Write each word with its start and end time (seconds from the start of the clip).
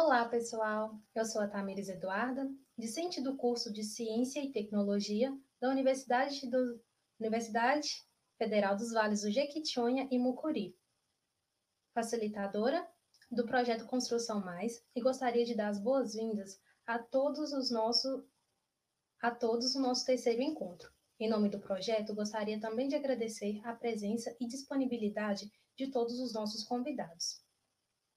Olá, 0.00 0.28
pessoal. 0.28 0.96
Eu 1.12 1.24
sou 1.24 1.42
a 1.42 1.48
Tamires 1.48 1.88
Eduarda, 1.88 2.48
discente 2.78 3.20
do 3.20 3.36
curso 3.36 3.72
de 3.72 3.82
Ciência 3.82 4.38
e 4.38 4.52
Tecnologia 4.52 5.36
da 5.60 5.68
Universidade, 5.68 6.48
do... 6.48 6.80
Universidade 7.18 8.06
Federal 8.38 8.76
dos 8.76 8.92
Vales 8.92 9.22
do 9.22 9.30
Jequitinhonha 9.32 10.06
e 10.08 10.16
Mucuri, 10.16 10.78
facilitadora 11.92 12.88
do 13.28 13.44
projeto 13.44 13.86
Construção 13.86 14.40
Mais 14.40 14.80
e 14.94 15.00
gostaria 15.00 15.44
de 15.44 15.56
dar 15.56 15.66
as 15.66 15.82
boas-vindas 15.82 16.60
a 16.86 17.00
todos 17.00 17.52
os 17.52 17.68
nossos 17.68 18.24
a 19.20 19.32
todos 19.32 19.74
o 19.74 19.80
nosso 19.80 20.06
terceiro 20.06 20.40
encontro. 20.40 20.92
Em 21.18 21.28
nome 21.28 21.48
do 21.48 21.58
projeto, 21.58 22.14
gostaria 22.14 22.60
também 22.60 22.86
de 22.86 22.94
agradecer 22.94 23.60
a 23.64 23.74
presença 23.74 24.32
e 24.40 24.46
disponibilidade 24.46 25.50
de 25.76 25.90
todos 25.90 26.20
os 26.20 26.32
nossos 26.32 26.62
convidados. 26.62 27.47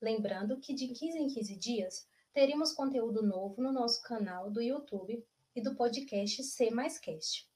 Lembrando 0.02 0.58
que 0.58 0.74
de 0.74 0.88
15 0.88 1.20
em 1.20 1.28
15 1.28 1.56
dias 1.58 2.08
teremos 2.34 2.74
conteúdo 2.74 3.22
novo 3.22 3.62
no 3.62 3.72
nosso 3.72 4.02
canal 4.02 4.50
do 4.50 4.60
YouTube 4.60 5.24
e 5.56 5.62
do 5.62 5.76
podcast 5.76 6.44
C 6.44 6.72
Mais 6.72 6.98
Cast. 6.98 7.48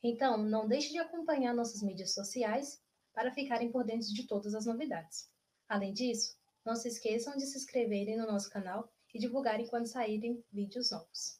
Então, 0.00 0.38
não 0.38 0.68
deixe 0.68 0.92
de 0.92 0.98
acompanhar 0.98 1.52
nossas 1.52 1.82
mídias 1.82 2.14
sociais 2.14 2.80
para 3.12 3.32
ficarem 3.32 3.72
por 3.72 3.84
dentro 3.84 4.14
de 4.14 4.24
todas 4.26 4.54
as 4.54 4.66
novidades. 4.66 5.28
Além 5.68 5.92
disso, 5.92 6.36
não 6.64 6.76
se 6.76 6.86
esqueçam 6.86 7.36
de 7.36 7.46
se 7.46 7.58
inscreverem 7.58 8.16
no 8.16 8.26
nosso 8.26 8.48
canal 8.50 8.88
e 9.12 9.18
divulgarem 9.18 9.66
quando 9.66 9.86
saírem 9.86 10.44
vídeos 10.52 10.92
novos. 10.92 11.39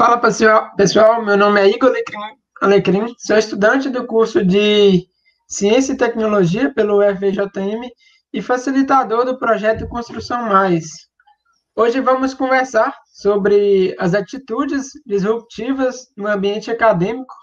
Fala 0.00 0.16
pessoal, 0.16 1.22
meu 1.22 1.36
nome 1.36 1.60
é 1.60 1.68
Igor 1.68 1.92
Alecrim, 2.62 3.14
sou 3.18 3.36
estudante 3.36 3.90
do 3.90 4.06
curso 4.06 4.42
de 4.42 5.06
Ciência 5.46 5.92
e 5.92 5.96
Tecnologia 5.98 6.72
pelo 6.72 7.02
FVJM 7.02 7.86
e 8.32 8.40
facilitador 8.40 9.26
do 9.26 9.38
projeto 9.38 9.86
Construção 9.86 10.48
Mais. 10.48 10.86
Hoje 11.76 12.00
vamos 12.00 12.32
conversar 12.32 12.96
sobre 13.12 13.94
as 13.98 14.14
atitudes 14.14 14.86
disruptivas 15.04 16.06
no 16.16 16.26
ambiente 16.26 16.70
acadêmico. 16.70 17.34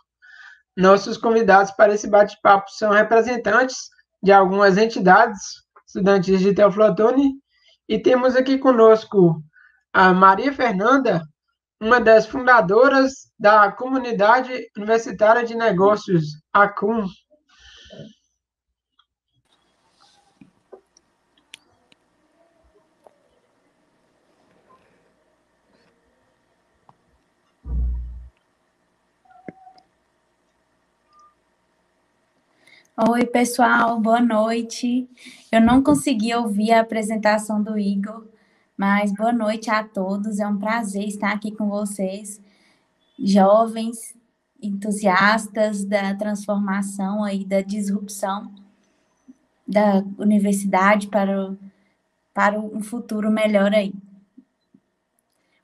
Nossos 0.76 1.16
convidados 1.16 1.70
para 1.74 1.94
esse 1.94 2.10
bate-papo 2.10 2.72
são 2.72 2.90
representantes 2.90 3.78
de 4.24 4.32
algumas 4.32 4.80
entidades 4.80 5.38
estudantis 5.86 6.40
de 6.40 6.56
Teoflotone 6.56 7.34
e 7.88 8.00
temos 8.00 8.36
aqui 8.36 8.58
conosco 8.58 9.44
a 9.94 10.12
Maria 10.12 10.52
Fernanda, 10.52 11.22
uma 11.80 12.00
das 12.00 12.26
fundadoras 12.26 13.32
da 13.40 13.72
Comunidade 13.72 14.52
Universitária 14.76 15.44
de 15.44 15.56
Negócios, 15.56 16.42
ACUM. 16.52 17.06
Oi, 33.10 33.28
pessoal, 33.28 34.00
boa 34.00 34.20
noite. 34.20 35.08
Eu 35.52 35.62
não 35.62 35.84
consegui 35.84 36.34
ouvir 36.34 36.72
a 36.72 36.82
apresentação 36.82 37.62
do 37.62 37.78
Igor, 37.78 38.26
mas 38.78 39.12
boa 39.12 39.34
noite 39.34 39.72
a 39.72 39.84
todos. 39.84 40.40
É 40.40 40.48
um 40.48 40.60
prazer 40.60 41.08
estar 41.08 41.34
aqui 41.34 41.52
com 41.52 41.68
vocês, 41.68 42.40
jovens, 43.18 44.16
entusiastas 44.62 45.84
da 45.84 46.14
transformação 46.14 47.24
aí, 47.24 47.44
da 47.44 47.62
disrupção 47.62 48.54
da 49.68 50.04
universidade 50.18 51.08
para, 51.08 51.52
o, 51.52 51.58
para 52.34 52.58
um 52.60 52.82
futuro 52.82 53.30
melhor 53.30 53.74
aí. 53.74 53.94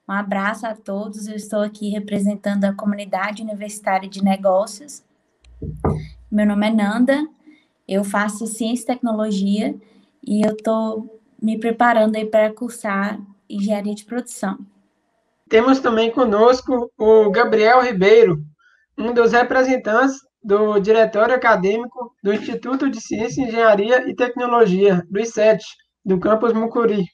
Um 0.07 0.11
abraço 0.11 0.67
a 0.67 0.75
todos. 0.75 1.27
Eu 1.27 1.35
estou 1.35 1.61
aqui 1.61 1.89
representando 1.89 2.65
a 2.65 2.73
comunidade 2.73 3.41
universitária 3.41 4.09
de 4.09 4.21
negócios. 4.21 5.03
Meu 6.29 6.45
nome 6.45 6.67
é 6.67 6.71
Nanda. 6.71 7.27
Eu 7.87 8.03
faço 8.03 8.45
ciência 8.47 8.83
e 8.83 8.87
tecnologia 8.87 9.75
e 10.21 10.45
eu 10.45 10.53
estou 10.53 11.21
me 11.43 11.59
preparando 11.59 12.15
aí 12.15 12.25
para 12.25 12.53
cursar 12.53 13.19
engenharia 13.49 13.93
de 13.93 14.05
produção. 14.05 14.57
Temos 15.49 15.81
também 15.81 16.09
conosco 16.09 16.89
o 16.97 17.29
Gabriel 17.29 17.83
Ribeiro, 17.83 18.41
um 18.97 19.13
dos 19.13 19.33
representantes 19.33 20.15
do 20.41 20.79
Diretório 20.79 21.35
Acadêmico 21.35 22.15
do 22.23 22.33
Instituto 22.33 22.89
de 22.89 23.01
Ciência, 23.01 23.43
Engenharia 23.43 24.09
e 24.09 24.15
Tecnologia, 24.15 25.05
do 25.09 25.19
I7, 25.19 25.59
do 26.05 26.17
campus 26.17 26.53
Mucuri. 26.53 27.05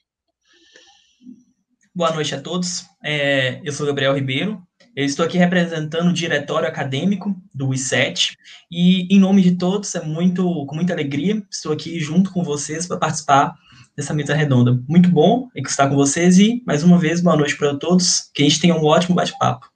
Boa 1.92 2.12
noite 2.14 2.32
a 2.32 2.40
todos. 2.40 2.84
É, 3.02 3.60
eu 3.64 3.72
sou 3.72 3.84
Gabriel 3.84 4.14
Ribeiro. 4.14 4.62
Eu 4.94 5.04
estou 5.04 5.24
aqui 5.24 5.38
representando 5.38 6.10
o 6.10 6.14
Diretório 6.14 6.68
Acadêmico 6.68 7.34
do 7.52 7.68
I7 7.70 8.36
e, 8.70 9.12
em 9.14 9.18
nome 9.18 9.42
de 9.42 9.56
todos, 9.56 9.92
é 9.96 10.04
muito 10.04 10.44
com 10.66 10.74
muita 10.74 10.92
alegria 10.92 11.42
estou 11.50 11.72
aqui 11.72 11.98
junto 11.98 12.32
com 12.32 12.44
vocês 12.44 12.86
para 12.86 12.96
participar 12.96 13.54
dessa 14.00 14.14
mesa 14.14 14.34
redonda. 14.34 14.82
Muito 14.88 15.10
bom 15.10 15.48
estar 15.54 15.88
com 15.88 15.94
vocês 15.94 16.38
e, 16.38 16.62
mais 16.66 16.82
uma 16.82 16.98
vez, 16.98 17.20
boa 17.20 17.36
noite 17.36 17.56
para 17.56 17.76
todos. 17.78 18.30
Que 18.34 18.42
a 18.42 18.48
gente 18.48 18.60
tenha 18.60 18.74
um 18.74 18.84
ótimo 18.84 19.14
bate-papo. 19.14 19.68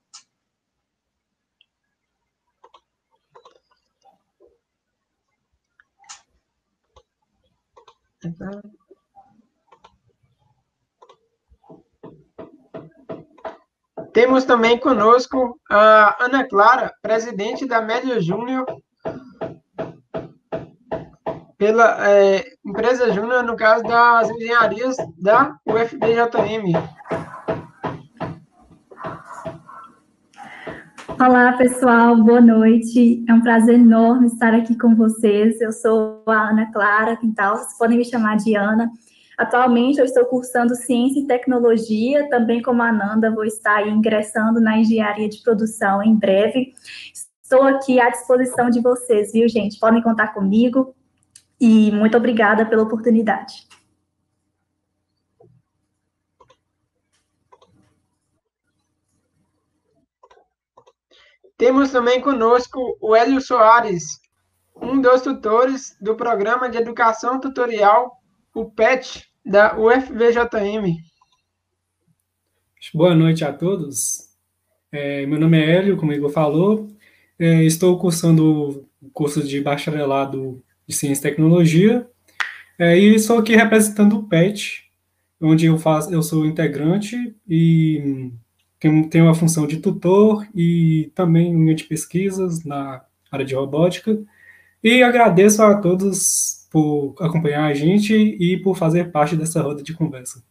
Temos 14.15 14.45
também 14.45 14.79
conosco 14.79 15.61
a 15.71 16.25
Ana 16.25 16.49
Clara, 16.49 16.95
presidente 17.03 17.67
da 17.67 17.83
Média 17.83 18.19
Júnior 18.23 18.65
pela 21.65 21.97
é, 22.07 22.45
empresa 22.63 23.11
júnior, 23.11 23.43
no 23.43 23.57
caso 23.57 23.83
das 23.85 24.29
engenharias 24.29 24.99
da 25.19 25.57
UFBJM. 25.65 26.75
Olá, 31.19 31.55
pessoal, 31.55 32.23
boa 32.23 32.43
noite. 32.43 33.25
É 33.27 33.33
um 33.33 33.41
prazer 33.41 33.77
enorme 33.77 34.27
estar 34.27 34.53
aqui 34.53 34.77
com 34.77 34.95
vocês. 34.95 35.59
Eu 35.59 35.73
sou 35.73 36.23
a 36.27 36.51
Ana 36.51 36.71
Clara 36.71 37.17
Quintal, 37.17 37.57
vocês 37.57 37.79
podem 37.79 37.97
me 37.97 38.05
chamar 38.05 38.37
de 38.37 38.55
Ana. 38.55 38.91
Atualmente 39.39 39.99
eu 39.99 40.05
estou 40.05 40.27
cursando 40.27 40.75
Ciência 40.75 41.21
e 41.21 41.27
Tecnologia, 41.27 42.29
também 42.29 42.61
como 42.61 42.83
a 42.83 42.91
Ananda, 42.91 43.31
vou 43.31 43.47
estar 43.47 43.89
ingressando 43.89 44.61
na 44.61 44.77
Engenharia 44.77 45.31
de 45.31 45.43
Produção 45.43 46.03
em 46.03 46.15
breve. 46.15 46.75
Estou 47.43 47.63
aqui 47.63 47.99
à 47.99 48.11
disposição 48.11 48.69
de 48.69 48.83
vocês, 48.83 49.33
viu, 49.33 49.49
gente? 49.49 49.81
Podem 49.81 50.03
contar 50.03 50.35
comigo. 50.35 50.95
E 51.61 51.91
muito 51.93 52.17
obrigada 52.17 52.67
pela 52.67 52.83
oportunidade. 52.83 53.67
Temos 61.57 61.91
também 61.91 62.21
conosco 62.21 62.99
o 63.01 63.15
Hélio 63.15 63.41
Soares, 63.41 64.21
um 64.75 65.01
dos 65.01 65.23
tutores 65.23 65.97
do 66.01 66.17
Programa 66.17 66.69
de 66.69 66.77
Educação 66.77 67.41
Tutorial, 67.41 68.19
o 68.53 68.71
PET, 68.71 69.25
da 69.45 69.79
UFVJM. 69.79 70.97
Boa 72.93 73.15
noite 73.15 73.45
a 73.45 73.53
todos. 73.53 74.31
É, 74.91 75.27
meu 75.27 75.39
nome 75.39 75.59
é 75.59 75.77
Hélio, 75.77 75.97
como 75.97 76.13
o 76.13 76.15
Igor 76.15 76.31
falou. 76.31 76.89
É, 77.39 77.63
estou 77.65 77.99
cursando 77.99 78.87
o 79.01 79.11
curso 79.11 79.43
de 79.43 79.61
bacharelado 79.61 80.63
de 80.87 80.95
Ciência 80.95 81.21
e 81.21 81.31
Tecnologia. 81.31 82.07
É, 82.79 82.99
e 82.99 83.15
estou 83.15 83.39
aqui 83.39 83.55
representando 83.55 84.17
o 84.17 84.29
PET, 84.29 84.85
onde 85.41 85.67
eu, 85.67 85.79
faço, 85.79 86.13
eu 86.13 86.23
sou 86.23 86.45
integrante 86.47 87.17
e 87.49 88.31
tenho, 88.81 89.09
tenho 89.09 89.29
a 89.29 89.35
função 89.35 89.67
de 89.67 89.79
tutor 89.79 90.47
e 90.55 91.11
também 91.15 91.53
linha 91.53 91.75
de 91.75 91.85
pesquisas 91.85 92.65
na 92.65 93.03
área 93.31 93.45
de 93.45 93.55
robótica. 93.55 94.19
E 94.83 95.03
agradeço 95.03 95.63
a 95.63 95.77
todos 95.77 96.69
por 96.71 97.15
acompanhar 97.21 97.65
a 97.65 97.75
gente 97.75 98.13
e 98.15 98.59
por 98.59 98.77
fazer 98.77 99.11
parte 99.11 99.37
dessa 99.37 99.63
roda 99.63 99.83
de 99.83 99.95
conversa. 99.95 100.43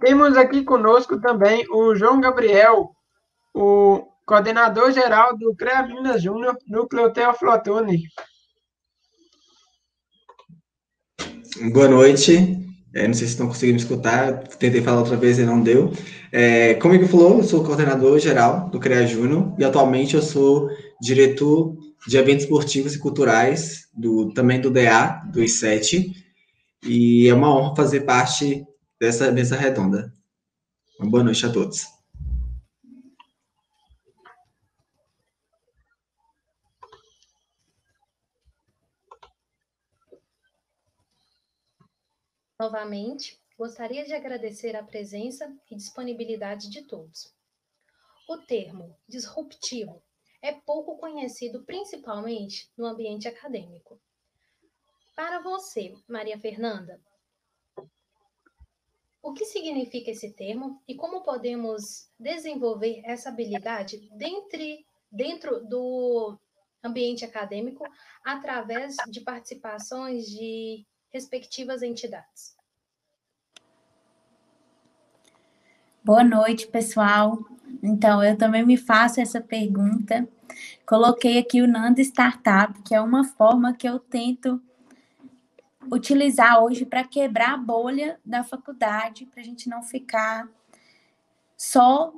Temos 0.00 0.36
aqui 0.36 0.62
conosco 0.62 1.18
também 1.20 1.64
o 1.70 1.94
João 1.94 2.20
Gabriel, 2.20 2.90
o 3.54 4.06
coordenador 4.26 4.92
geral 4.92 5.36
do 5.36 5.54
CREA 5.56 5.86
Minas 5.86 6.22
Júnior, 6.22 6.56
Núcleo 6.68 7.10
Teoflotone. 7.10 8.02
Boa 11.72 11.88
noite. 11.88 12.58
É, 12.94 13.06
não 13.06 13.14
sei 13.14 13.26
se 13.26 13.32
estão 13.32 13.46
conseguindo 13.46 13.78
escutar, 13.78 14.46
tentei 14.58 14.82
falar 14.82 14.98
outra 14.98 15.16
vez 15.16 15.38
e 15.38 15.44
não 15.44 15.62
deu. 15.62 15.92
É, 16.30 16.74
como 16.74 16.94
ele 16.94 17.08
falou, 17.08 17.38
eu 17.38 17.44
sou 17.44 17.64
coordenador 17.64 18.18
geral 18.18 18.68
do 18.68 18.78
CREA 18.78 19.06
Júnior 19.06 19.54
e 19.58 19.64
atualmente 19.64 20.14
eu 20.14 20.22
sou 20.22 20.68
diretor 21.00 21.74
de 22.06 22.16
eventos 22.18 22.44
esportivos 22.44 22.94
e 22.94 22.98
culturais 22.98 23.88
do 23.94 24.32
também 24.32 24.60
do 24.60 24.70
DA, 24.70 25.22
do 25.32 25.40
I7, 25.40 26.12
e 26.84 27.28
é 27.28 27.34
uma 27.34 27.54
honra 27.54 27.76
fazer 27.76 28.00
parte 28.00 28.64
dessa 28.98 29.30
mesa 29.30 29.56
redonda. 29.56 30.12
Uma 30.98 31.10
boa 31.10 31.22
noite 31.22 31.44
a 31.44 31.52
todos. 31.52 31.84
Novamente, 42.58 43.38
gostaria 43.58 44.04
de 44.06 44.14
agradecer 44.14 44.74
a 44.74 44.82
presença 44.82 45.54
e 45.70 45.76
disponibilidade 45.76 46.70
de 46.70 46.82
todos. 46.86 47.34
O 48.26 48.38
termo 48.38 48.96
disruptivo 49.06 50.02
é 50.40 50.52
pouco 50.52 50.96
conhecido 50.96 51.64
principalmente 51.64 52.70
no 52.76 52.86
ambiente 52.86 53.28
acadêmico. 53.28 54.00
Para 55.14 55.40
você, 55.40 55.94
Maria 56.08 56.38
Fernanda, 56.38 56.98
o 59.26 59.32
que 59.32 59.44
significa 59.44 60.12
esse 60.12 60.32
termo 60.34 60.80
e 60.86 60.94
como 60.94 61.20
podemos 61.20 62.08
desenvolver 62.16 63.02
essa 63.04 63.28
habilidade 63.28 64.08
dentre, 64.16 64.86
dentro 65.10 65.66
do 65.66 66.38
ambiente 66.80 67.24
acadêmico 67.24 67.84
através 68.24 68.94
de 69.08 69.20
participações 69.22 70.26
de 70.26 70.86
respectivas 71.12 71.82
entidades. 71.82 72.56
Boa 76.04 76.22
noite, 76.22 76.68
pessoal. 76.68 77.36
Então, 77.82 78.22
eu 78.22 78.38
também 78.38 78.64
me 78.64 78.76
faço 78.76 79.20
essa 79.20 79.40
pergunta. 79.40 80.28
Coloquei 80.86 81.36
aqui 81.36 81.60
o 81.60 81.66
Nanda 81.66 82.00
Startup, 82.00 82.80
que 82.82 82.94
é 82.94 83.00
uma 83.00 83.24
forma 83.24 83.74
que 83.74 83.88
eu 83.88 83.98
tento 83.98 84.62
utilizar 85.92 86.62
hoje 86.62 86.84
para 86.84 87.04
quebrar 87.04 87.54
a 87.54 87.56
bolha 87.56 88.20
da 88.24 88.42
faculdade, 88.42 89.26
para 89.26 89.40
a 89.40 89.44
gente 89.44 89.68
não 89.68 89.82
ficar 89.82 90.48
só 91.56 92.12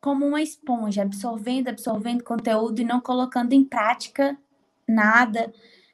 como 0.00 0.24
uma 0.24 0.42
esponja, 0.42 1.02
absorvendo, 1.02 1.68
absorvendo 1.68 2.22
conteúdo 2.22 2.80
e 2.80 2.84
não 2.84 3.00
colocando 3.00 3.52
em 3.52 3.64
prática 3.64 4.38
nada, 4.86 5.52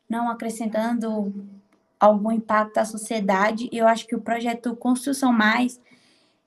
não 0.08 0.30
acrescentando 0.30 1.32
algum 1.98 2.30
impacto 2.30 2.78
à 2.78 2.84
sociedade. 2.84 3.70
Eu 3.72 3.86
acho 3.86 4.06
que 4.06 4.14
o 4.14 4.20
projeto 4.20 4.76
Construção 4.76 5.32
Mais 5.32 5.80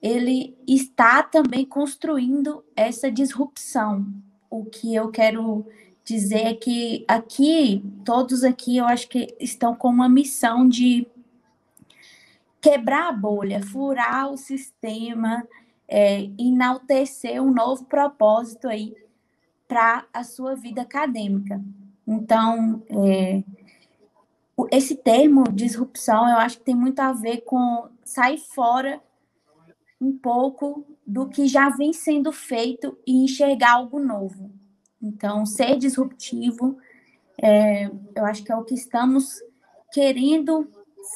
ele 0.01 0.55
está 0.67 1.23
também 1.23 1.65
construindo 1.65 2.63
essa 2.75 3.11
disrupção. 3.11 4.05
O 4.49 4.65
que 4.65 4.93
eu 4.93 5.09
quero 5.09 5.65
dizer 6.05 6.59
que 6.59 7.03
aqui, 7.07 7.83
todos 8.05 8.43
aqui, 8.43 8.77
eu 8.77 8.85
acho 8.85 9.09
que 9.09 9.35
estão 9.39 9.75
com 9.75 9.89
uma 9.89 10.07
missão 10.07 10.69
de 10.69 11.07
quebrar 12.61 13.09
a 13.09 13.11
bolha, 13.11 13.63
furar 13.63 14.31
o 14.31 14.37
sistema, 14.37 15.45
é, 15.87 16.29
enaltecer 16.37 17.41
um 17.41 17.51
novo 17.51 17.85
propósito 17.85 18.67
aí 18.67 18.95
para 19.67 20.05
a 20.13 20.23
sua 20.23 20.55
vida 20.55 20.83
acadêmica. 20.83 21.59
Então, 22.07 22.83
é, 22.89 23.43
esse 24.71 24.95
termo 24.95 25.43
disrupção, 25.51 26.29
eu 26.29 26.37
acho 26.37 26.59
que 26.59 26.65
tem 26.65 26.75
muito 26.75 26.99
a 26.99 27.11
ver 27.11 27.41
com 27.41 27.89
sair 28.03 28.37
fora 28.37 29.01
um 29.99 30.15
pouco 30.15 30.85
do 31.05 31.27
que 31.27 31.47
já 31.47 31.69
vem 31.69 31.93
sendo 31.93 32.31
feito 32.31 32.97
e 33.07 33.23
enxergar 33.23 33.73
algo 33.73 33.99
novo. 33.99 34.51
Então, 35.05 35.45
ser 35.45 35.77
disruptivo, 35.77 36.77
é, 37.37 37.91
eu 38.15 38.25
acho 38.25 38.43
que 38.43 38.51
é 38.51 38.55
o 38.55 38.63
que 38.63 38.73
estamos 38.73 39.39
querendo 39.93 40.67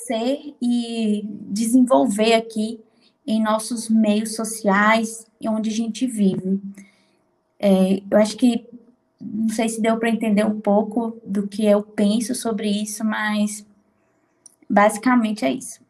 ser 0.06 0.54
e 0.62 1.24
desenvolver 1.50 2.34
aqui 2.34 2.80
em 3.26 3.42
nossos 3.42 3.90
meios 3.90 4.36
sociais 4.36 5.26
e 5.42 5.50
onde 5.50 5.72
a 5.72 5.74
gente 5.74 6.06
vive. 6.06 6.62
É, 7.60 8.02
eu 8.10 8.18
acho 8.20 8.38
que 8.38 8.68
não 9.20 9.50
sei 9.50 9.68
se 9.68 9.82
deu 9.82 9.98
para 9.98 10.10
entender 10.10 10.46
um 10.46 10.62
pouco 10.62 11.18
do 11.26 11.48
que 11.48 11.66
eu 11.66 11.82
penso 11.82 12.36
sobre 12.36 12.70
isso, 12.70 13.04
mas 13.04 13.66
basicamente 14.70 15.44
é 15.44 15.52
isso. 15.52 15.82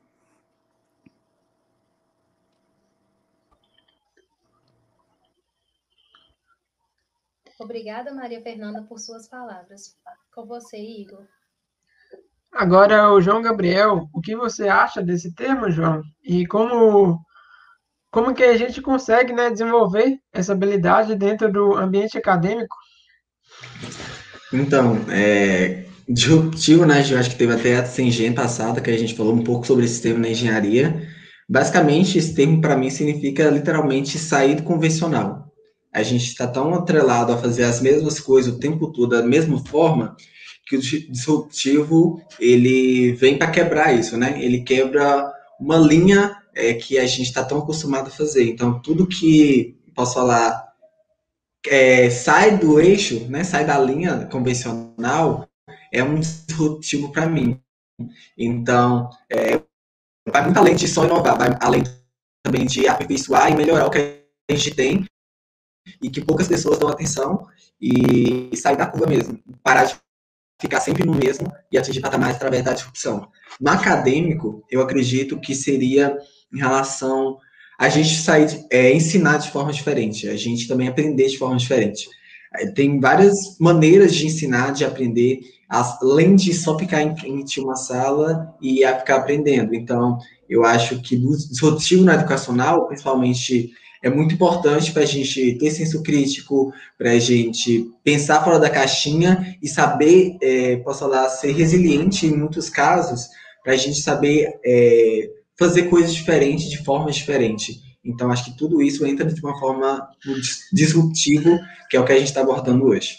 Obrigada, 7.59 8.13
Maria 8.13 8.41
Fernanda, 8.41 8.83
por 8.83 8.97
suas 8.99 9.27
palavras. 9.27 9.95
Com 10.33 10.45
você, 10.45 10.77
Igor. 10.77 11.25
Agora, 12.51 13.11
o 13.11 13.21
João 13.21 13.41
Gabriel, 13.41 14.07
o 14.13 14.21
que 14.21 14.35
você 14.35 14.67
acha 14.67 15.03
desse 15.03 15.33
termo, 15.35 15.69
João? 15.69 16.01
E 16.23 16.47
como 16.47 17.19
como 18.11 18.33
que 18.33 18.43
a 18.43 18.57
gente 18.57 18.81
consegue 18.81 19.33
né, 19.33 19.51
desenvolver 19.51 20.17
essa 20.33 20.53
habilidade 20.53 21.15
dentro 21.15 21.51
do 21.51 21.75
ambiente 21.75 22.17
acadêmico? 22.17 22.75
Então, 24.51 24.97
é, 25.11 25.85
disruptivo, 26.07 26.87
né? 26.87 27.03
Eu 27.07 27.19
acho 27.19 27.29
que 27.29 27.37
teve 27.37 27.53
até 27.53 27.77
a 27.77 27.85
CNGEM 27.85 28.33
passada 28.33 28.81
que 28.81 28.89
a 28.89 28.97
gente 28.97 29.15
falou 29.15 29.33
um 29.33 29.43
pouco 29.43 29.67
sobre 29.67 29.85
esse 29.85 30.01
termo 30.01 30.19
na 30.19 30.29
engenharia. 30.29 31.07
Basicamente, 31.47 32.17
esse 32.17 32.33
termo 32.33 32.59
para 32.61 32.75
mim 32.75 32.89
significa 32.89 33.47
literalmente 33.49 34.17
sair 34.17 34.55
do 34.55 34.63
convencional. 34.63 35.48
A 35.93 36.03
gente 36.03 36.25
está 36.25 36.45
tão 36.47 36.73
atrelado 36.73 37.31
a 37.31 37.37
fazer 37.37 37.63
as 37.63 37.81
mesmas 37.81 38.19
coisas 38.19 38.53
o 38.53 38.59
tempo 38.59 38.91
todo 38.91 39.09
da 39.09 39.23
mesma 39.23 39.63
forma 39.65 40.15
que 40.67 40.75
o 40.75 40.79
disruptivo 40.79 42.21
ele 42.39 43.13
vem 43.13 43.37
para 43.37 43.49
quebrar 43.49 43.91
isso, 43.91 44.15
né? 44.15 44.39
Ele 44.39 44.61
quebra 44.61 45.33
uma 45.59 45.77
linha 45.77 46.37
é, 46.53 46.75
que 46.75 46.99
a 46.99 47.07
gente 47.07 47.23
está 47.23 47.43
tão 47.43 47.57
acostumado 47.57 48.07
a 48.07 48.11
fazer. 48.11 48.47
Então, 48.47 48.79
tudo 48.79 49.07
que 49.07 49.75
posso 49.95 50.13
falar 50.13 50.69
é, 51.67 52.09
sai 52.09 52.57
do 52.57 52.79
eixo, 52.79 53.25
né, 53.29 53.43
sai 53.43 53.65
da 53.65 53.77
linha 53.79 54.27
convencional, 54.31 55.49
é 55.91 56.03
um 56.03 56.19
disruptivo 56.19 57.11
para 57.11 57.27
mim. 57.27 57.59
Então, 58.37 59.09
é, 59.29 59.59
vai 60.31 60.43
muito 60.43 60.57
além 60.57 60.75
de 60.75 60.87
só 60.87 61.03
inovar, 61.03 61.37
vai 61.37 61.57
além 61.59 61.83
também 62.43 62.65
de 62.65 62.87
aperfeiçoar 62.87 63.51
e 63.51 63.55
melhorar 63.55 63.87
o 63.87 63.89
que 63.89 63.97
a 64.49 64.55
gente 64.55 64.73
tem 64.75 65.05
e 66.01 66.09
que 66.09 66.21
poucas 66.21 66.47
pessoas 66.47 66.79
dão 66.79 66.89
atenção 66.89 67.47
e 67.81 68.49
sair 68.55 68.77
da 68.77 68.85
curva 68.85 69.07
mesmo, 69.07 69.39
parar 69.63 69.85
de 69.85 69.95
ficar 70.59 70.81
sempre 70.81 71.05
no 71.05 71.15
mesmo 71.15 71.51
e 71.71 71.77
atingir 71.77 72.01
patamares 72.01 72.35
através 72.35 72.63
da 72.63 72.73
disrupção. 72.73 73.29
No 73.59 73.71
acadêmico, 73.71 74.63
eu 74.69 74.81
acredito 74.81 75.39
que 75.39 75.55
seria 75.55 76.17
em 76.53 76.57
relação 76.57 77.37
a 77.79 77.87
gente 77.87 78.15
sair, 78.17 78.65
é, 78.69 78.93
ensinar 78.93 79.37
de 79.37 79.51
forma 79.51 79.71
diferente, 79.71 80.27
a 80.27 80.35
gente 80.35 80.67
também 80.67 80.89
aprender 80.89 81.27
de 81.29 81.37
forma 81.37 81.55
diferente. 81.55 82.09
É, 82.55 82.67
tem 82.67 82.99
várias 82.99 83.57
maneiras 83.57 84.13
de 84.13 84.25
ensinar, 84.25 84.73
de 84.73 84.83
aprender, 84.83 85.39
além 85.69 86.35
de 86.35 86.53
só 86.53 86.77
ficar 86.77 87.01
em 87.01 87.15
frente 87.15 87.61
uma 87.61 87.77
sala 87.77 88.53
e 88.61 88.85
ficar 88.97 89.17
aprendendo. 89.17 89.73
Então, 89.73 90.17
eu 90.49 90.65
acho 90.65 91.01
que 91.01 91.15
no 91.15 91.37
disruptivo 91.37 92.03
no 92.03 92.11
educacional, 92.11 92.87
principalmente, 92.87 93.71
é 94.01 94.09
muito 94.09 94.33
importante 94.33 94.91
para 94.91 95.03
a 95.03 95.05
gente 95.05 95.57
ter 95.57 95.71
senso 95.71 96.01
crítico, 96.01 96.73
para 96.97 97.11
a 97.11 97.19
gente 97.19 97.91
pensar 98.03 98.43
fora 98.43 98.59
da 98.59 98.69
caixinha 98.69 99.57
e 99.61 99.67
saber, 99.67 100.37
é, 100.41 100.77
posso 100.77 100.99
falar, 100.99 101.27
ser 101.29 101.51
resiliente 101.51 102.25
em 102.25 102.35
muitos 102.35 102.69
casos, 102.69 103.27
para 103.63 103.73
a 103.73 103.77
gente 103.77 104.01
saber 104.01 104.59
é, 104.65 105.29
fazer 105.57 105.83
coisas 105.83 106.13
diferentes 106.13 106.69
de 106.69 106.83
forma 106.83 107.11
diferente. 107.11 107.81
Então, 108.03 108.31
acho 108.31 108.45
que 108.45 108.57
tudo 108.57 108.81
isso 108.81 109.05
entra 109.05 109.25
de 109.25 109.41
uma 109.41 109.59
forma 109.59 110.09
disruptivo, 110.71 111.59
que 111.89 111.97
é 111.97 111.99
o 111.99 112.05
que 112.05 112.13
a 112.13 112.17
gente 112.17 112.27
está 112.27 112.41
abordando 112.41 112.85
hoje. 112.85 113.17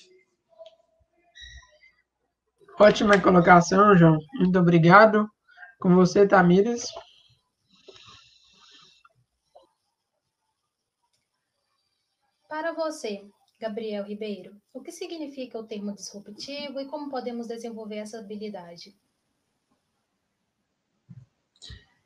Ótima 2.79 3.21
colocação, 3.21 3.95
João. 3.95 4.19
Muito 4.39 4.59
obrigado. 4.59 5.29
Com 5.79 5.95
você, 5.95 6.27
Tamires. 6.27 6.85
Para 12.51 12.73
você, 12.73 13.23
Gabriel 13.61 14.05
Ribeiro, 14.05 14.51
o 14.75 14.81
que 14.81 14.91
significa 14.91 15.57
o 15.57 15.63
termo 15.63 15.95
disruptivo 15.95 16.81
e 16.81 16.87
como 16.87 17.09
podemos 17.09 17.47
desenvolver 17.47 17.99
essa 17.99 18.19
habilidade? 18.19 18.93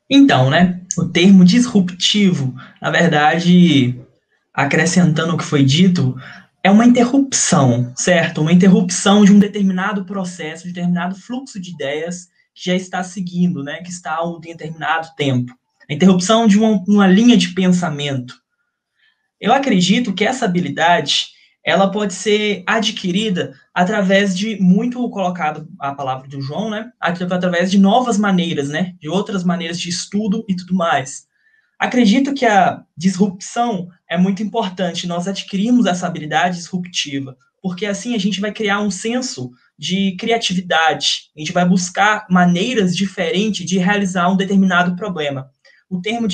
Então, 0.09 0.51
né, 0.51 0.83
o 0.99 1.09
termo 1.09 1.47
disruptivo, 1.47 2.55
na 2.79 2.91
verdade, 2.91 3.99
acrescentando 4.53 5.35
o 5.35 5.39
que 5.39 5.45
foi 5.45 5.65
dito, 5.65 6.15
é 6.63 6.71
uma 6.71 6.85
interrupção, 6.85 7.95
certo? 7.97 8.43
Uma 8.43 8.53
interrupção 8.53 9.25
de 9.25 9.33
um 9.33 9.39
determinado 9.39 10.05
processo, 10.05 10.65
de 10.65 10.69
um 10.69 10.73
determinado 10.75 11.17
fluxo 11.17 11.59
de 11.59 11.71
ideias 11.71 12.27
que 12.55 12.67
já 12.67 12.75
está 12.75 13.03
seguindo, 13.03 13.65
né, 13.65 13.81
que 13.83 13.91
está 13.91 14.17
há 14.17 14.29
um 14.29 14.39
determinado 14.39 15.09
tempo. 15.17 15.57
A 15.89 15.95
interrupção 15.95 16.47
de 16.47 16.59
uma, 16.59 16.85
uma 16.87 17.07
linha 17.07 17.35
de 17.35 17.55
pensamento. 17.55 18.44
Eu 19.45 19.53
acredito 19.53 20.15
que 20.15 20.25
essa 20.25 20.47
habilidade 20.47 21.27
ela 21.63 21.91
pode 21.91 22.15
ser 22.15 22.63
adquirida 22.67 23.53
através 23.75 24.35
de 24.35 24.59
muito 24.59 25.07
colocado 25.11 25.69
a 25.79 25.95
palavra 25.95 26.27
do 26.27 26.41
João, 26.41 26.71
né? 26.71 26.91
Através 26.99 27.71
de 27.71 27.79
novas 27.79 28.17
maneiras, 28.17 28.71
né? 28.71 28.95
De 28.99 29.07
outras 29.07 29.45
maneiras 29.45 29.79
de 29.79 29.91
estudo 29.91 30.47
e 30.49 30.57
tudo 30.57 30.75
mais. 30.75 31.27
Acredito 31.79 32.33
que 32.33 32.47
a 32.47 32.83
disrupção 32.97 33.89
é 34.09 34.17
muito 34.17 34.43
importante, 34.43 35.07
nós 35.07 35.29
adquirimos 35.29 35.85
essa 35.85 36.07
habilidade 36.07 36.57
disruptiva, 36.57 37.37
porque 37.61 37.85
assim 37.85 38.15
a 38.15 38.19
gente 38.19 38.41
vai 38.41 38.51
criar 38.51 38.81
um 38.81 38.91
senso 38.91 39.51
de 39.79 40.17
criatividade, 40.19 41.31
a 41.37 41.41
gente 41.41 41.53
vai 41.53 41.69
buscar 41.69 42.27
maneiras 42.31 42.97
diferentes 42.97 43.67
de 43.67 43.77
realizar 43.77 44.27
um 44.31 44.39
determinado 44.39 44.97
problema 44.97 45.51
o 45.95 46.03
termo 46.03 46.27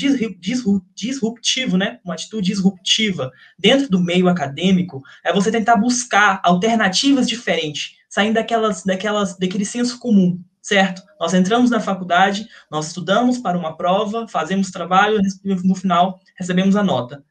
disruptivo, 0.95 1.77
né, 1.77 1.99
uma 2.03 2.15
atitude 2.15 2.47
disruptiva 2.47 3.31
dentro 3.57 3.89
do 3.89 3.99
meio 3.99 4.27
acadêmico, 4.27 5.01
é 5.23 5.31
você 5.31 5.51
tentar 5.51 5.75
buscar 5.75 6.41
alternativas 6.43 7.29
diferentes, 7.29 7.97
saindo 8.09 8.33
daquelas, 8.35 8.83
daquelas, 8.83 9.37
daquele 9.37 9.65
senso 9.65 9.99
comum, 9.99 10.41
certo? 10.61 11.03
Nós 11.19 11.33
entramos 11.33 11.69
na 11.69 11.79
faculdade, 11.79 12.47
nós 12.71 12.87
estudamos 12.87 13.37
para 13.37 13.57
uma 13.57 13.77
prova, 13.77 14.27
fazemos 14.27 14.71
trabalho, 14.71 15.19
no 15.43 15.75
final 15.75 16.19
recebemos 16.35 16.75
a 16.75 16.83
nota. 16.83 17.23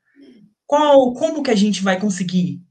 Qual, 0.67 1.13
como 1.15 1.43
que 1.43 1.51
a 1.51 1.57
gente 1.57 1.83
vai 1.83 1.99
conseguir 1.99 2.63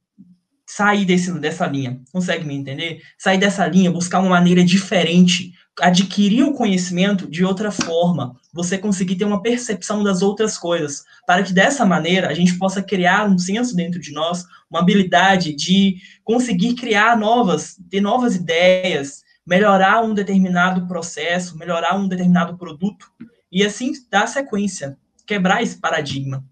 sair 0.66 1.04
desse, 1.04 1.38
dessa 1.38 1.68
linha? 1.68 2.00
Consegue 2.14 2.46
me 2.46 2.56
entender? 2.56 3.02
Sair 3.18 3.38
dessa 3.38 3.68
linha, 3.68 3.92
buscar 3.92 4.20
uma 4.20 4.30
maneira 4.30 4.64
diferente 4.64 5.52
adquirir 5.82 6.44
o 6.44 6.54
conhecimento 6.54 7.28
de 7.28 7.44
outra 7.44 7.72
forma, 7.72 8.36
você 8.54 8.78
conseguir 8.78 9.16
ter 9.16 9.26
uma 9.26 9.42
percepção 9.42 10.04
das 10.04 10.22
outras 10.22 10.58
coisas, 10.58 11.04
para 11.26 11.44
que 11.44 11.54
dessa 11.54 11.86
maneira 11.86 12.30
a 12.30 12.34
gente 12.34 12.58
possa 12.58 12.82
criar 12.82 13.28
um 13.28 13.38
senso 13.38 13.76
dentro 13.76 14.00
de 14.00 14.12
nós, 14.12 14.46
uma 14.70 14.80
habilidade 14.80 15.54
de 15.54 15.98
conseguir 16.24 16.76
criar 16.76 17.18
novas, 17.18 17.78
ter 17.90 18.02
novas 18.02 18.36
ideias, 18.36 19.24
melhorar 19.46 20.04
um 20.04 20.14
determinado 20.14 20.88
processo, 20.88 21.58
melhorar 21.58 21.96
um 21.96 22.08
determinado 22.08 22.58
produto, 22.58 23.08
e 23.52 23.66
assim 23.66 23.92
dar 24.12 24.28
sequência, 24.28 24.98
quebrar 25.26 25.64
esse 25.64 25.78
paradigma. 25.78 26.44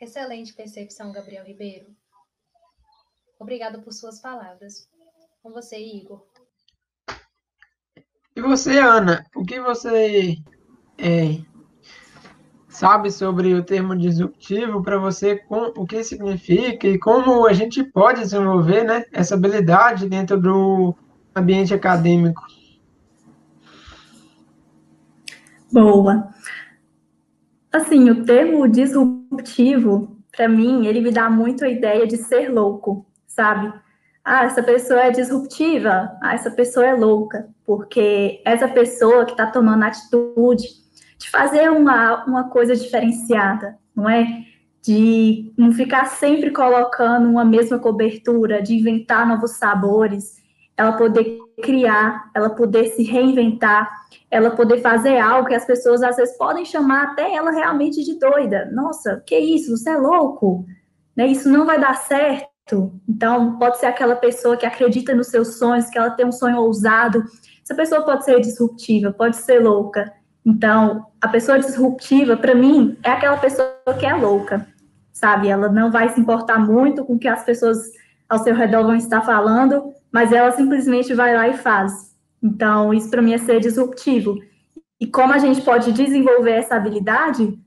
Excelente 0.00 0.52
percepção, 0.52 1.12
Gabriel 1.12 1.44
Ribeiro. 1.44 1.86
Obrigada 3.38 3.78
por 3.78 3.92
suas 3.92 4.20
palavras. 4.20 4.88
Com 5.42 5.50
você, 5.50 5.76
Igor. 5.78 6.24
E 8.34 8.40
você, 8.40 8.78
Ana, 8.78 9.26
o 9.34 9.44
que 9.44 9.60
você 9.60 10.36
é, 10.96 11.40
sabe 12.68 13.10
sobre 13.10 13.54
o 13.54 13.64
termo 13.64 13.96
disruptivo 13.96 14.82
para 14.82 14.98
você, 14.98 15.36
com, 15.36 15.72
o 15.76 15.84
que 15.84 16.04
significa 16.04 16.86
e 16.86 16.98
como 16.98 17.46
a 17.46 17.52
gente 17.52 17.82
pode 17.82 18.20
desenvolver 18.20 18.84
né, 18.84 19.04
essa 19.12 19.34
habilidade 19.34 20.08
dentro 20.08 20.40
do 20.40 20.94
ambiente 21.34 21.74
acadêmico? 21.74 22.40
Boa. 25.72 26.32
Assim, 27.72 28.08
o 28.10 28.24
termo 28.24 28.66
disruptivo, 28.66 30.16
para 30.34 30.48
mim, 30.48 30.86
ele 30.86 31.00
me 31.00 31.10
dá 31.10 31.28
muito 31.28 31.64
a 31.64 31.68
ideia 31.68 32.06
de 32.06 32.16
ser 32.16 32.48
louco, 32.48 33.06
sabe? 33.26 33.72
Ah, 34.24 34.44
essa 34.44 34.62
pessoa 34.62 35.00
é 35.00 35.10
disruptiva, 35.10 36.10
ah, 36.22 36.34
essa 36.34 36.50
pessoa 36.50 36.86
é 36.86 36.94
louca, 36.94 37.48
porque 37.64 38.42
essa 38.44 38.68
pessoa 38.68 39.24
que 39.24 39.32
está 39.32 39.46
tomando 39.46 39.84
a 39.84 39.86
atitude 39.88 40.66
de 41.18 41.30
fazer 41.30 41.70
uma, 41.70 42.24
uma 42.24 42.48
coisa 42.48 42.76
diferenciada, 42.76 43.78
não 43.94 44.08
é? 44.08 44.44
De 44.82 45.52
não 45.56 45.72
ficar 45.72 46.06
sempre 46.06 46.50
colocando 46.50 47.28
uma 47.28 47.44
mesma 47.44 47.78
cobertura, 47.78 48.62
de 48.62 48.74
inventar 48.74 49.26
novos 49.26 49.52
sabores, 49.52 50.36
ela 50.76 50.92
poder 50.92 51.38
criar, 51.62 52.30
ela 52.34 52.50
poder 52.50 52.86
se 52.88 53.02
reinventar, 53.02 53.90
ela 54.30 54.50
poder 54.50 54.80
fazer 54.80 55.18
algo 55.18 55.48
que 55.48 55.54
as 55.54 55.64
pessoas 55.64 56.02
às 56.02 56.16
vezes 56.16 56.36
podem 56.36 56.64
chamar 56.64 57.04
até 57.04 57.34
ela 57.34 57.50
realmente 57.50 58.04
de 58.04 58.18
doida. 58.18 58.68
Nossa, 58.72 59.22
que 59.26 59.38
isso? 59.38 59.76
Você 59.76 59.90
é 59.90 59.96
louco? 59.96 60.66
Né? 61.16 61.28
Isso 61.28 61.48
não 61.48 61.64
vai 61.64 61.80
dar 61.80 61.94
certo. 61.94 62.92
Então, 63.08 63.58
pode 63.58 63.78
ser 63.78 63.86
aquela 63.86 64.16
pessoa 64.16 64.56
que 64.56 64.66
acredita 64.66 65.14
nos 65.14 65.28
seus 65.28 65.58
sonhos, 65.58 65.88
que 65.88 65.98
ela 65.98 66.10
tem 66.10 66.26
um 66.26 66.32
sonho 66.32 66.58
ousado. 66.58 67.24
Essa 67.62 67.74
pessoa 67.74 68.02
pode 68.02 68.24
ser 68.24 68.40
disruptiva, 68.40 69.10
pode 69.12 69.36
ser 69.36 69.60
louca. 69.60 70.12
Então, 70.44 71.06
a 71.20 71.28
pessoa 71.28 71.58
disruptiva, 71.58 72.36
para 72.36 72.54
mim, 72.54 72.96
é 73.02 73.10
aquela 73.10 73.38
pessoa 73.38 73.74
que 73.98 74.06
é 74.06 74.14
louca, 74.14 74.66
sabe? 75.12 75.48
Ela 75.48 75.68
não 75.68 75.90
vai 75.90 76.10
se 76.10 76.20
importar 76.20 76.58
muito 76.58 77.04
com 77.04 77.14
o 77.14 77.18
que 77.18 77.28
as 77.28 77.42
pessoas 77.44 77.78
ao 78.28 78.38
seu 78.38 78.54
redor 78.54 78.84
vão 78.84 78.94
estar 78.94 79.22
falando, 79.22 79.92
mas 80.12 80.32
ela 80.32 80.50
simplesmente 80.52 81.14
vai 81.14 81.34
lá 81.34 81.48
e 81.48 81.54
faz. 81.54 82.07
Então, 82.42 82.94
isso 82.94 83.10
para 83.10 83.22
mim 83.22 83.32
é 83.32 83.38
ser 83.38 83.60
disruptivo. 83.60 84.38
E 85.00 85.06
como 85.06 85.32
a 85.32 85.38
gente 85.38 85.62
pode 85.62 85.92
desenvolver 85.92 86.52
essa 86.52 86.76
habilidade? 86.76 87.58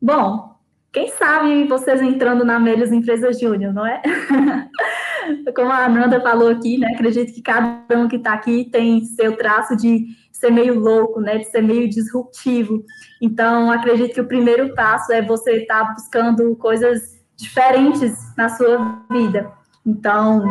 Bom, 0.00 0.56
quem 0.92 1.08
sabe 1.10 1.64
vocês 1.64 2.02
entrando 2.02 2.44
na 2.44 2.58
Melios 2.58 2.92
Empresas 2.92 3.40
Júnior, 3.40 3.72
não 3.72 3.86
é? 3.86 4.02
como 5.56 5.70
a 5.70 5.86
Ananda 5.86 6.20
falou 6.20 6.48
aqui, 6.48 6.78
né? 6.78 6.88
Acredito 6.94 7.32
que 7.32 7.42
cada 7.42 7.98
um 7.98 8.08
que 8.08 8.16
está 8.16 8.34
aqui 8.34 8.68
tem 8.70 9.04
seu 9.04 9.36
traço 9.36 9.76
de 9.76 10.06
ser 10.32 10.50
meio 10.50 10.78
louco, 10.78 11.20
né? 11.20 11.38
De 11.38 11.44
ser 11.44 11.62
meio 11.62 11.88
disruptivo. 11.88 12.84
Então, 13.20 13.70
acredito 13.70 14.14
que 14.14 14.20
o 14.20 14.28
primeiro 14.28 14.74
passo 14.74 15.12
é 15.12 15.22
você 15.22 15.62
estar 15.62 15.86
tá 15.86 15.92
buscando 15.92 16.54
coisas 16.56 17.22
diferentes 17.36 18.12
na 18.36 18.48
sua 18.48 19.02
vida. 19.10 19.50
Então, 19.86 20.44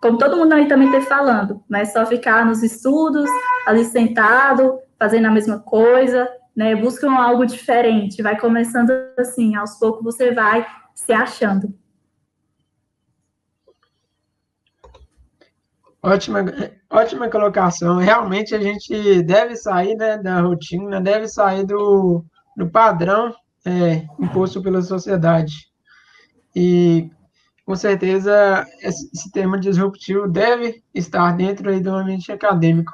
como 0.00 0.18
todo 0.18 0.36
mundo 0.36 0.52
aí 0.52 0.68
também 0.68 0.88
está 0.88 1.00
falando, 1.02 1.62
não 1.68 1.78
é 1.78 1.84
só 1.84 2.04
ficar 2.06 2.44
nos 2.44 2.62
estudos, 2.62 3.28
ali 3.66 3.84
sentado, 3.84 4.78
fazendo 4.98 5.26
a 5.26 5.30
mesma 5.30 5.58
coisa, 5.58 6.28
né? 6.54 6.74
Buscam 6.74 7.12
algo 7.12 7.44
diferente, 7.44 8.22
vai 8.22 8.38
começando 8.38 8.90
assim, 9.18 9.54
aos 9.56 9.78
poucos 9.78 10.04
você 10.04 10.32
vai 10.32 10.66
se 10.94 11.12
achando. 11.12 11.74
Ótima, 16.02 16.44
ótima 16.88 17.28
colocação. 17.28 17.98
Realmente 17.98 18.54
a 18.54 18.60
gente 18.60 19.22
deve 19.24 19.56
sair 19.56 19.96
né, 19.96 20.16
da 20.16 20.40
rotina, 20.40 21.00
deve 21.00 21.26
sair 21.26 21.66
do, 21.66 22.24
do 22.56 22.70
padrão 22.70 23.34
é, 23.64 24.06
imposto 24.20 24.62
pela 24.62 24.80
sociedade. 24.80 25.52
E 26.54 27.10
com 27.66 27.74
certeza 27.74 28.64
esse 28.80 29.30
termo 29.32 29.58
disruptivo 29.58 30.28
deve 30.28 30.84
estar 30.94 31.36
dentro 31.36 31.68
aí 31.68 31.80
do 31.80 31.90
ambiente 31.90 32.30
acadêmico. 32.30 32.92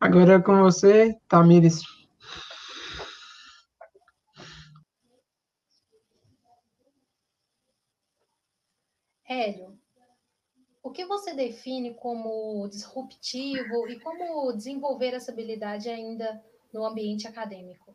Agora 0.00 0.36
é 0.36 0.40
com 0.40 0.62
você, 0.62 1.14
Tamires. 1.28 1.82
Hélio, 9.28 9.78
o 10.82 10.90
que 10.90 11.04
você 11.04 11.34
define 11.34 11.92
como 11.92 12.66
disruptivo 12.66 13.86
e 13.90 14.00
como 14.00 14.54
desenvolver 14.54 15.12
essa 15.12 15.30
habilidade 15.30 15.90
ainda 15.90 16.42
no 16.72 16.86
ambiente 16.86 17.28
acadêmico? 17.28 17.94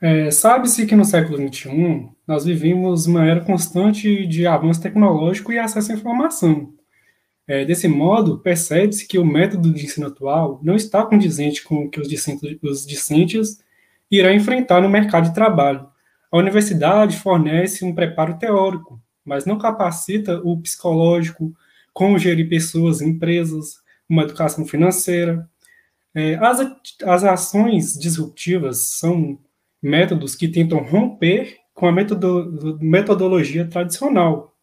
É, 0.00 0.30
Sabe-se 0.30 0.86
que 0.86 0.94
no 0.94 1.04
século 1.04 1.36
XXI 1.36 2.08
nós 2.26 2.44
vivemos 2.44 3.06
uma 3.06 3.26
era 3.26 3.40
constante 3.40 4.26
de 4.26 4.46
avanço 4.46 4.80
tecnológico 4.80 5.52
e 5.52 5.58
acesso 5.58 5.90
à 5.90 5.94
informação. 5.96 6.72
É, 7.48 7.64
desse 7.64 7.88
modo, 7.88 8.38
percebe-se 8.38 9.08
que 9.08 9.18
o 9.18 9.24
método 9.24 9.72
de 9.72 9.84
ensino 9.84 10.06
atual 10.06 10.60
não 10.62 10.76
está 10.76 11.04
condizente 11.04 11.64
com 11.64 11.84
o 11.84 11.90
que 11.90 12.00
os 12.00 12.06
discentes, 12.06 12.58
os 12.62 12.86
discentes 12.86 13.58
irão 14.10 14.32
enfrentar 14.32 14.80
no 14.82 14.88
mercado 14.88 15.28
de 15.28 15.34
trabalho. 15.34 15.88
A 16.30 16.38
universidade 16.38 17.16
fornece 17.16 17.84
um 17.84 17.94
preparo 17.94 18.38
teórico, 18.38 19.00
mas 19.24 19.46
não 19.46 19.58
capacita 19.58 20.40
o 20.44 20.60
psicológico, 20.60 21.52
como 21.92 22.18
gerir 22.18 22.48
pessoas, 22.48 23.00
empresas, 23.00 23.80
uma 24.08 24.22
educação 24.22 24.64
financeira. 24.64 25.48
É, 26.14 26.34
as, 26.36 26.60
as 27.02 27.24
ações 27.24 27.98
disruptivas 27.98 28.90
são 28.90 29.38
métodos 29.82 30.34
que 30.34 30.48
tentam 30.48 30.78
romper 30.78 31.56
com 31.74 31.86
a 31.86 31.92
metodo, 31.92 32.78
metodologia 32.80 33.66
tradicional 33.66 34.54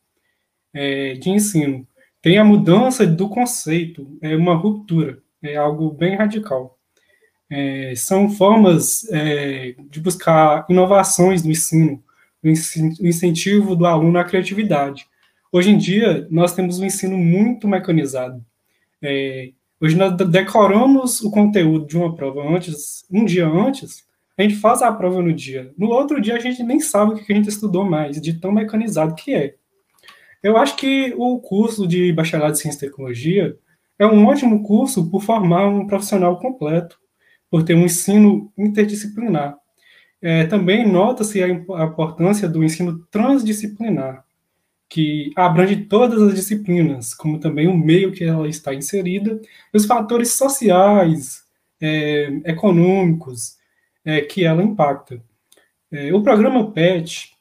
é, 0.74 1.14
de 1.14 1.30
ensino. 1.30 1.88
Tem 2.22 2.38
a 2.38 2.44
mudança 2.44 3.06
do 3.06 3.30
conceito, 3.30 4.18
é 4.22 4.36
uma 4.36 4.56
ruptura, 4.56 5.20
é 5.42 5.56
algo 5.56 5.92
bem 5.92 6.16
radical. 6.16 6.78
É, 7.50 7.94
são 7.96 8.30
formas 8.30 9.08
é, 9.12 9.76
de 9.90 10.00
buscar 10.00 10.66
inovações 10.70 11.44
no 11.44 11.52
ensino, 11.52 12.04
o 12.44 13.08
incentivo 13.08 13.76
do 13.76 13.86
aluno 13.86 14.18
à 14.18 14.24
criatividade. 14.24 15.08
Hoje 15.52 15.70
em 15.70 15.78
dia, 15.78 16.28
nós 16.30 16.54
temos 16.54 16.80
um 16.80 16.86
ensino 16.86 17.18
muito 17.18 17.68
mecanizado. 17.68 18.44
É, 19.02 19.52
hoje 19.80 19.96
nós 19.96 20.16
decoramos 20.18 21.22
o 21.22 21.32
conteúdo 21.32 21.88
de 21.88 21.96
uma 21.96 22.14
prova 22.14 22.42
antes, 22.42 23.06
um 23.10 23.24
dia 23.24 23.48
antes, 23.48 24.04
a 24.38 24.44
gente 24.44 24.56
faz 24.56 24.82
a 24.82 24.92
prova 24.92 25.22
no 25.22 25.34
dia. 25.34 25.74
No 25.78 25.88
outro 25.88 26.20
dia, 26.20 26.36
a 26.36 26.40
gente 26.40 26.62
nem 26.64 26.80
sabe 26.80 27.14
o 27.14 27.16
que 27.16 27.32
a 27.32 27.36
gente 27.36 27.50
estudou 27.50 27.86
mais, 27.86 28.20
de 28.20 28.34
tão 28.40 28.52
mecanizado 28.52 29.16
que 29.16 29.34
é. 29.34 29.56
Eu 30.44 30.58
acho 30.58 30.76
que 30.76 31.14
o 31.18 31.40
curso 31.40 31.88
de 31.88 32.12
bacharelado 32.14 32.54
de 32.54 32.60
ciência 32.60 32.86
e 32.86 32.90
tecnologia 32.90 33.58
é 33.98 34.06
um 34.06 34.26
ótimo 34.26 34.62
curso 34.64 35.10
por 35.10 35.24
formar 35.24 35.68
um 35.68 35.88
profissional 35.88 36.38
completo, 36.40 37.00
por 37.50 37.64
ter 37.64 37.76
um 37.76 37.86
ensino 37.86 38.52
interdisciplinar. 38.58 39.58
É, 40.22 40.46
também 40.46 40.88
nota-se 40.88 41.42
a 41.42 41.48
importância 41.48 42.50
do 42.50 42.64
ensino 42.64 43.00
transdisciplinar, 43.10 44.26
que 44.90 45.32
abrange 45.36 45.78
todas 45.78 46.22
as 46.22 46.36
disciplinas, 46.36 47.14
como 47.14 47.40
também 47.40 47.68
o 47.68 47.78
meio 47.78 48.12
que 48.12 48.24
ela 48.24 48.48
está 48.48 48.74
inserida, 48.74 49.40
e 49.74 49.78
os 49.78 49.86
fatores 49.86 50.32
sociais, 50.34 51.44
é, 51.82 52.28
econômicos, 52.46 53.58
é, 54.06 54.22
que 54.22 54.46
ela 54.46 54.64
impacta. 54.64 55.22
É, 55.92 56.14
o 56.14 56.22
programa 56.22 56.72
PET 56.72 57.32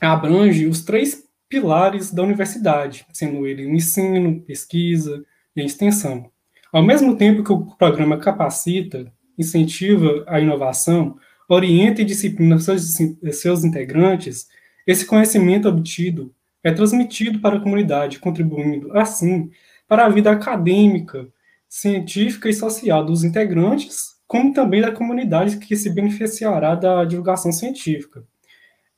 abrange 0.00 0.66
os 0.66 0.82
três 0.82 1.24
pilares 1.48 2.12
da 2.12 2.22
universidade, 2.22 3.06
sendo 3.12 3.46
ele 3.46 3.66
o 3.66 3.74
ensino, 3.74 4.40
pesquisa 4.40 5.24
e 5.54 5.60
a 5.60 5.64
extensão. 5.64 6.30
Ao 6.72 6.82
mesmo 6.82 7.16
tempo 7.16 7.44
que 7.44 7.52
o 7.52 7.66
programa 7.76 8.16
capacita, 8.16 9.12
incentiva 9.38 10.24
a 10.26 10.40
inovação, 10.40 11.16
orienta 11.48 12.02
e 12.02 12.04
disciplina 12.04 12.58
seus, 12.58 12.96
seus 13.32 13.64
integrantes, 13.64 14.48
esse 14.86 15.04
conhecimento 15.04 15.68
obtido 15.68 16.34
é 16.64 16.72
transmitido 16.72 17.40
para 17.40 17.56
a 17.56 17.60
comunidade, 17.60 18.18
contribuindo, 18.18 18.96
assim, 18.96 19.50
para 19.86 20.06
a 20.06 20.08
vida 20.08 20.30
acadêmica, 20.30 21.28
científica 21.68 22.48
e 22.48 22.54
social 22.54 23.04
dos 23.04 23.24
integrantes, 23.24 24.11
como 24.32 24.54
também 24.54 24.80
da 24.80 24.90
comunidade 24.90 25.58
que 25.58 25.76
se 25.76 25.90
beneficiará 25.90 26.74
da 26.74 27.04
divulgação 27.04 27.52
científica. 27.52 28.24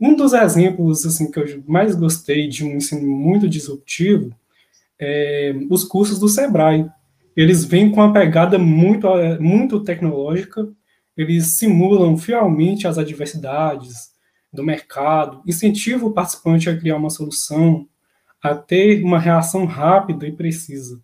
Um 0.00 0.14
dos 0.14 0.32
exemplos 0.32 1.04
assim 1.04 1.28
que 1.28 1.40
eu 1.40 1.60
mais 1.66 1.96
gostei 1.96 2.46
de 2.46 2.64
um 2.64 2.76
ensino 2.76 3.04
muito 3.04 3.48
disruptivo 3.48 4.32
é 4.96 5.52
os 5.68 5.82
cursos 5.82 6.20
do 6.20 6.28
Sebrae. 6.28 6.88
Eles 7.36 7.64
vêm 7.64 7.90
com 7.90 7.96
uma 7.96 8.12
pegada 8.12 8.56
muito, 8.60 9.08
muito 9.40 9.80
tecnológica, 9.80 10.68
eles 11.16 11.58
simulam 11.58 12.16
fielmente 12.16 12.86
as 12.86 12.96
adversidades 12.96 14.12
do 14.52 14.62
mercado, 14.62 15.42
incentivam 15.44 16.10
o 16.10 16.12
participante 16.12 16.70
a 16.70 16.78
criar 16.78 16.96
uma 16.96 17.10
solução, 17.10 17.88
a 18.40 18.54
ter 18.54 19.02
uma 19.02 19.18
reação 19.18 19.64
rápida 19.64 20.28
e 20.28 20.32
precisa. 20.32 21.02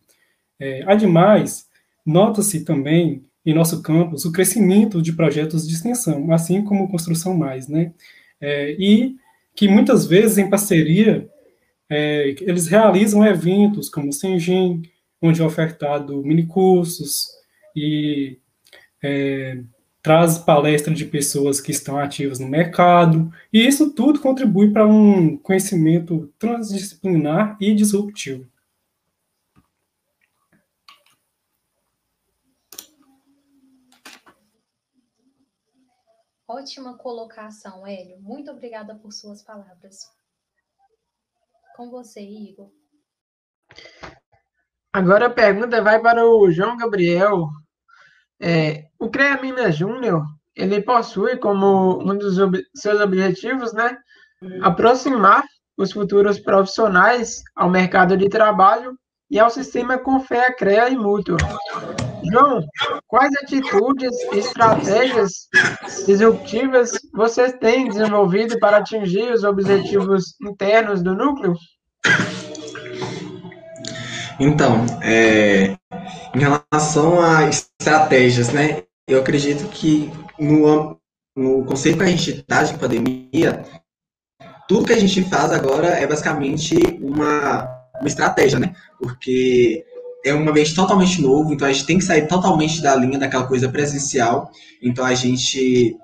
É, 0.56 0.84
ademais, 0.86 1.66
nota-se 2.06 2.64
também 2.64 3.28
em 3.44 3.54
nosso 3.54 3.82
campus 3.82 4.24
o 4.24 4.32
crescimento 4.32 5.00
de 5.00 5.12
projetos 5.12 5.66
de 5.66 5.74
extensão, 5.74 6.32
assim 6.32 6.62
como 6.62 6.88
Construção 6.88 7.36
Mais, 7.36 7.68
né? 7.68 7.92
É, 8.40 8.72
e 8.78 9.16
que 9.54 9.68
muitas 9.68 10.06
vezes, 10.06 10.38
em 10.38 10.48
parceria, 10.48 11.28
é, 11.88 12.34
eles 12.40 12.66
realizam 12.66 13.26
eventos 13.26 13.88
como 13.88 14.08
o 14.08 14.12
Sengin, 14.12 14.82
onde 15.20 15.42
é 15.42 15.44
ofertado 15.44 16.22
minicursos 16.22 17.26
e 17.76 18.38
é, 19.02 19.60
traz 20.02 20.38
palestra 20.38 20.94
de 20.94 21.04
pessoas 21.04 21.60
que 21.60 21.72
estão 21.72 21.98
ativas 21.98 22.38
no 22.38 22.48
mercado, 22.48 23.30
e 23.52 23.66
isso 23.66 23.92
tudo 23.92 24.20
contribui 24.20 24.70
para 24.70 24.86
um 24.86 25.36
conhecimento 25.36 26.32
transdisciplinar 26.38 27.56
e 27.60 27.74
disruptivo. 27.74 28.49
Ótima 36.50 36.98
colocação, 36.98 37.86
Hélio. 37.86 38.20
Muito 38.20 38.50
obrigada 38.50 38.96
por 38.96 39.12
suas 39.12 39.40
palavras. 39.40 40.00
Com 41.76 41.88
você, 41.88 42.20
Igor. 42.20 42.68
Agora 44.92 45.26
a 45.26 45.30
pergunta 45.30 45.80
vai 45.80 46.02
para 46.02 46.26
o 46.26 46.50
João 46.50 46.76
Gabriel. 46.76 47.46
É, 48.42 48.88
o 48.98 49.08
CREA 49.08 49.40
Minas 49.40 49.76
Júnior, 49.76 50.26
ele 50.56 50.82
possui 50.82 51.36
como 51.36 52.00
um 52.02 52.18
dos 52.18 52.36
ob 52.40 52.60
seus 52.74 53.00
objetivos, 53.00 53.72
né, 53.72 53.96
aproximar 54.60 55.44
os 55.78 55.92
futuros 55.92 56.40
profissionais 56.40 57.44
ao 57.54 57.70
mercado 57.70 58.16
de 58.16 58.28
trabalho 58.28 58.98
e 59.30 59.38
ao 59.38 59.48
sistema 59.48 59.96
Confea, 59.96 60.52
CREA 60.52 60.88
e 60.88 60.96
Mútuo. 60.96 61.36
João, 62.30 62.66
quais 63.06 63.32
atitudes 63.42 64.10
e 64.32 64.38
estratégias 64.38 65.48
disruptivas 66.04 66.90
vocês 67.14 67.52
têm 67.60 67.88
desenvolvido 67.88 68.58
para 68.58 68.78
atingir 68.78 69.32
os 69.32 69.44
objetivos 69.44 70.34
internos 70.42 71.00
do 71.02 71.14
núcleo? 71.14 71.54
Então, 74.38 74.84
é, 75.02 75.76
em 76.34 76.38
relação 76.38 77.22
a 77.22 77.48
estratégias, 77.48 78.50
né, 78.50 78.82
eu 79.06 79.20
acredito 79.20 79.68
que 79.68 80.10
no, 80.38 80.98
no 81.36 81.64
conceito 81.64 81.98
que 81.98 82.04
a 82.04 82.08
gente 82.08 82.30
está 82.30 82.62
de 82.62 82.78
pandemia, 82.78 83.64
tudo 84.66 84.86
que 84.86 84.92
a 84.92 85.00
gente 85.00 85.22
faz 85.24 85.52
agora 85.52 85.88
é 85.88 86.06
basicamente 86.06 86.76
uma, 87.02 87.79
uma 88.00 88.08
estratégia, 88.08 88.58
né? 88.58 88.74
Porque 88.98 89.84
é 90.24 90.34
um 90.34 90.48
ambiente 90.48 90.74
totalmente 90.74 91.20
novo, 91.20 91.52
então 91.52 91.66
a 91.66 91.72
gente 91.72 91.86
tem 91.86 91.98
que 91.98 92.04
sair 92.04 92.26
totalmente 92.26 92.82
da 92.82 92.94
linha 92.94 93.18
daquela 93.18 93.46
coisa 93.46 93.68
presencial. 93.68 94.50
Então 94.82 95.04
a 95.04 95.14
gente, 95.14 95.96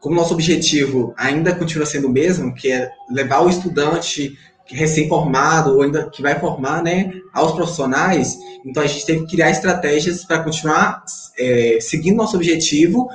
como 0.00 0.16
nosso 0.16 0.34
objetivo 0.34 1.14
ainda 1.16 1.54
continua 1.54 1.86
sendo 1.86 2.08
o 2.08 2.12
mesmo, 2.12 2.54
que 2.54 2.70
é 2.70 2.90
levar 3.10 3.40
o 3.40 3.48
estudante 3.48 4.36
recém-formado 4.66 5.74
ou 5.74 5.82
ainda 5.82 6.08
que 6.08 6.22
vai 6.22 6.38
formar, 6.38 6.82
né, 6.82 7.12
aos 7.34 7.52
profissionais, 7.52 8.38
então 8.64 8.82
a 8.82 8.86
gente 8.86 9.04
teve 9.04 9.20
que 9.26 9.32
criar 9.32 9.50
estratégias 9.50 10.24
para 10.24 10.42
continuar 10.42 11.04
é, 11.38 11.78
seguindo 11.80 12.16
nosso 12.16 12.36
objetivo 12.36 13.08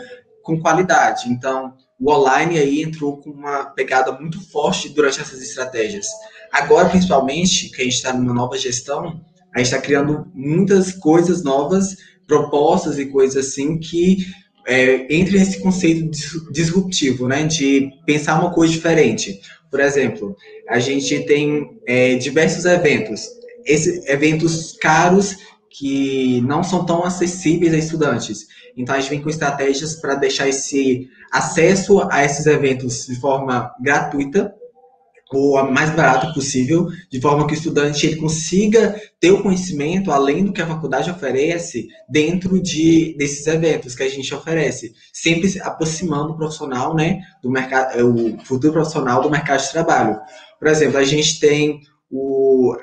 com 0.44 0.60
qualidade. 0.60 1.30
Então, 1.30 1.74
o 2.00 2.12
online 2.12 2.58
aí 2.58 2.82
entrou 2.82 3.18
com 3.18 3.32
uma 3.32 3.66
pegada 3.66 4.12
muito 4.12 4.40
forte 4.50 4.90
durante 4.90 5.20
essas 5.20 5.42
estratégias. 5.42 6.08
Agora, 6.52 6.90
principalmente, 6.90 7.70
que 7.70 7.82
a 7.82 7.84
gente 7.84 7.96
está 7.96 8.14
numa 8.14 8.34
nova 8.34 8.58
gestão, 8.58 9.22
a 9.54 9.60
gente 9.60 9.68
está 9.68 9.80
criando 9.80 10.28
muitas 10.34 10.92
coisas 10.92 11.44
novas, 11.44 11.96
propostas 12.28 13.00
e 13.00 13.06
coisas 13.08 13.48
assim 13.48 13.78
que 13.78 14.26
é, 14.68 15.08
entre 15.14 15.38
nesse 15.38 15.60
conceito 15.60 16.12
disruptivo, 16.52 17.28
né, 17.28 17.44
de 17.46 17.90
pensar 18.06 18.40
uma 18.40 18.54
coisa 18.54 18.72
diferente. 18.72 19.40
Por 19.70 19.80
exemplo, 19.80 20.36
a 20.70 20.80
gente 20.80 21.26
tem 21.26 21.80
é, 21.88 22.16
diversos 22.16 22.66
eventos, 22.66 23.28
esses 23.66 24.06
eventos 24.08 24.78
caros 24.80 25.36
que 25.70 26.42
não 26.42 26.64
são 26.64 26.86
tão 26.86 27.04
acessíveis 27.04 27.74
a 27.74 27.78
estudantes. 27.78 28.48
Então, 28.76 28.96
a 28.96 29.00
gente 29.00 29.10
vem 29.10 29.22
com 29.22 29.30
estratégias 29.30 29.96
para 29.96 30.16
deixar 30.16 30.48
esse 30.48 31.08
acesso 31.32 32.02
a 32.12 32.24
esses 32.24 32.46
eventos 32.46 33.06
de 33.06 33.16
forma 33.20 33.72
gratuita 33.82 34.54
ou 35.32 35.64
mais 35.72 35.92
barato 35.92 36.34
possível, 36.34 36.88
de 37.10 37.22
forma 37.22 37.46
que 37.46 37.54
o 37.54 37.58
estudante 37.58 38.08
ele 38.08 38.16
consiga 38.16 39.00
ter 39.20 39.32
o 39.32 39.44
conhecimento 39.44 40.12
além 40.12 40.44
do 40.44 40.52
que 40.52 40.62
a 40.62 40.68
faculdade 40.68 41.12
oferece 41.12 41.88
dentro 42.10 42.60
de 42.62 43.16
desses 43.18 43.46
eventos 43.46 43.96
que 43.96 44.04
a 44.04 44.10
gente 44.10 44.34
oferece, 44.34 44.94
sempre 45.14 45.60
aproximando 45.62 46.34
o 46.34 46.38
profissional, 46.38 46.96
né, 46.96 47.22
do 47.44 47.50
mercado, 47.52 48.00
é, 48.00 48.04
o 48.04 48.40
futuro 48.44 48.74
profissional 48.74 49.22
do 49.22 49.30
mercado 49.30 49.62
de 49.62 49.72
trabalho. 49.72 50.20
Por 50.58 50.68
exemplo, 50.68 50.98
a 50.98 51.04
gente 51.04 51.40
tem 51.40 51.80
o 52.12 52.76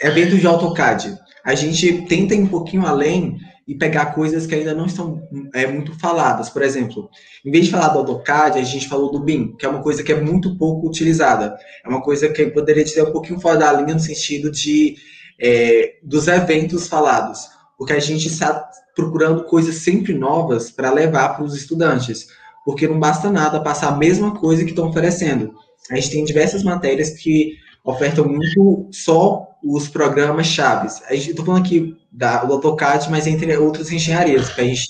evento 0.00 0.36
de 0.36 0.46
AutoCAD. 0.46 1.16
A 1.44 1.54
gente 1.54 2.02
tenta 2.06 2.34
ir 2.34 2.40
um 2.40 2.46
pouquinho 2.46 2.86
além 2.86 3.38
e 3.66 3.74
pegar 3.74 4.06
coisas 4.06 4.46
que 4.46 4.54
ainda 4.54 4.74
não 4.74 4.86
estão 4.86 5.26
é, 5.54 5.66
muito 5.66 5.98
faladas. 5.98 6.48
Por 6.50 6.62
exemplo, 6.62 7.08
em 7.44 7.50
vez 7.50 7.66
de 7.66 7.70
falar 7.70 7.88
do 7.88 7.98
AutoCAD, 7.98 8.58
a 8.58 8.64
gente 8.64 8.88
falou 8.88 9.10
do 9.10 9.20
BIM, 9.20 9.56
que 9.56 9.64
é 9.64 9.68
uma 9.68 9.82
coisa 9.82 10.02
que 10.02 10.12
é 10.12 10.20
muito 10.20 10.56
pouco 10.56 10.86
utilizada. 10.86 11.56
É 11.84 11.88
uma 11.88 12.02
coisa 12.02 12.28
que 12.28 12.46
poderia 12.46 12.84
dizer 12.84 13.02
um 13.02 13.12
pouquinho 13.12 13.40
fora 13.40 13.58
da 13.58 13.72
linha 13.72 13.94
no 13.94 14.00
sentido 14.00 14.50
de 14.50 14.96
é, 15.40 15.94
dos 16.02 16.28
eventos 16.28 16.88
falados, 16.88 17.48
porque 17.76 17.92
a 17.92 18.00
gente 18.00 18.28
está 18.28 18.68
procurando 18.94 19.44
coisas 19.44 19.76
sempre 19.76 20.14
novas 20.14 20.70
para 20.70 20.92
levar 20.92 21.30
para 21.30 21.44
os 21.44 21.54
estudantes, 21.54 22.26
porque 22.64 22.86
não 22.86 22.98
basta 22.98 23.30
nada 23.30 23.62
passar 23.62 23.88
a 23.88 23.96
mesma 23.96 24.38
coisa 24.38 24.64
que 24.64 24.70
estão 24.70 24.88
oferecendo. 24.88 25.54
A 25.90 25.96
gente 25.96 26.10
tem 26.10 26.24
diversas 26.24 26.62
matérias 26.62 27.10
que 27.10 27.56
ofertam 27.84 28.26
muito 28.26 28.88
só 28.92 29.48
os 29.62 29.88
programas 29.88 30.46
chaves. 30.46 31.02
Estou 31.10 31.44
falando 31.44 31.64
aqui 31.64 31.96
da, 32.10 32.44
do 32.44 32.54
AutoCAD, 32.54 33.10
mas 33.10 33.26
entre 33.26 33.56
outras 33.56 33.90
engenharias, 33.90 34.50
que 34.50 34.60
a 34.60 34.64
gente 34.64 34.86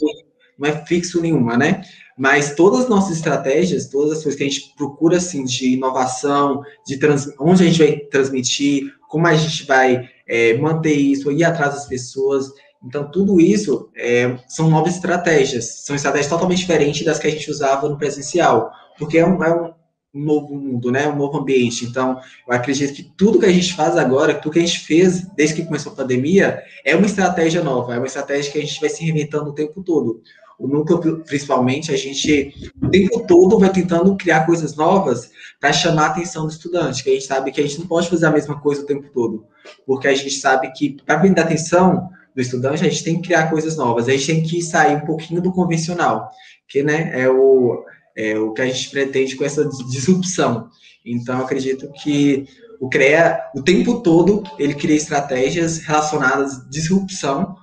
não 0.59 0.69
é 0.69 0.87
fixo 0.87 1.21
nenhuma, 1.21 1.57
né? 1.57 1.83
mas 2.17 2.55
todas 2.55 2.81
as 2.81 2.89
nossas 2.89 3.17
estratégias, 3.17 3.89
todas 3.89 4.19
as 4.19 4.23
coisas 4.23 4.37
que 4.37 4.45
a 4.45 4.49
gente 4.49 4.75
procura, 4.77 5.17
assim, 5.17 5.45
de 5.45 5.73
inovação, 5.73 6.63
de 6.87 6.99
trans, 6.99 7.29
onde 7.41 7.63
a 7.63 7.67
gente 7.67 7.79
vai 7.79 7.97
transmitir, 8.11 8.93
como 9.09 9.27
a 9.27 9.35
gente 9.35 9.67
vai 9.67 10.09
é, 10.29 10.57
manter 10.59 10.95
isso, 10.95 11.33
ir 11.33 11.43
atrás 11.43 11.75
das 11.75 11.87
pessoas, 11.87 12.51
então, 12.85 13.09
tudo 13.09 13.41
isso 13.41 13.91
é, 13.97 14.37
são 14.49 14.69
novas 14.69 14.97
estratégias, 14.97 15.85
são 15.85 15.95
estratégias 15.95 16.29
totalmente 16.29 16.59
diferentes 16.59 17.05
das 17.05 17.19
que 17.19 17.29
a 17.29 17.31
gente 17.31 17.49
usava 17.51 17.89
no 17.89 17.97
presencial, 17.97 18.73
porque 18.99 19.19
é 19.19 19.27
um, 19.27 19.43
é 19.43 19.55
um 19.55 19.73
novo 20.12 20.55
mundo, 20.55 20.90
né? 20.90 21.09
um 21.09 21.16
novo 21.16 21.38
ambiente. 21.38 21.85
Então, 21.85 22.20
eu 22.46 22.55
acredito 22.55 22.94
que 22.94 23.03
tudo 23.03 23.38
que 23.38 23.46
a 23.46 23.53
gente 23.53 23.75
faz 23.75 23.96
agora, 23.96 24.35
tudo 24.35 24.53
que 24.53 24.59
a 24.59 24.66
gente 24.66 24.81
fez 24.81 25.27
desde 25.35 25.57
que 25.57 25.64
começou 25.64 25.92
a 25.92 25.96
pandemia, 25.96 26.62
é 26.85 26.94
uma 26.94 27.07
estratégia 27.07 27.62
nova, 27.62 27.94
é 27.94 27.98
uma 27.98 28.07
estratégia 28.07 28.53
que 28.53 28.59
a 28.59 28.61
gente 28.61 28.81
vai 28.81 28.90
se 28.90 29.03
reinventando 29.03 29.51
o 29.51 29.55
tempo 29.55 29.83
todo. 29.83 30.22
O 30.59 30.68
núcleo, 30.68 31.25
principalmente, 31.25 31.92
a 31.92 31.96
gente 31.96 32.55
o 32.81 32.88
tempo 32.88 33.27
todo 33.27 33.59
vai 33.59 33.70
tentando 33.70 34.14
criar 34.16 34.46
coisas 34.46 34.77
novas 34.77 35.31
para 35.59 35.72
chamar 35.72 36.05
a 36.05 36.11
atenção 36.11 36.46
do 36.46 36.53
estudante, 36.53 37.03
que 37.03 37.11
a 37.11 37.14
gente 37.14 37.25
sabe 37.25 37.51
que 37.51 37.61
a 37.61 37.66
gente 37.66 37.81
não 37.81 37.87
pode 37.87 38.09
fazer 38.09 38.27
a 38.27 38.31
mesma 38.31 38.61
coisa 38.61 38.83
o 38.83 38.87
tempo 38.87 39.09
todo, 39.12 39.44
porque 39.87 40.07
a 40.07 40.14
gente 40.14 40.31
sabe 40.31 40.70
que 40.72 40.96
para 41.05 41.18
prender 41.18 41.42
atenção, 41.42 42.11
do 42.35 42.40
estudante, 42.40 42.85
a 42.85 42.88
gente 42.88 43.05
tem 43.05 43.16
que 43.16 43.29
criar 43.29 43.51
coisas 43.51 43.77
novas, 43.77 44.09
a 44.09 44.12
gente 44.12 44.27
tem 44.27 44.42
que 44.42 44.62
sair 44.62 44.96
um 44.96 45.05
pouquinho 45.05 45.42
do 45.42 45.53
convencional, 45.53 46.31
que 46.66 46.83
né, 46.83 47.12
é, 47.14 47.29
o, 47.29 47.85
é 48.16 48.38
o 48.38 48.53
que 48.53 48.62
a 48.62 48.66
gente 48.66 48.90
pretende 48.90 49.37
com 49.37 49.44
essa 49.44 49.64
disrupção. 49.90 50.68
Então, 51.05 51.40
acredito 51.40 51.90
que 51.92 52.46
o 52.81 52.88
CREA, 52.88 53.38
o 53.55 53.62
tempo 53.62 54.01
todo, 54.01 54.42
ele 54.59 54.75
cria 54.75 54.96
estratégias 54.96 55.79
relacionadas 55.79 56.55
à 56.55 56.68
disrupção, 56.68 57.57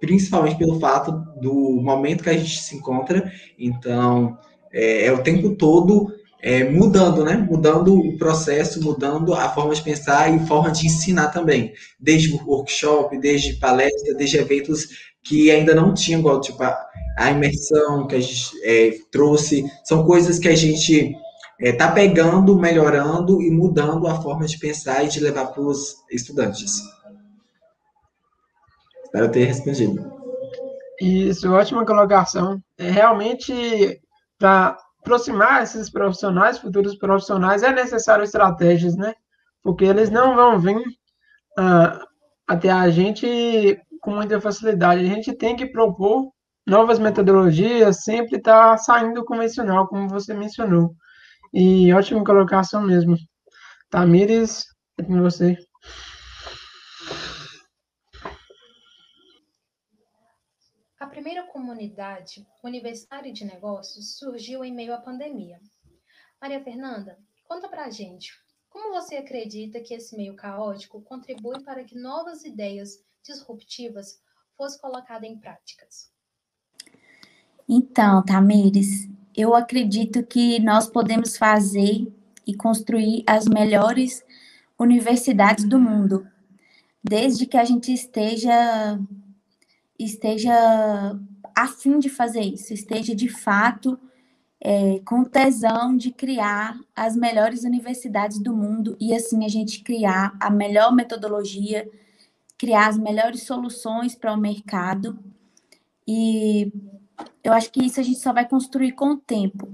principalmente 0.00 0.58
pelo 0.58 0.78
fato 0.78 1.12
do 1.40 1.80
momento 1.82 2.22
que 2.22 2.30
a 2.30 2.36
gente 2.36 2.60
se 2.60 2.76
encontra. 2.76 3.30
Então, 3.58 4.36
é, 4.72 5.06
é 5.06 5.12
o 5.12 5.22
tempo 5.22 5.56
todo 5.56 6.12
é, 6.42 6.62
mudando, 6.62 7.24
né? 7.24 7.36
Mudando 7.36 7.98
o 7.98 8.16
processo, 8.18 8.82
mudando 8.82 9.34
a 9.34 9.48
forma 9.48 9.74
de 9.74 9.82
pensar 9.82 10.32
e 10.32 10.46
forma 10.46 10.70
de 10.70 10.86
ensinar 10.86 11.28
também. 11.28 11.72
Desde 11.98 12.38
workshop, 12.44 13.18
desde 13.18 13.54
palestra, 13.54 14.14
desde 14.14 14.36
eventos 14.36 14.88
que 15.28 15.50
ainda 15.50 15.74
não 15.74 15.92
tinham, 15.92 16.20
igual, 16.20 16.40
tipo, 16.40 16.62
a, 16.62 16.86
a 17.18 17.30
imersão 17.30 18.06
que 18.06 18.14
a 18.14 18.20
gente 18.20 18.50
é, 18.62 18.90
trouxe. 19.10 19.64
São 19.84 20.04
coisas 20.04 20.38
que 20.38 20.48
a 20.48 20.54
gente 20.54 21.16
está 21.58 21.88
é, 21.88 21.92
pegando, 21.92 22.56
melhorando 22.56 23.40
e 23.42 23.50
mudando 23.50 24.06
a 24.06 24.20
forma 24.20 24.46
de 24.46 24.58
pensar 24.58 25.04
e 25.04 25.08
de 25.08 25.20
levar 25.20 25.46
para 25.46 25.62
os 25.62 25.96
estudantes. 26.10 26.80
Espero 29.04 29.30
ter 29.30 29.44
respondido. 29.44 30.12
Isso, 31.00 31.52
ótima 31.52 31.84
colocação. 31.84 32.60
É 32.78 32.90
realmente 32.90 34.00
para 34.38 34.76
aproximar 35.00 35.62
esses 35.62 35.90
profissionais, 35.90 36.58
futuros 36.58 36.96
profissionais, 36.96 37.62
é 37.62 37.72
necessário 37.72 38.24
estratégias, 38.24 38.96
né? 38.96 39.14
Porque 39.62 39.84
eles 39.84 40.10
não 40.10 40.34
vão 40.34 40.58
vir 40.58 40.78
uh, 40.78 42.06
até 42.46 42.70
a 42.70 42.88
gente 42.90 43.80
com 44.06 44.14
muita 44.14 44.40
facilidade. 44.40 45.00
A 45.00 45.14
gente 45.14 45.34
tem 45.34 45.56
que 45.56 45.66
propor 45.66 46.32
novas 46.64 46.96
metodologias, 47.00 48.04
sempre 48.04 48.36
está 48.36 48.78
saindo 48.78 49.24
convencional, 49.24 49.88
como 49.88 50.08
você 50.08 50.32
mencionou. 50.32 50.94
E 51.52 51.92
ótima 51.92 52.22
colocação 52.22 52.82
mesmo. 52.82 53.16
Tamires, 53.90 54.64
é 54.96 55.02
com 55.02 55.20
você. 55.20 55.58
A 61.00 61.06
primeira 61.08 61.42
comunidade 61.48 62.46
universitária 62.62 63.32
de 63.32 63.44
negócios 63.44 64.16
surgiu 64.18 64.64
em 64.64 64.72
meio 64.72 64.94
à 64.94 64.98
pandemia. 64.98 65.58
Maria 66.40 66.62
Fernanda, 66.62 67.18
conta 67.48 67.68
pra 67.68 67.90
gente, 67.90 68.30
como 68.68 68.94
você 68.94 69.16
acredita 69.16 69.80
que 69.80 69.94
esse 69.94 70.16
meio 70.16 70.36
caótico 70.36 71.02
contribui 71.02 71.60
para 71.64 71.82
que 71.82 71.98
novas 71.98 72.44
ideias 72.44 73.04
disruptivas 73.26 74.20
fossem 74.56 74.80
colocadas 74.80 75.28
em 75.28 75.36
práticas? 75.38 76.10
Então, 77.68 78.24
Tamires, 78.24 79.08
eu 79.34 79.54
acredito 79.54 80.24
que 80.24 80.60
nós 80.60 80.88
podemos 80.88 81.36
fazer 81.36 82.06
e 82.46 82.54
construir 82.54 83.24
as 83.26 83.46
melhores 83.46 84.24
universidades 84.78 85.64
do 85.64 85.78
mundo, 85.78 86.26
desde 87.02 87.46
que 87.46 87.56
a 87.56 87.64
gente 87.64 87.92
esteja 87.92 88.98
esteja 89.98 91.18
afim 91.56 91.98
de 91.98 92.10
fazer 92.10 92.42
isso, 92.42 92.74
esteja 92.74 93.14
de 93.14 93.30
fato 93.30 93.98
é, 94.60 95.00
com 95.06 95.24
tesão 95.24 95.96
de 95.96 96.10
criar 96.10 96.78
as 96.94 97.16
melhores 97.16 97.64
universidades 97.64 98.38
do 98.38 98.54
mundo 98.54 98.96
e 99.00 99.14
assim 99.14 99.44
a 99.44 99.48
gente 99.48 99.82
criar 99.82 100.36
a 100.38 100.50
melhor 100.50 100.94
metodologia, 100.94 101.88
criar 102.58 102.88
as 102.88 102.98
melhores 102.98 103.42
soluções 103.42 104.14
para 104.14 104.32
o 104.32 104.40
mercado. 104.40 105.18
E 106.06 106.72
eu 107.42 107.52
acho 107.52 107.70
que 107.70 107.84
isso 107.84 108.00
a 108.00 108.02
gente 108.02 108.18
só 108.18 108.32
vai 108.32 108.48
construir 108.48 108.92
com 108.92 109.12
o 109.12 109.16
tempo. 109.16 109.68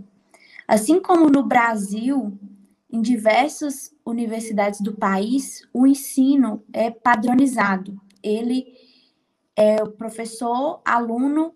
Assim 0.67 1.01
como 1.01 1.29
no 1.29 1.43
Brasil, 1.43 2.39
em 2.91 3.01
diversas 3.01 3.95
universidades 4.05 4.81
do 4.81 4.95
país, 4.95 5.67
o 5.73 5.87
ensino 5.87 6.65
é 6.73 6.91
padronizado. 6.91 8.01
Ele 8.23 8.75
é 9.57 9.83
o 9.83 9.91
professor, 9.91 10.81
aluno, 10.85 11.55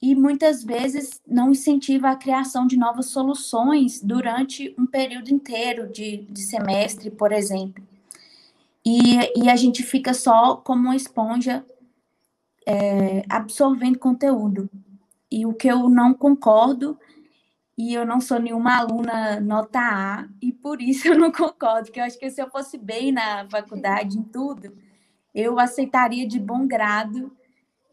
e 0.00 0.14
muitas 0.14 0.62
vezes 0.62 1.22
não 1.26 1.50
incentiva 1.50 2.10
a 2.10 2.16
criação 2.16 2.66
de 2.66 2.76
novas 2.76 3.06
soluções 3.06 4.02
durante 4.02 4.74
um 4.78 4.84
período 4.84 5.30
inteiro 5.30 5.90
de, 5.90 6.18
de 6.30 6.42
semestre, 6.42 7.10
por 7.10 7.32
exemplo. 7.32 7.82
E, 8.84 9.16
e, 9.36 9.48
a 9.48 9.56
gente 9.56 9.82
fica 9.82 10.12
só 10.12 10.56
como 10.56 10.82
uma 10.82 10.96
esponja 10.96 11.64
é, 12.66 13.24
absorvendo 13.28 13.98
conteúdo. 13.98 14.68
E 15.30 15.46
o 15.46 15.54
que 15.54 15.68
eu 15.68 15.88
não 15.88 16.12
concordo, 16.12 16.98
e 17.76 17.94
eu 17.94 18.06
não 18.06 18.20
sou 18.20 18.38
nenhuma 18.38 18.76
aluna 18.78 19.40
nota 19.40 19.80
A, 19.80 20.28
e 20.40 20.52
por 20.52 20.82
isso 20.82 21.08
eu 21.08 21.18
não 21.18 21.32
concordo, 21.32 21.86
porque 21.86 22.00
eu 22.00 22.04
acho 22.04 22.18
que 22.18 22.30
se 22.30 22.42
eu 22.42 22.50
fosse 22.50 22.78
bem 22.78 23.10
na 23.10 23.48
faculdade, 23.48 24.18
em 24.18 24.22
tudo, 24.22 24.72
eu 25.34 25.58
aceitaria 25.58 26.26
de 26.26 26.38
bom 26.38 26.66
grado, 26.66 27.34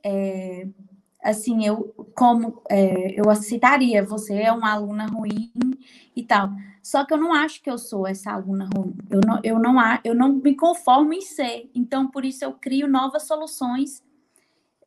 é, 0.03 0.67
assim, 1.23 1.65
eu 1.65 1.93
como 2.15 2.61
é, 2.69 3.19
eu 3.19 3.29
aceitaria, 3.29 4.03
você 4.03 4.35
é 4.35 4.51
uma 4.51 4.71
aluna 4.73 5.05
ruim 5.07 5.51
e 6.15 6.23
tal. 6.23 6.49
Só 6.81 7.05
que 7.05 7.13
eu 7.13 7.17
não 7.17 7.33
acho 7.33 7.61
que 7.61 7.69
eu 7.69 7.77
sou 7.77 8.07
essa 8.07 8.31
aluna 8.31 8.67
ruim. 8.75 8.95
Eu 9.09 9.21
não, 9.25 9.39
eu 9.43 9.59
não, 9.59 9.99
eu 10.03 10.15
não 10.15 10.33
me 10.33 10.55
conformo 10.55 11.13
em 11.13 11.21
ser. 11.21 11.69
Então, 11.75 12.07
por 12.07 12.25
isso 12.25 12.43
eu 12.43 12.53
crio 12.53 12.87
novas 12.87 13.23
soluções 13.23 14.03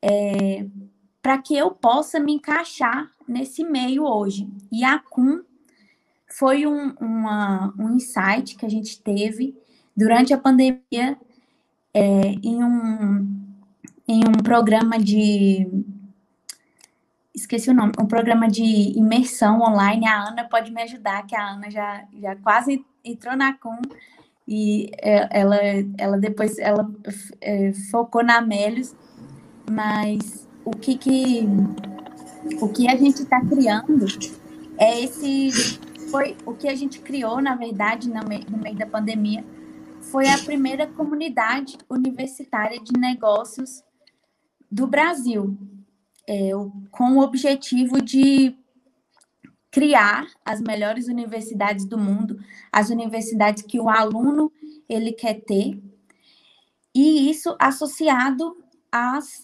é, 0.01 0.65
para 1.21 1.37
que 1.37 1.55
eu 1.55 1.71
possa 1.71 2.19
me 2.19 2.33
encaixar 2.33 3.09
nesse 3.27 3.63
meio 3.63 4.03
hoje. 4.03 4.47
E 4.71 4.83
a 4.83 4.99
CUM 4.99 5.41
foi 6.27 6.67
um, 6.67 6.93
uma, 6.99 7.73
um 7.79 7.95
insight 7.95 8.55
que 8.55 8.65
a 8.65 8.69
gente 8.69 9.01
teve 9.01 9.57
durante 9.95 10.33
a 10.33 10.37
pandemia 10.37 11.17
é, 11.93 12.35
em, 12.43 12.63
um, 12.63 13.41
em 14.07 14.19
um 14.27 14.43
programa 14.43 14.99
de. 14.99 15.67
Esqueci 17.35 17.69
o 17.69 17.73
nome, 17.73 17.91
um 17.99 18.05
programa 18.05 18.47
de 18.47 18.63
imersão 18.63 19.59
online. 19.59 20.07
A 20.07 20.29
Ana 20.29 20.45
pode 20.45 20.71
me 20.71 20.81
ajudar, 20.83 21.25
que 21.27 21.35
a 21.35 21.49
Ana 21.51 21.69
já, 21.69 22.05
já 22.13 22.35
quase 22.37 22.85
entrou 23.03 23.35
na 23.35 23.53
CUM 23.53 23.81
e 24.47 24.89
é, 25.01 25.27
ela, 25.41 25.57
ela 25.97 26.17
depois 26.17 26.57
ela 26.59 26.89
é, 27.41 27.73
focou 27.91 28.23
na 28.23 28.37
Amélios, 28.37 28.95
mas 29.69 30.47
o 30.63 30.71
que, 30.71 30.97
que 30.97 31.41
o 32.61 32.69
que 32.69 32.87
a 32.87 32.95
gente 32.95 33.23
está 33.23 33.41
criando 33.41 34.05
é 34.77 35.01
esse 35.01 35.79
foi 36.09 36.37
o 36.45 36.53
que 36.53 36.69
a 36.69 36.75
gente 36.75 36.99
criou 36.99 37.41
na 37.41 37.55
verdade 37.55 38.07
no 38.09 38.23
meio, 38.27 38.45
no 38.49 38.57
meio 38.57 38.77
da 38.77 38.85
pandemia 38.85 39.43
foi 39.99 40.29
a 40.29 40.37
primeira 40.37 40.85
comunidade 40.85 41.77
universitária 41.89 42.79
de 42.79 42.93
negócios 42.99 43.83
do 44.71 44.85
Brasil, 44.85 45.57
é, 46.27 46.51
com 46.91 47.17
o 47.17 47.21
objetivo 47.21 48.01
de 48.01 48.57
criar 49.71 50.27
as 50.43 50.61
melhores 50.61 51.07
universidades 51.07 51.85
do 51.85 51.97
mundo, 51.97 52.39
as 52.71 52.89
universidades 52.89 53.61
que 53.63 53.79
o 53.79 53.89
aluno 53.89 54.51
ele 54.87 55.11
quer 55.11 55.41
ter, 55.41 55.81
e 56.93 57.29
isso 57.29 57.55
associado 57.59 58.55
às, 58.89 59.43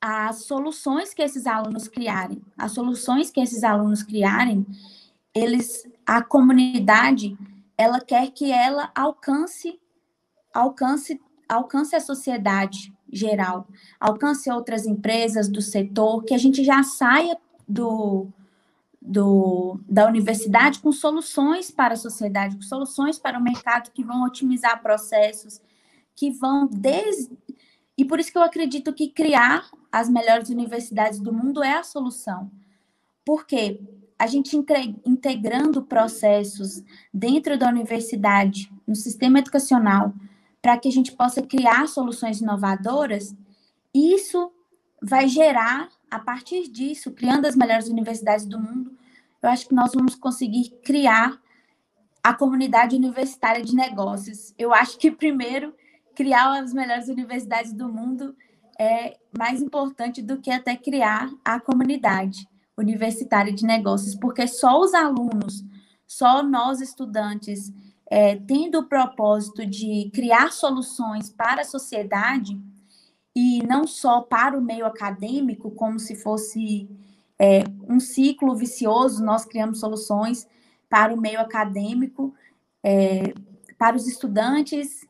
às 0.00 0.44
soluções 0.44 1.12
que 1.12 1.20
esses 1.20 1.46
alunos 1.46 1.88
criarem. 1.88 2.40
As 2.56 2.72
soluções 2.72 3.30
que 3.30 3.40
esses 3.40 3.62
alunos 3.62 4.02
criarem, 4.02 4.66
eles, 5.34 5.86
a 6.06 6.22
comunidade 6.22 7.36
ela 7.76 8.00
quer 8.00 8.30
que 8.30 8.50
ela 8.50 8.90
alcance 8.94 9.80
alcance 10.54 11.20
alcance 11.48 11.96
a 11.96 12.00
sociedade 12.00 12.92
geral, 13.12 13.68
alcance 14.00 14.50
outras 14.50 14.86
empresas 14.86 15.48
do 15.48 15.60
setor, 15.60 16.24
que 16.24 16.34
a 16.34 16.38
gente 16.38 16.64
já 16.64 16.82
saia 16.82 17.36
do, 17.68 18.26
do, 19.00 19.78
da 19.86 20.06
universidade 20.08 20.80
com 20.80 20.90
soluções 20.90 21.70
para 21.70 21.94
a 21.94 21.96
sociedade, 21.96 22.56
com 22.56 22.62
soluções 22.62 23.18
para 23.18 23.38
o 23.38 23.42
mercado 23.42 23.90
que 23.92 24.02
vão 24.02 24.24
otimizar 24.24 24.82
processos, 24.82 25.60
que 26.16 26.30
vão 26.30 26.66
desde. 26.66 27.36
E 27.98 28.04
por 28.04 28.18
isso 28.18 28.32
que 28.32 28.38
eu 28.38 28.42
acredito 28.42 28.94
que 28.94 29.08
criar 29.08 29.70
as 29.90 30.08
melhores 30.08 30.48
universidades 30.48 31.20
do 31.20 31.32
mundo 31.32 31.62
é 31.62 31.74
a 31.74 31.82
solução. 31.82 32.50
Porque 33.24 33.78
a 34.18 34.26
gente 34.26 34.56
integrando 35.04 35.82
processos 35.82 36.82
dentro 37.12 37.58
da 37.58 37.68
universidade, 37.68 38.72
no 38.86 38.94
sistema 38.94 39.40
educacional, 39.40 40.14
para 40.62 40.78
que 40.78 40.88
a 40.88 40.92
gente 40.92 41.12
possa 41.12 41.42
criar 41.42 41.88
soluções 41.88 42.40
inovadoras, 42.40 43.34
isso 43.92 44.52
vai 45.02 45.28
gerar, 45.28 45.88
a 46.08 46.20
partir 46.20 46.68
disso, 46.68 47.10
criando 47.10 47.46
as 47.46 47.56
melhores 47.56 47.88
universidades 47.88 48.46
do 48.46 48.60
mundo, 48.60 48.96
eu 49.42 49.50
acho 49.50 49.66
que 49.66 49.74
nós 49.74 49.92
vamos 49.92 50.14
conseguir 50.14 50.70
criar 50.84 51.36
a 52.22 52.32
comunidade 52.32 52.94
universitária 52.94 53.64
de 53.64 53.74
negócios. 53.74 54.54
Eu 54.56 54.72
acho 54.72 54.96
que, 54.96 55.10
primeiro, 55.10 55.74
criar 56.14 56.60
as 56.60 56.72
melhores 56.72 57.08
universidades 57.08 57.72
do 57.72 57.88
mundo 57.88 58.36
é 58.78 59.18
mais 59.36 59.60
importante 59.60 60.22
do 60.22 60.40
que 60.40 60.50
até 60.50 60.76
criar 60.76 61.28
a 61.44 61.58
comunidade 61.58 62.46
universitária 62.78 63.52
de 63.52 63.66
negócios, 63.66 64.14
porque 64.14 64.46
só 64.46 64.80
os 64.80 64.94
alunos, 64.94 65.64
só 66.06 66.42
nós 66.42 66.80
estudantes, 66.80 67.72
é, 68.12 68.36
tendo 68.36 68.80
o 68.80 68.84
propósito 68.86 69.64
de 69.64 70.10
criar 70.12 70.52
soluções 70.52 71.30
para 71.30 71.62
a 71.62 71.64
sociedade 71.64 72.60
e 73.34 73.66
não 73.66 73.86
só 73.86 74.20
para 74.20 74.54
o 74.54 74.60
meio 74.60 74.84
acadêmico, 74.84 75.70
como 75.70 75.98
se 75.98 76.14
fosse 76.14 76.90
é, 77.38 77.64
um 77.88 77.98
ciclo 77.98 78.54
vicioso, 78.54 79.24
nós 79.24 79.46
criamos 79.46 79.80
soluções 79.80 80.46
para 80.90 81.14
o 81.14 81.18
meio 81.18 81.40
acadêmico, 81.40 82.34
é, 82.84 83.32
para 83.78 83.96
os 83.96 84.06
estudantes, 84.06 85.08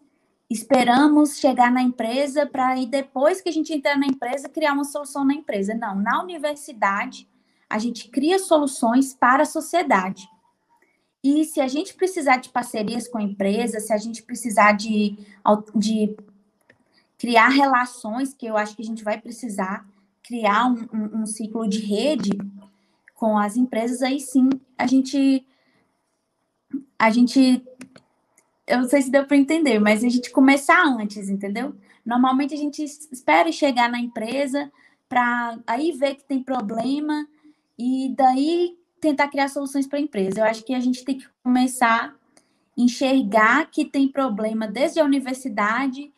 esperamos 0.48 1.40
chegar 1.40 1.72
na 1.72 1.82
empresa 1.82 2.46
para 2.46 2.78
e 2.78 2.86
depois 2.86 3.40
que 3.40 3.48
a 3.48 3.52
gente 3.52 3.72
entrar 3.72 3.98
na 3.98 4.06
empresa 4.06 4.48
criar 4.48 4.74
uma 4.74 4.84
solução 4.84 5.24
na 5.24 5.34
empresa. 5.34 5.74
Não, 5.74 5.96
na 5.96 6.22
universidade 6.22 7.28
a 7.68 7.80
gente 7.80 8.08
cria 8.10 8.38
soluções 8.38 9.12
para 9.12 9.42
a 9.42 9.46
sociedade. 9.46 10.28
E 11.22 11.44
se 11.44 11.60
a 11.60 11.68
gente 11.68 11.94
precisar 11.94 12.38
de 12.38 12.48
parcerias 12.48 13.06
com 13.06 13.18
a 13.18 13.22
empresa, 13.22 13.78
se 13.78 13.92
a 13.92 13.96
gente 13.96 14.22
precisar 14.22 14.72
de, 14.72 15.16
de 15.74 16.16
criar 17.16 17.48
relações, 17.48 18.34
que 18.34 18.46
eu 18.46 18.56
acho 18.56 18.74
que 18.74 18.82
a 18.82 18.84
gente 18.84 19.04
vai 19.04 19.20
precisar 19.20 19.86
criar 20.22 20.66
um, 20.66 20.88
um, 20.92 21.22
um 21.22 21.26
ciclo 21.26 21.68
de 21.68 21.78
rede 21.78 22.30
com 23.14 23.38
as 23.38 23.56
empresas, 23.56 24.02
aí 24.02 24.18
sim 24.18 24.48
a 24.76 24.86
gente 24.86 25.46
a 26.98 27.10
gente 27.10 27.64
eu 28.66 28.78
não 28.78 28.88
sei 28.88 29.02
se 29.02 29.10
deu 29.10 29.26
para 29.26 29.36
entender, 29.36 29.78
mas 29.78 30.02
a 30.02 30.08
gente 30.08 30.30
começar 30.30 30.82
antes, 30.84 31.28
entendeu? 31.28 31.74
Normalmente 32.04 32.54
a 32.54 32.56
gente 32.56 32.82
espera 32.82 33.52
chegar 33.52 33.88
na 33.88 34.00
empresa 34.00 34.72
para 35.08 35.58
aí 35.66 35.92
ver 35.92 36.16
que 36.16 36.24
tem 36.24 36.42
problema 36.42 37.28
e 37.78 38.12
daí 38.16 38.76
tentar 39.02 39.26
criar 39.26 39.48
soluções 39.48 39.86
para 39.86 39.98
a 39.98 40.02
empresa. 40.02 40.40
Eu 40.40 40.44
acho 40.44 40.64
que 40.64 40.72
a 40.72 40.80
gente 40.80 41.04
tem 41.04 41.18
que 41.18 41.28
começar 41.42 42.14
a 42.14 42.80
enxergar 42.80 43.68
que 43.68 43.84
tem 43.84 44.06
problema 44.06 44.68
desde 44.68 45.00
a 45.00 45.04
universidade 45.04 46.10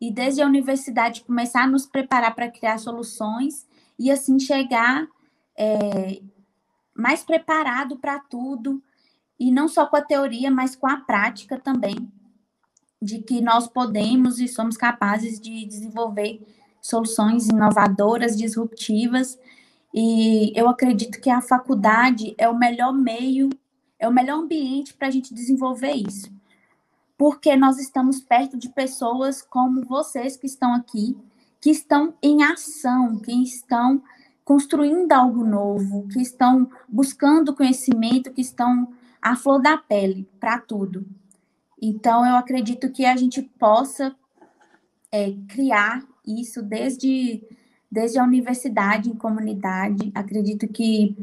e 0.00 0.10
desde 0.10 0.40
a 0.40 0.46
universidade 0.46 1.22
começar 1.22 1.64
a 1.64 1.66
nos 1.66 1.84
preparar 1.86 2.34
para 2.34 2.50
criar 2.50 2.78
soluções 2.78 3.68
e 3.98 4.10
assim 4.10 4.38
chegar 4.38 5.06
é, 5.56 6.22
mais 6.96 7.22
preparado 7.22 7.98
para 7.98 8.18
tudo 8.18 8.82
e 9.38 9.52
não 9.52 9.68
só 9.68 9.86
com 9.86 9.96
a 9.96 10.02
teoria, 10.02 10.50
mas 10.50 10.74
com 10.74 10.88
a 10.88 10.96
prática 10.96 11.58
também 11.58 12.10
de 13.02 13.18
que 13.18 13.42
nós 13.42 13.68
podemos 13.68 14.38
e 14.40 14.48
somos 14.48 14.78
capazes 14.78 15.38
de 15.38 15.66
desenvolver 15.66 16.40
soluções 16.80 17.48
inovadoras, 17.48 18.36
disruptivas 18.36 19.38
e 19.92 20.52
eu 20.54 20.68
acredito 20.68 21.20
que 21.20 21.30
a 21.30 21.40
faculdade 21.40 22.34
é 22.38 22.48
o 22.48 22.56
melhor 22.56 22.92
meio, 22.92 23.50
é 23.98 24.08
o 24.08 24.12
melhor 24.12 24.38
ambiente 24.38 24.94
para 24.94 25.08
a 25.08 25.10
gente 25.10 25.34
desenvolver 25.34 25.92
isso. 25.92 26.32
Porque 27.18 27.54
nós 27.56 27.78
estamos 27.78 28.20
perto 28.20 28.56
de 28.56 28.68
pessoas 28.68 29.42
como 29.42 29.84
vocês 29.84 30.36
que 30.36 30.46
estão 30.46 30.72
aqui, 30.74 31.16
que 31.60 31.70
estão 31.70 32.14
em 32.22 32.42
ação, 32.42 33.18
que 33.18 33.32
estão 33.42 34.02
construindo 34.44 35.12
algo 35.12 35.44
novo, 35.44 36.08
que 36.08 36.20
estão 36.20 36.70
buscando 36.88 37.54
conhecimento, 37.54 38.32
que 38.32 38.40
estão 38.40 38.92
à 39.20 39.36
flor 39.36 39.60
da 39.60 39.76
pele 39.76 40.28
para 40.40 40.58
tudo. 40.58 41.06
Então, 41.80 42.26
eu 42.26 42.36
acredito 42.36 42.90
que 42.90 43.04
a 43.04 43.16
gente 43.16 43.42
possa 43.42 44.14
é, 45.12 45.34
criar 45.48 46.04
isso 46.26 46.62
desde 46.62 47.42
desde 47.90 48.18
a 48.18 48.24
universidade 48.24 49.10
em 49.10 49.14
comunidade. 49.14 50.12
Acredito 50.14 50.68
que 50.68 51.16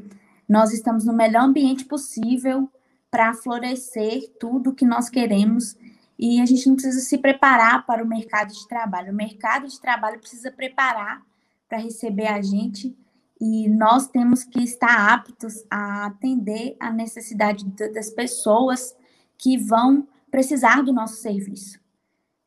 nós 0.47 0.73
estamos 0.73 1.05
no 1.05 1.13
melhor 1.13 1.43
ambiente 1.43 1.85
possível 1.85 2.69
para 3.09 3.33
florescer 3.33 4.31
tudo 4.39 4.73
que 4.73 4.85
nós 4.85 5.09
queremos 5.09 5.77
e 6.19 6.41
a 6.41 6.45
gente 6.45 6.67
não 6.67 6.75
precisa 6.75 6.99
se 6.99 7.17
preparar 7.17 7.85
para 7.85 8.03
o 8.03 8.07
mercado 8.07 8.51
de 8.51 8.67
trabalho. 8.67 9.11
O 9.11 9.15
mercado 9.15 9.67
de 9.67 9.79
trabalho 9.79 10.19
precisa 10.19 10.51
preparar 10.51 11.21
para 11.69 11.77
receber 11.77 12.27
a 12.27 12.41
gente 12.41 12.97
e 13.39 13.69
nós 13.69 14.07
temos 14.07 14.43
que 14.43 14.63
estar 14.63 15.13
aptos 15.13 15.63
a 15.69 16.07
atender 16.07 16.75
a 16.79 16.91
necessidade 16.91 17.65
das 17.93 18.09
pessoas 18.09 18.95
que 19.37 19.57
vão 19.57 20.07
precisar 20.31 20.81
do 20.81 20.91
nosso 20.91 21.17
serviço. 21.17 21.79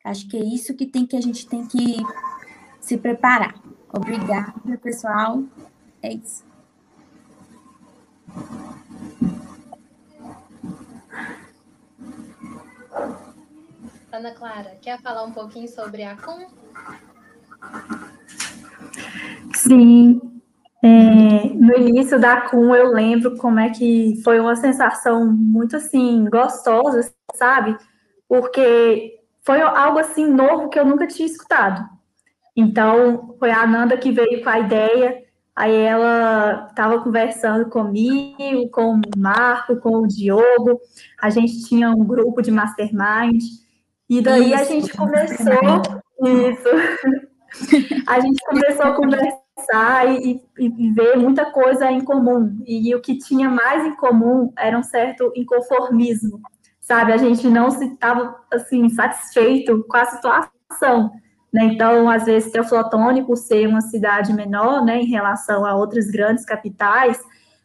Acho 0.03 0.27
que 0.27 0.37
é 0.37 0.43
isso 0.43 0.73
que 0.73 0.85
tem 0.85 1.05
que 1.05 1.15
a 1.15 1.21
gente 1.21 1.47
tem 1.47 1.65
que 1.65 1.97
se 2.79 2.97
preparar. 2.97 3.55
Obrigada, 3.93 4.77
pessoal. 4.81 5.43
É 6.01 6.13
isso. 6.13 6.43
Ana 14.11 14.31
Clara, 14.31 14.77
quer 14.81 14.99
falar 15.01 15.23
um 15.23 15.31
pouquinho 15.31 15.67
sobre 15.67 16.03
a 16.03 16.15
CUM? 16.15 16.47
Sim. 19.55 20.21
É, 20.83 21.49
no 21.53 21.77
início 21.77 22.19
da 22.19 22.41
CUM, 22.49 22.75
eu 22.75 22.91
lembro 22.91 23.37
como 23.37 23.59
é 23.59 23.69
que 23.69 24.19
foi 24.23 24.39
uma 24.39 24.55
sensação 24.55 25.25
muito 25.31 25.75
assim, 25.75 26.25
gostosa, 26.29 27.13
sabe? 27.35 27.77
Porque 28.27 29.19
foi 29.43 29.61
algo 29.61 29.99
assim 29.99 30.27
novo 30.27 30.69
que 30.69 30.79
eu 30.79 30.85
nunca 30.85 31.07
tinha 31.07 31.27
escutado. 31.27 32.00
Então, 32.55 33.35
foi 33.39 33.49
a 33.49 33.61
Ananda 33.61 33.97
que 33.97 34.11
veio 34.11 34.43
com 34.43 34.49
a 34.49 34.59
ideia, 34.59 35.23
aí 35.55 35.75
ela 35.75 36.67
estava 36.69 37.01
conversando 37.01 37.69
comigo, 37.69 38.69
com 38.71 38.95
o 38.95 39.01
Marco, 39.17 39.77
com 39.77 39.97
o 39.97 40.07
Diogo, 40.07 40.79
a 41.21 41.29
gente 41.29 41.63
tinha 41.63 41.89
um 41.89 42.03
grupo 42.03 42.41
de 42.41 42.51
mastermind, 42.51 43.41
e 44.09 44.21
daí 44.21 44.53
isso, 44.53 44.61
a 44.61 44.63
gente 44.63 44.97
começou, 44.97 45.81
isso, 46.49 48.03
a 48.07 48.19
gente 48.19 48.43
começou 48.45 48.85
a 48.85 48.95
conversar 48.95 50.07
e, 50.09 50.41
e, 50.57 50.91
ver 50.91 51.17
muita 51.17 51.45
coisa 51.45 51.89
em 51.89 52.01
comum, 52.01 52.61
e 52.65 52.93
o 52.93 53.01
que 53.01 53.17
tinha 53.17 53.49
mais 53.49 53.85
em 53.85 53.95
comum 53.95 54.51
era 54.57 54.77
um 54.77 54.83
certo 54.83 55.31
inconformismo, 55.35 56.41
sabe, 56.79 57.13
a 57.13 57.17
gente 57.17 57.47
não 57.47 57.71
se 57.71 57.85
estava, 57.85 58.35
assim, 58.51 58.89
satisfeito 58.89 59.85
com 59.87 59.95
a 59.95 60.05
situação, 60.05 61.11
né? 61.51 61.65
Então, 61.65 62.09
às 62.09 62.25
vezes, 62.25 62.51
Teoflotone, 62.51 63.23
por 63.23 63.35
ser 63.35 63.67
uma 63.67 63.81
cidade 63.81 64.33
menor, 64.33 64.85
né, 64.85 65.01
em 65.01 65.07
relação 65.07 65.65
a 65.65 65.75
outras 65.75 66.07
grandes 66.07 66.45
capitais, 66.45 67.19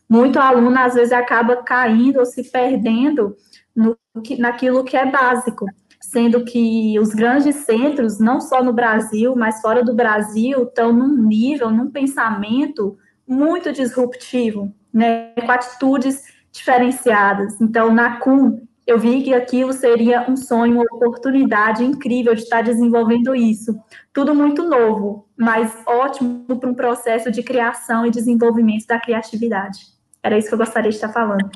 muito 0.08 0.38
aluno, 0.38 0.78
às 0.78 0.94
vezes, 0.94 1.12
acaba 1.12 1.62
caindo 1.62 2.18
ou 2.18 2.26
se 2.26 2.50
perdendo 2.50 3.36
no, 3.74 3.96
naquilo 4.38 4.84
que 4.84 4.96
é 4.96 5.06
básico, 5.06 5.66
sendo 6.00 6.44
que 6.44 6.98
os 6.98 7.10
grandes 7.10 7.56
centros, 7.56 8.18
não 8.18 8.40
só 8.40 8.62
no 8.62 8.72
Brasil, 8.72 9.34
mas 9.36 9.60
fora 9.60 9.84
do 9.84 9.94
Brasil, 9.94 10.64
estão 10.64 10.92
num 10.92 11.22
nível, 11.22 11.70
num 11.70 11.90
pensamento 11.90 12.96
muito 13.26 13.72
disruptivo, 13.72 14.72
né, 14.92 15.32
com 15.32 15.50
atitudes 15.50 16.22
diferenciadas. 16.52 17.60
Então, 17.60 17.92
na 17.92 18.18
CUM, 18.18 18.65
eu 18.86 18.98
vi 19.00 19.22
que 19.22 19.34
aquilo 19.34 19.72
seria 19.72 20.30
um 20.30 20.36
sonho, 20.36 20.74
uma 20.74 20.84
oportunidade 20.84 21.82
incrível 21.84 22.34
de 22.34 22.42
estar 22.42 22.62
desenvolvendo 22.62 23.34
isso. 23.34 23.76
Tudo 24.12 24.32
muito 24.32 24.62
novo, 24.62 25.28
mas 25.36 25.76
ótimo 25.84 26.56
para 26.60 26.70
um 26.70 26.74
processo 26.74 27.30
de 27.32 27.42
criação 27.42 28.06
e 28.06 28.10
desenvolvimento 28.10 28.86
da 28.86 29.00
criatividade. 29.00 29.88
Era 30.22 30.38
isso 30.38 30.48
que 30.48 30.54
eu 30.54 30.58
gostaria 30.58 30.90
de 30.90 30.96
estar 30.96 31.12
falando. 31.12 31.50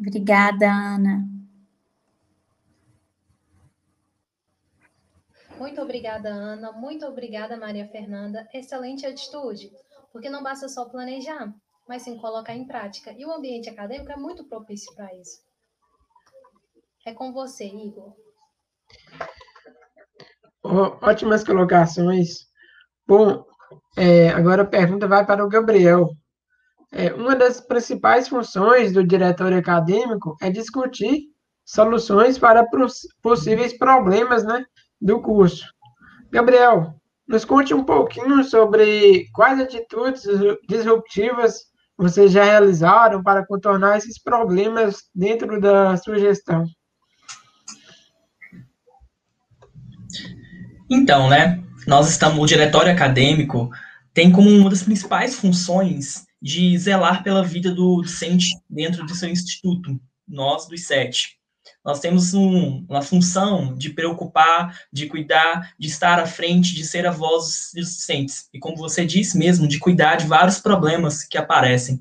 Obrigada, 0.00 0.66
Ana. 0.66 1.28
Muito 5.58 5.82
obrigada, 5.82 6.28
Ana. 6.30 6.72
Muito 6.72 7.04
obrigada, 7.04 7.56
Maria 7.56 7.86
Fernanda. 7.88 8.48
Excelente 8.54 9.04
atitude. 9.04 9.70
porque 10.10 10.30
não 10.30 10.42
basta 10.42 10.68
só 10.68 10.86
planejar, 10.86 11.52
mas 11.86 12.02
sim 12.02 12.16
colocar 12.16 12.54
em 12.54 12.64
prática. 12.64 13.12
E 13.12 13.26
o 13.26 13.32
ambiente 13.32 13.68
acadêmico 13.68 14.10
é 14.10 14.16
muito 14.16 14.42
propício 14.44 14.92
para 14.94 15.14
isso. 15.14 15.47
É 17.08 17.14
com 17.14 17.32
você, 17.32 17.64
Igor. 17.64 18.12
Ótimas 20.62 21.42
colocações. 21.42 22.40
Bom, 23.06 23.46
é, 23.96 24.28
agora 24.28 24.60
a 24.60 24.66
pergunta 24.66 25.08
vai 25.08 25.24
para 25.24 25.42
o 25.42 25.48
Gabriel. 25.48 26.10
É, 26.92 27.10
uma 27.14 27.34
das 27.34 27.62
principais 27.62 28.28
funções 28.28 28.92
do 28.92 29.02
diretório 29.02 29.56
acadêmico 29.56 30.36
é 30.42 30.50
discutir 30.50 31.22
soluções 31.64 32.38
para 32.38 32.66
possíveis 33.22 33.72
problemas 33.78 34.44
né, 34.44 34.66
do 35.00 35.22
curso. 35.22 35.64
Gabriel, 36.30 36.92
nos 37.26 37.42
conte 37.42 37.72
um 37.72 37.84
pouquinho 37.84 38.44
sobre 38.44 39.24
quais 39.32 39.58
atitudes 39.58 40.24
disruptivas 40.68 41.54
vocês 41.96 42.32
já 42.32 42.44
realizaram 42.44 43.22
para 43.22 43.46
contornar 43.46 43.96
esses 43.96 44.22
problemas 44.22 45.04
dentro 45.14 45.58
da 45.58 45.96
sua 45.96 46.18
gestão. 46.18 46.66
Então, 50.90 51.28
né, 51.28 51.62
nós 51.86 52.08
estamos, 52.08 52.38
o 52.38 52.46
diretório 52.46 52.90
acadêmico 52.90 53.70
tem 54.14 54.32
como 54.32 54.48
uma 54.48 54.70
das 54.70 54.82
principais 54.82 55.34
funções 55.34 56.26
de 56.40 56.78
zelar 56.78 57.22
pela 57.22 57.44
vida 57.44 57.70
do 57.70 58.00
docente 58.00 58.56
dentro 58.70 59.04
do 59.04 59.14
seu 59.14 59.28
instituto, 59.28 60.00
nós 60.26 60.66
dos 60.66 60.86
sete. 60.86 61.36
Nós 61.84 62.00
temos 62.00 62.32
um, 62.32 62.86
uma 62.88 63.02
função 63.02 63.76
de 63.76 63.90
preocupar, 63.90 64.78
de 64.90 65.06
cuidar, 65.06 65.74
de 65.78 65.88
estar 65.88 66.18
à 66.18 66.26
frente, 66.26 66.74
de 66.74 66.84
ser 66.84 67.06
a 67.06 67.10
voz 67.10 67.70
dos 67.74 67.96
docentes. 67.96 68.48
E 68.52 68.58
como 68.58 68.76
você 68.76 69.04
disse 69.04 69.36
mesmo, 69.36 69.68
de 69.68 69.78
cuidar 69.78 70.16
de 70.16 70.26
vários 70.26 70.58
problemas 70.58 71.22
que 71.22 71.36
aparecem. 71.36 72.00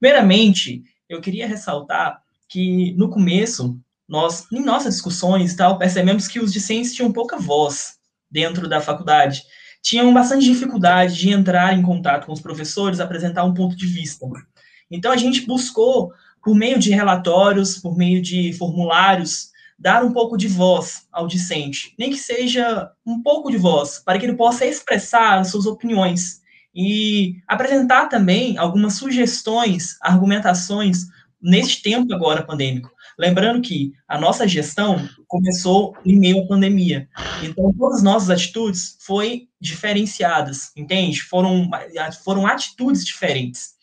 Primeiramente, 0.00 0.82
eu 1.08 1.20
queria 1.20 1.46
ressaltar 1.46 2.20
que 2.48 2.92
no 2.94 3.08
começo, 3.08 3.78
nós, 4.08 4.44
em 4.52 4.64
nossas 4.64 4.94
discussões 4.94 5.54
tal, 5.54 5.78
percebemos 5.78 6.26
que 6.26 6.40
os 6.40 6.52
discentes 6.52 6.94
tinham 6.94 7.12
pouca 7.12 7.38
voz 7.38 7.98
dentro 8.34 8.68
da 8.68 8.80
faculdade. 8.80 9.44
Tinham 9.80 10.12
bastante 10.12 10.44
dificuldade 10.44 11.14
de 11.14 11.30
entrar 11.30 11.72
em 11.72 11.82
contato 11.82 12.26
com 12.26 12.32
os 12.32 12.40
professores, 12.40 12.98
apresentar 12.98 13.44
um 13.44 13.54
ponto 13.54 13.76
de 13.76 13.86
vista. 13.86 14.26
Então, 14.90 15.12
a 15.12 15.16
gente 15.16 15.46
buscou 15.46 16.12
por 16.42 16.54
meio 16.56 16.78
de 16.78 16.90
relatórios, 16.90 17.78
por 17.78 17.96
meio 17.96 18.20
de 18.20 18.52
formulários, 18.54 19.50
dar 19.78 20.04
um 20.04 20.12
pouco 20.12 20.36
de 20.36 20.48
voz 20.48 21.06
ao 21.12 21.28
discente, 21.28 21.94
nem 21.96 22.10
que 22.10 22.16
seja 22.16 22.90
um 23.06 23.22
pouco 23.22 23.50
de 23.50 23.56
voz, 23.56 24.02
para 24.04 24.18
que 24.18 24.26
ele 24.26 24.36
possa 24.36 24.66
expressar 24.66 25.38
as 25.38 25.48
suas 25.48 25.66
opiniões 25.66 26.40
e 26.74 27.36
apresentar 27.46 28.08
também 28.08 28.58
algumas 28.58 28.94
sugestões, 28.94 29.96
argumentações 30.02 31.06
neste 31.40 31.82
tempo 31.82 32.12
agora 32.12 32.42
pandêmico. 32.42 32.90
Lembrando 33.18 33.62
que 33.62 33.92
a 34.08 34.18
nossa 34.18 34.46
gestão 34.46 35.08
começou 35.28 35.96
em 36.04 36.18
meio 36.18 36.42
à 36.42 36.46
pandemia. 36.46 37.08
Então, 37.42 37.72
todas 37.78 37.98
as 37.98 38.02
nossas 38.02 38.30
atitudes 38.30 38.96
foram 39.00 39.42
diferenciadas, 39.60 40.72
entende? 40.76 41.22
Foram, 41.22 41.70
foram 42.24 42.46
atitudes 42.46 43.04
diferentes 43.04 43.74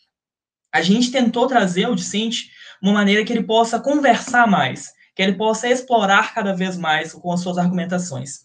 a 0.72 0.80
gente 0.80 1.10
tentou 1.10 1.46
trazer 1.46 1.84
ao 1.84 1.94
discente 1.94 2.50
uma 2.80 2.94
maneira 2.94 3.24
que 3.24 3.32
ele 3.32 3.44
possa 3.44 3.78
conversar 3.78 4.46
mais, 4.48 4.92
que 5.14 5.22
ele 5.22 5.34
possa 5.34 5.68
explorar 5.68 6.34
cada 6.34 6.54
vez 6.54 6.78
mais 6.78 7.12
com 7.12 7.30
as 7.30 7.40
suas 7.40 7.58
argumentações. 7.58 8.40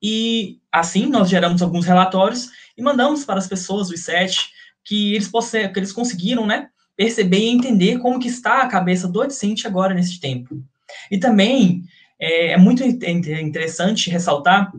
E 0.00 0.60
assim 0.70 1.06
nós 1.06 1.28
geramos 1.28 1.60
alguns 1.60 1.84
relatórios 1.84 2.48
e 2.76 2.82
mandamos 2.82 3.24
para 3.24 3.38
as 3.38 3.48
pessoas 3.48 3.90
os 3.90 4.04
sete 4.04 4.52
que 4.84 5.14
eles 5.14 5.26
possam, 5.26 5.72
que 5.72 5.78
eles 5.80 5.92
conseguiram, 5.92 6.46
né, 6.46 6.68
perceber 6.96 7.38
e 7.38 7.50
entender 7.50 7.98
como 7.98 8.18
que 8.18 8.28
está 8.28 8.62
a 8.62 8.68
cabeça 8.68 9.06
do 9.06 9.26
discente 9.26 9.66
agora 9.66 9.94
nesse 9.94 10.18
tempo. 10.18 10.62
E 11.10 11.18
também 11.18 11.82
é, 12.18 12.52
é 12.52 12.56
muito 12.56 12.82
interessante 12.82 14.10
ressaltar 14.10 14.72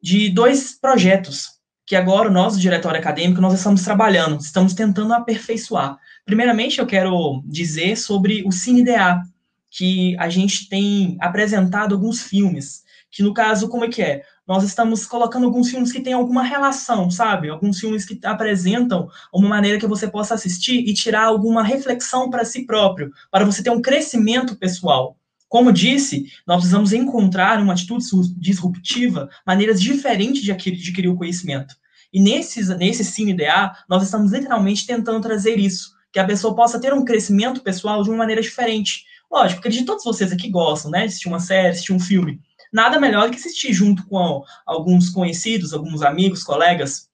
de 0.00 0.28
dois 0.28 0.78
projetos 0.78 1.54
que 1.86 1.96
agora 1.96 2.30
nós, 2.30 2.54
do 2.54 2.60
Diretório 2.60 2.98
Acadêmico, 2.98 3.40
nós 3.40 3.54
estamos 3.54 3.82
trabalhando, 3.82 4.40
estamos 4.40 4.74
tentando 4.74 5.12
aperfeiçoar. 5.12 5.98
Primeiramente, 6.24 6.78
eu 6.78 6.86
quero 6.86 7.42
dizer 7.46 7.96
sobre 7.96 8.42
o 8.46 8.52
CineDA, 8.52 9.22
que 9.70 10.16
a 10.18 10.28
gente 10.28 10.68
tem 10.68 11.16
apresentado 11.20 11.94
alguns 11.94 12.22
filmes, 12.22 12.84
que 13.10 13.22
no 13.22 13.34
caso, 13.34 13.68
como 13.68 13.84
é 13.84 13.88
que 13.88 14.02
é? 14.02 14.22
Nós 14.46 14.62
estamos 14.62 15.06
colocando 15.06 15.46
alguns 15.46 15.70
filmes 15.70 15.90
que 15.90 16.02
têm 16.02 16.12
alguma 16.12 16.42
relação, 16.42 17.10
sabe? 17.10 17.48
Alguns 17.48 17.80
filmes 17.80 18.04
que 18.04 18.18
apresentam 18.24 19.08
uma 19.32 19.48
maneira 19.48 19.78
que 19.78 19.86
você 19.86 20.06
possa 20.06 20.34
assistir 20.34 20.80
e 20.86 20.92
tirar 20.92 21.24
alguma 21.24 21.62
reflexão 21.62 22.28
para 22.28 22.44
si 22.44 22.66
próprio, 22.66 23.10
para 23.30 23.44
você 23.44 23.62
ter 23.62 23.70
um 23.70 23.80
crescimento 23.80 24.54
pessoal. 24.56 25.16
Como 25.48 25.72
disse, 25.72 26.26
nós 26.46 26.58
precisamos 26.58 26.92
encontrar 26.92 27.58
uma 27.58 27.72
atitude 27.72 28.04
disruptiva, 28.36 29.30
maneiras 29.46 29.80
diferentes 29.80 30.42
de 30.42 30.52
adquirir 30.52 31.08
o 31.08 31.16
conhecimento. 31.16 31.74
E 32.12 32.20
nesses, 32.20 32.68
nesse 32.76 33.04
CineDA, 33.04 33.72
nós 33.88 34.02
estamos 34.02 34.30
literalmente 34.30 34.86
tentando 34.86 35.20
trazer 35.20 35.58
isso, 35.58 35.94
que 36.12 36.18
a 36.18 36.24
pessoa 36.24 36.54
possa 36.54 36.78
ter 36.78 36.92
um 36.92 37.04
crescimento 37.04 37.62
pessoal 37.62 38.02
de 38.02 38.10
uma 38.10 38.18
maneira 38.18 38.42
diferente. 38.42 39.04
Lógico, 39.30 39.60
acredito 39.60 39.80
que 39.80 39.86
todos 39.86 40.04
vocês 40.04 40.32
aqui 40.32 40.50
gostam, 40.50 40.90
né, 40.90 41.00
de 41.00 41.06
assistir 41.06 41.28
uma 41.28 41.40
série, 41.40 41.68
assistir 41.68 41.92
um 41.92 41.98
filme. 41.98 42.40
Nada 42.74 42.98
melhor 42.98 43.26
do 43.26 43.30
que 43.30 43.38
assistir 43.38 43.72
junto 43.72 44.04
com 44.08 44.42
alguns 44.66 45.08
conhecidos, 45.08 45.72
alguns 45.72 46.02
amigos, 46.02 46.42
colegas. 46.42 47.08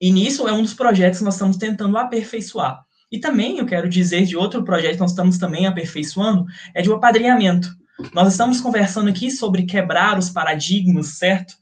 E 0.00 0.12
nisso 0.12 0.46
é 0.46 0.52
um 0.52 0.62
dos 0.62 0.72
projetos 0.72 1.18
que 1.18 1.24
nós 1.24 1.34
estamos 1.34 1.56
tentando 1.56 1.98
aperfeiçoar. 1.98 2.84
E 3.10 3.18
também 3.18 3.58
eu 3.58 3.66
quero 3.66 3.88
dizer 3.88 4.24
de 4.24 4.36
outro 4.36 4.62
projeto 4.62 4.94
que 4.94 5.00
nós 5.00 5.10
estamos 5.10 5.36
também 5.36 5.66
aperfeiçoando, 5.66 6.46
é 6.72 6.80
de 6.80 6.88
um 6.88 6.94
apadrinhamento. 6.94 7.68
Nós 8.14 8.30
estamos 8.30 8.60
conversando 8.60 9.10
aqui 9.10 9.32
sobre 9.32 9.64
quebrar 9.64 10.16
os 10.16 10.30
paradigmas, 10.30 11.18
certo? 11.18 11.54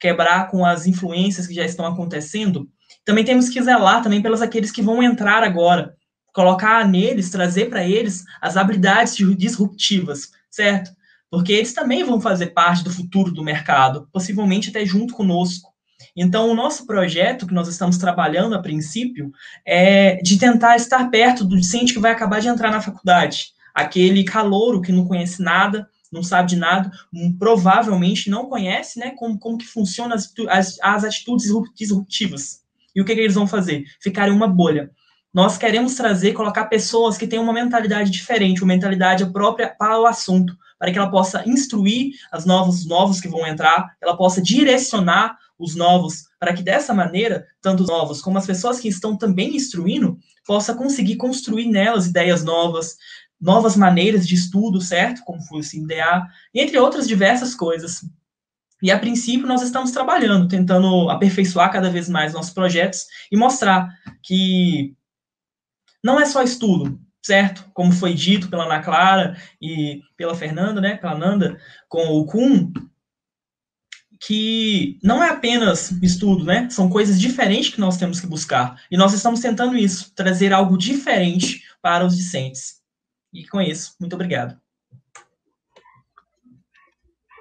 Quebrar 0.00 0.50
com 0.50 0.66
as 0.66 0.84
influências 0.84 1.46
que 1.46 1.54
já 1.54 1.64
estão 1.64 1.86
acontecendo. 1.86 2.68
Também 3.04 3.24
temos 3.24 3.48
que 3.50 3.62
zelar 3.62 4.02
também 4.02 4.20
pelos 4.20 4.42
aqueles 4.42 4.72
que 4.72 4.82
vão 4.82 5.00
entrar 5.00 5.44
agora, 5.44 5.94
colocar 6.32 6.88
neles, 6.88 7.30
trazer 7.30 7.70
para 7.70 7.84
eles 7.84 8.24
as 8.40 8.56
habilidades 8.56 9.14
disruptivas, 9.36 10.32
certo? 10.50 10.90
Porque 11.34 11.52
eles 11.52 11.72
também 11.72 12.04
vão 12.04 12.20
fazer 12.20 12.52
parte 12.52 12.84
do 12.84 12.92
futuro 12.92 13.32
do 13.32 13.42
mercado, 13.42 14.08
possivelmente 14.12 14.70
até 14.70 14.86
junto 14.86 15.14
conosco. 15.14 15.68
Então, 16.14 16.48
o 16.48 16.54
nosso 16.54 16.86
projeto, 16.86 17.44
que 17.44 17.52
nós 17.52 17.66
estamos 17.66 17.98
trabalhando 17.98 18.54
a 18.54 18.62
princípio, 18.62 19.32
é 19.66 20.22
de 20.22 20.38
tentar 20.38 20.76
estar 20.76 21.10
perto 21.10 21.44
do 21.44 21.56
docente 21.56 21.92
que 21.92 21.98
vai 21.98 22.12
acabar 22.12 22.40
de 22.40 22.46
entrar 22.46 22.70
na 22.70 22.80
faculdade. 22.80 23.46
Aquele 23.74 24.22
calouro 24.22 24.80
que 24.80 24.92
não 24.92 25.08
conhece 25.08 25.42
nada, 25.42 25.88
não 26.12 26.22
sabe 26.22 26.50
de 26.50 26.56
nada, 26.56 26.88
um, 27.12 27.36
provavelmente 27.36 28.30
não 28.30 28.46
conhece 28.46 29.00
né, 29.00 29.10
como, 29.16 29.36
como 29.36 29.58
que 29.58 29.66
funcionam 29.66 30.14
as, 30.14 30.32
as, 30.48 30.78
as 30.80 31.02
atitudes 31.02 31.46
disruptivas. 31.74 32.60
E 32.94 33.00
o 33.02 33.04
que, 33.04 33.12
que 33.12 33.20
eles 33.20 33.34
vão 33.34 33.48
fazer? 33.48 33.82
Ficar 34.00 34.28
em 34.28 34.32
uma 34.32 34.46
bolha. 34.46 34.88
Nós 35.34 35.58
queremos 35.58 35.96
trazer, 35.96 36.32
colocar 36.32 36.66
pessoas 36.66 37.18
que 37.18 37.26
têm 37.26 37.40
uma 37.40 37.52
mentalidade 37.52 38.08
diferente, 38.08 38.62
uma 38.62 38.72
mentalidade 38.72 39.26
própria 39.32 39.68
para 39.68 39.98
o 40.00 40.06
assunto, 40.06 40.56
para 40.84 40.92
que 40.92 40.98
ela 40.98 41.10
possa 41.10 41.42
instruir 41.48 42.12
as 42.30 42.44
novos, 42.44 42.80
os 42.80 42.86
novos 42.86 43.18
que 43.18 43.26
vão 43.26 43.46
entrar, 43.46 43.96
ela 44.02 44.14
possa 44.14 44.42
direcionar 44.42 45.38
os 45.58 45.74
novos, 45.74 46.24
para 46.38 46.52
que 46.52 46.62
dessa 46.62 46.92
maneira, 46.92 47.46
tanto 47.62 47.84
os 47.84 47.88
novos 47.88 48.20
como 48.20 48.36
as 48.36 48.44
pessoas 48.44 48.78
que 48.78 48.88
estão 48.88 49.16
também 49.16 49.56
instruindo, 49.56 50.18
possa 50.46 50.74
conseguir 50.74 51.16
construir 51.16 51.68
nelas 51.68 52.06
ideias 52.06 52.44
novas, 52.44 52.98
novas 53.40 53.78
maneiras 53.78 54.28
de 54.28 54.34
estudo, 54.34 54.78
certo? 54.78 55.22
Como 55.24 55.40
foi 55.40 55.60
o 55.60 55.64
CINDA, 55.64 56.26
entre 56.52 56.78
outras 56.78 57.08
diversas 57.08 57.54
coisas. 57.54 58.04
E 58.82 58.90
a 58.90 58.98
princípio 58.98 59.46
nós 59.46 59.62
estamos 59.62 59.90
trabalhando, 59.90 60.48
tentando 60.48 61.08
aperfeiçoar 61.08 61.72
cada 61.72 61.88
vez 61.88 62.10
mais 62.10 62.34
nossos 62.34 62.52
projetos 62.52 63.06
e 63.32 63.38
mostrar 63.38 63.88
que 64.22 64.94
não 66.02 66.20
é 66.20 66.26
só 66.26 66.42
estudo, 66.42 67.00
certo? 67.24 67.64
Como 67.72 67.90
foi 67.90 68.12
dito 68.12 68.50
pela 68.50 68.66
Ana 68.66 68.82
Clara 68.82 69.36
e 69.60 70.02
pela 70.14 70.34
Fernanda, 70.34 70.80
né, 70.80 70.96
pela 70.96 71.16
Nanda, 71.16 71.58
com 71.88 72.06
o 72.08 72.26
Kuhn, 72.26 72.70
que 74.20 74.98
não 75.02 75.22
é 75.22 75.30
apenas 75.30 75.90
estudo, 76.02 76.44
né? 76.44 76.68
São 76.70 76.88
coisas 76.88 77.18
diferentes 77.18 77.74
que 77.74 77.80
nós 77.80 77.96
temos 77.96 78.20
que 78.20 78.26
buscar. 78.26 78.80
E 78.90 78.96
nós 78.96 79.12
estamos 79.14 79.40
tentando 79.40 79.76
isso, 79.76 80.14
trazer 80.14 80.52
algo 80.52 80.76
diferente 80.76 81.62
para 81.80 82.04
os 82.04 82.16
discentes. 82.16 82.82
E 83.32 83.46
com 83.46 83.60
isso, 83.60 83.94
muito 83.98 84.14
obrigado. 84.14 84.58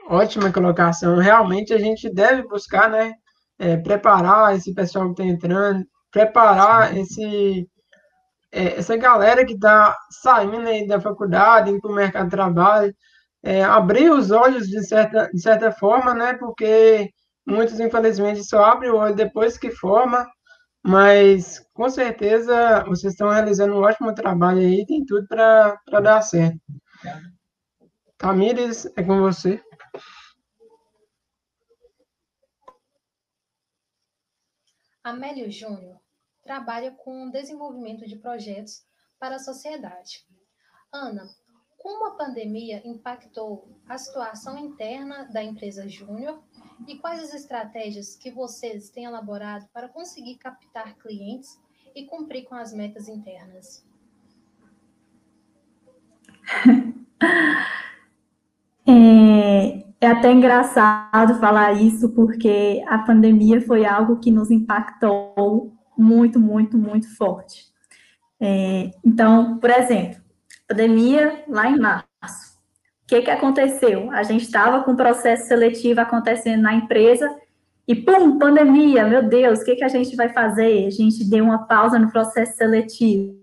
Ótima 0.09 0.51
colocação. 0.51 1.17
Realmente 1.17 1.73
a 1.73 1.77
gente 1.77 2.09
deve 2.09 2.43
buscar, 2.43 2.89
né? 2.89 3.13
É, 3.59 3.77
preparar 3.77 4.55
esse 4.55 4.73
pessoal 4.73 5.13
que 5.13 5.21
está 5.21 5.31
entrando, 5.31 5.85
preparar 6.11 6.97
esse, 6.97 7.69
é, 8.53 8.77
essa 8.77 8.95
galera 8.95 9.45
que 9.45 9.53
está 9.53 9.97
saindo 10.11 10.67
aí 10.67 10.87
da 10.87 11.01
faculdade, 11.01 11.71
indo 11.71 11.81
para 11.81 11.91
o 11.91 11.95
mercado 11.95 12.25
de 12.25 12.31
trabalho, 12.31 12.95
é, 13.43 13.63
abrir 13.63 14.11
os 14.11 14.31
olhos 14.31 14.67
de 14.69 14.83
certa, 14.85 15.29
de 15.33 15.41
certa 15.41 15.71
forma, 15.71 16.13
né? 16.13 16.35
Porque 16.35 17.09
muitos, 17.45 17.79
infelizmente, 17.79 18.43
só 18.43 18.63
abrem 18.63 18.91
o 18.91 18.97
olho 18.97 19.15
depois 19.15 19.57
que 19.57 19.71
forma. 19.71 20.27
mas 20.83 21.59
com 21.73 21.89
certeza 21.89 22.83
vocês 22.85 23.13
estão 23.13 23.29
realizando 23.29 23.75
um 23.75 23.81
ótimo 23.83 24.13
trabalho 24.15 24.59
aí, 24.59 24.85
tem 24.85 25.05
tudo 25.05 25.27
para 25.27 25.79
dar 26.01 26.21
certo. 26.21 26.59
Tamires, 28.17 28.85
é 28.97 29.03
com 29.03 29.19
você. 29.21 29.61
Amélio 35.03 35.51
Júnior 35.51 36.02
trabalha 36.43 36.91
com 36.91 37.29
desenvolvimento 37.29 38.05
de 38.05 38.17
projetos 38.17 38.85
para 39.19 39.35
a 39.35 39.39
sociedade. 39.39 40.25
Ana, 40.91 41.29
como 41.77 42.07
a 42.07 42.11
pandemia 42.15 42.81
impactou 42.85 43.67
a 43.87 43.97
situação 43.97 44.57
interna 44.57 45.25
da 45.31 45.43
empresa 45.43 45.87
Júnior 45.87 46.41
e 46.87 46.97
quais 46.97 47.23
as 47.23 47.33
estratégias 47.33 48.15
que 48.15 48.31
vocês 48.31 48.89
têm 48.89 49.05
elaborado 49.05 49.67
para 49.73 49.89
conseguir 49.89 50.37
captar 50.37 50.95
clientes 50.97 51.59
e 51.95 52.05
cumprir 52.05 52.45
com 52.45 52.55
as 52.55 52.73
metas 52.73 53.07
internas? 53.07 53.85
É, 58.85 59.85
é 60.01 60.07
até 60.07 60.29
engraçado 60.29 61.39
falar 61.39 61.71
isso, 61.81 62.09
porque 62.09 62.83
a 62.85 62.97
pandemia 62.97 63.61
foi 63.61 63.85
algo 63.85 64.19
que 64.19 64.29
nos 64.29 64.51
impactou 64.51 65.73
muito, 65.97 66.39
muito, 66.39 66.77
muito 66.77 67.15
forte. 67.15 67.65
É, 68.39 68.91
então, 69.05 69.57
por 69.57 69.69
exemplo, 69.69 70.21
pandemia 70.67 71.43
lá 71.47 71.69
em 71.69 71.79
março. 71.79 72.53
O 73.03 73.07
que, 73.07 73.21
que 73.21 73.31
aconteceu? 73.31 74.11
A 74.11 74.23
gente 74.23 74.43
estava 74.43 74.83
com 74.83 74.91
o 74.91 74.97
processo 74.97 75.47
seletivo 75.47 76.01
acontecendo 76.01 76.61
na 76.61 76.73
empresa 76.73 77.29
e, 77.87 77.93
pum, 77.95 78.39
pandemia, 78.39 79.05
meu 79.05 79.23
Deus, 79.23 79.59
o 79.59 79.65
que, 79.65 79.75
que 79.75 79.83
a 79.83 79.89
gente 79.89 80.15
vai 80.15 80.29
fazer? 80.29 80.87
A 80.87 80.89
gente 80.89 81.29
deu 81.29 81.43
uma 81.43 81.67
pausa 81.67 81.99
no 81.99 82.11
processo 82.11 82.55
seletivo. 82.55 83.35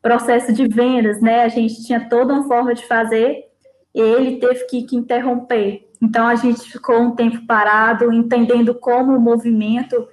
Processo 0.00 0.52
de 0.52 0.68
vendas, 0.68 1.20
né? 1.20 1.42
A 1.42 1.48
gente 1.48 1.82
tinha 1.84 2.08
toda 2.08 2.32
uma 2.32 2.46
forma 2.46 2.74
de 2.74 2.86
fazer 2.86 3.44
e 3.92 4.00
ele 4.00 4.38
teve 4.38 4.66
que, 4.66 4.82
que 4.84 4.96
interromper. 4.96 5.84
Então, 6.00 6.28
a 6.28 6.36
gente 6.36 6.70
ficou 6.70 7.00
um 7.00 7.16
tempo 7.16 7.44
parado, 7.46 8.12
entendendo 8.12 8.74
como 8.74 9.16
o 9.16 9.20
movimento 9.20 10.06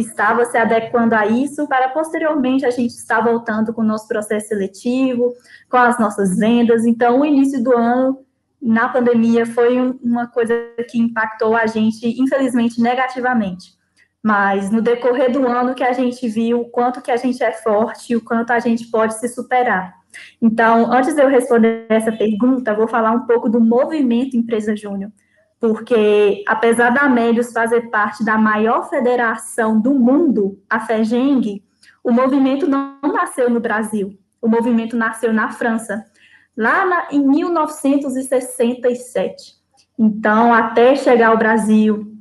estava 0.00 0.44
se 0.44 0.56
adequando 0.58 1.14
a 1.14 1.26
isso, 1.26 1.66
para 1.66 1.88
posteriormente 1.88 2.66
a 2.66 2.70
gente 2.70 2.92
estar 2.92 3.20
voltando 3.20 3.72
com 3.72 3.80
o 3.80 3.84
nosso 3.84 4.06
processo 4.06 4.48
seletivo, 4.48 5.32
com 5.70 5.76
as 5.76 5.98
nossas 5.98 6.36
vendas. 6.36 6.84
Então, 6.84 7.20
o 7.20 7.24
início 7.24 7.62
do 7.62 7.76
ano, 7.76 8.18
na 8.60 8.88
pandemia, 8.88 9.46
foi 9.46 9.78
uma 10.02 10.26
coisa 10.26 10.54
que 10.90 10.98
impactou 10.98 11.56
a 11.56 11.66
gente, 11.66 12.20
infelizmente, 12.20 12.80
negativamente. 12.80 13.74
Mas 14.22 14.70
no 14.70 14.82
decorrer 14.82 15.30
do 15.30 15.46
ano 15.46 15.74
que 15.74 15.84
a 15.84 15.92
gente 15.92 16.28
viu 16.28 16.60
o 16.60 16.68
quanto 16.68 17.00
que 17.00 17.10
a 17.10 17.16
gente 17.16 17.42
é 17.42 17.52
forte 17.52 18.12
e 18.12 18.16
o 18.16 18.24
quanto 18.24 18.50
a 18.50 18.58
gente 18.58 18.86
pode 18.90 19.14
se 19.18 19.28
superar. 19.28 19.94
Então, 20.40 20.92
antes 20.92 21.14
de 21.14 21.22
eu 21.22 21.28
responder 21.28 21.86
essa 21.88 22.12
pergunta, 22.12 22.74
vou 22.74 22.88
falar 22.88 23.12
um 23.12 23.26
pouco 23.26 23.48
do 23.48 23.60
movimento 23.60 24.36
Empresa 24.36 24.76
Júnior, 24.76 25.10
porque 25.58 26.44
apesar 26.46 26.90
da 26.90 27.02
Amélios 27.02 27.52
fazer 27.52 27.90
parte 27.90 28.24
da 28.24 28.36
maior 28.36 28.88
federação 28.88 29.80
do 29.80 29.94
mundo, 29.94 30.60
a 30.68 30.80
FEGENG, 30.80 31.64
o 32.04 32.12
movimento 32.12 32.66
não 32.66 32.98
nasceu 33.02 33.48
no 33.50 33.60
Brasil, 33.60 34.18
o 34.40 34.48
movimento 34.48 34.96
nasceu 34.96 35.32
na 35.32 35.50
França, 35.50 36.04
lá 36.56 36.84
na, 36.84 37.08
em 37.10 37.26
1967. 37.26 39.56
Então, 39.98 40.52
até 40.52 40.94
chegar 40.94 41.28
ao 41.28 41.38
Brasil, 41.38 42.12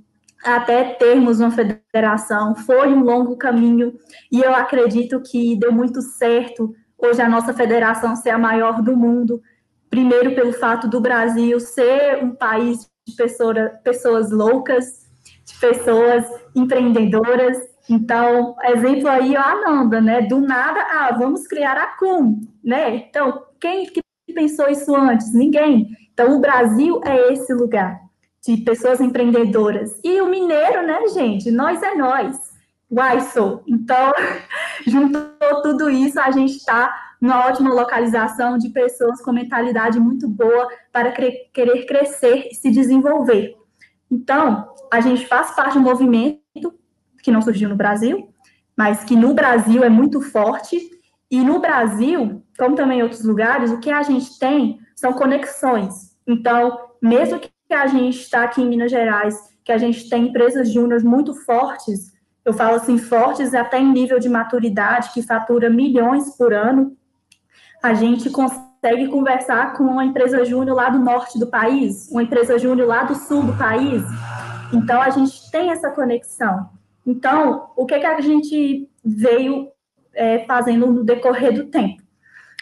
até 0.43 0.93
termos 0.93 1.39
uma 1.39 1.51
federação, 1.51 2.55
foi 2.55 2.93
um 2.93 3.03
longo 3.03 3.35
caminho, 3.35 3.93
e 4.31 4.41
eu 4.41 4.55
acredito 4.55 5.21
que 5.21 5.55
deu 5.57 5.71
muito 5.71 6.01
certo 6.01 6.73
hoje 6.97 7.21
a 7.21 7.29
nossa 7.29 7.53
federação 7.53 8.15
ser 8.15 8.29
a 8.29 8.37
maior 8.37 8.81
do 8.81 8.95
mundo, 8.95 9.41
primeiro 9.89 10.33
pelo 10.33 10.53
fato 10.53 10.87
do 10.87 11.01
Brasil 11.01 11.59
ser 11.59 12.23
um 12.23 12.31
país 12.31 12.89
de 13.07 13.15
pessoa, 13.15 13.53
pessoas 13.83 14.31
loucas, 14.31 15.07
de 15.45 15.55
pessoas 15.59 16.25
empreendedoras. 16.55 17.57
Então, 17.89 18.55
exemplo 18.63 19.07
aí, 19.07 19.35
a 19.35 19.51
Ananda, 19.51 20.01
né? 20.01 20.21
Do 20.21 20.39
nada, 20.41 20.79
ah, 20.81 21.15
vamos 21.17 21.47
criar 21.47 21.77
a 21.77 21.97
CUM, 21.97 22.41
né? 22.63 22.95
Então, 22.95 23.43
quem 23.59 23.85
que 23.85 24.01
pensou 24.33 24.67
isso 24.67 24.95
antes? 24.95 25.33
Ninguém. 25.33 25.89
Então, 26.11 26.35
o 26.35 26.41
Brasil 26.41 26.99
é 27.05 27.31
esse 27.33 27.53
lugar 27.53 27.99
de 28.43 28.57
pessoas 28.57 28.99
empreendedoras. 28.99 29.99
E 30.03 30.19
o 30.21 30.29
mineiro, 30.29 30.85
né, 30.85 31.07
gente? 31.09 31.51
Nós 31.51 31.81
é 31.83 31.93
nós. 31.95 32.37
Uai, 32.91 33.21
sou. 33.21 33.63
Então, 33.67 34.11
juntou 34.87 35.61
tudo 35.61 35.89
isso, 35.89 36.19
a 36.19 36.31
gente 36.31 36.57
está 36.57 37.04
uma 37.25 37.47
ótima 37.47 37.73
localização 37.73 38.57
de 38.57 38.69
pessoas 38.69 39.21
com 39.21 39.31
mentalidade 39.31 39.99
muito 39.99 40.27
boa 40.27 40.69
para 40.91 41.11
querer 41.11 41.85
crescer 41.85 42.49
e 42.51 42.55
se 42.55 42.69
desenvolver. 42.69 43.55
Então, 44.09 44.69
a 44.91 45.01
gente 45.01 45.25
faz 45.25 45.51
parte 45.55 45.73
de 45.73 45.79
um 45.79 45.81
movimento 45.81 46.39
que 47.23 47.31
não 47.31 47.41
surgiu 47.41 47.67
no 47.67 47.75
Brasil, 47.75 48.29
mas 48.77 49.03
que 49.03 49.15
no 49.15 49.33
Brasil 49.33 49.83
é 49.83 49.89
muito 49.89 50.21
forte. 50.21 50.79
E 51.31 51.43
no 51.43 51.59
Brasil, 51.59 52.43
como 52.57 52.75
também 52.75 52.99
em 52.99 53.03
outros 53.03 53.23
lugares, 53.23 53.71
o 53.71 53.79
que 53.79 53.89
a 53.89 54.03
gente 54.03 54.37
tem 54.37 54.79
são 54.95 55.11
conexões. 55.13 56.15
Então, 56.27 56.77
mesmo 57.01 57.39
que 57.39 57.49
a 57.73 57.87
gente 57.87 58.19
está 58.19 58.43
aqui 58.43 58.61
em 58.61 58.69
Minas 58.69 58.91
Gerais, 58.91 59.35
que 59.63 59.71
a 59.71 59.77
gente 59.77 60.07
tem 60.07 60.27
empresas 60.27 60.71
júnior 60.71 61.03
muito 61.03 61.33
fortes, 61.33 62.13
eu 62.45 62.53
falo 62.53 62.75
assim, 62.75 62.99
fortes 62.99 63.55
até 63.55 63.79
em 63.79 63.91
nível 63.91 64.19
de 64.19 64.29
maturidade, 64.29 65.11
que 65.11 65.23
fatura 65.23 65.67
milhões 65.67 66.37
por 66.37 66.53
ano, 66.53 66.95
a 67.81 67.93
gente 67.93 68.29
consegue 68.29 69.07
conversar 69.07 69.73
com 69.73 69.83
uma 69.83 70.05
empresa 70.05 70.43
júnior 70.45 70.75
lá 70.75 70.89
do 70.89 70.99
norte 70.99 71.39
do 71.39 71.47
país, 71.47 72.09
uma 72.11 72.23
empresa 72.23 72.57
júnior 72.57 72.87
lá 72.87 73.03
do 73.03 73.15
sul 73.15 73.43
do 73.43 73.57
país. 73.57 74.03
Então, 74.73 75.01
a 75.01 75.09
gente 75.09 75.49
tem 75.51 75.71
essa 75.71 75.89
conexão. 75.91 76.69
Então, 77.05 77.69
o 77.75 77.85
que, 77.85 77.99
que 77.99 78.05
a 78.05 78.19
gente 78.19 78.89
veio 79.03 79.69
é, 80.13 80.39
fazendo 80.45 80.87
no 80.87 81.03
decorrer 81.03 81.53
do 81.53 81.65
tempo? 81.65 82.01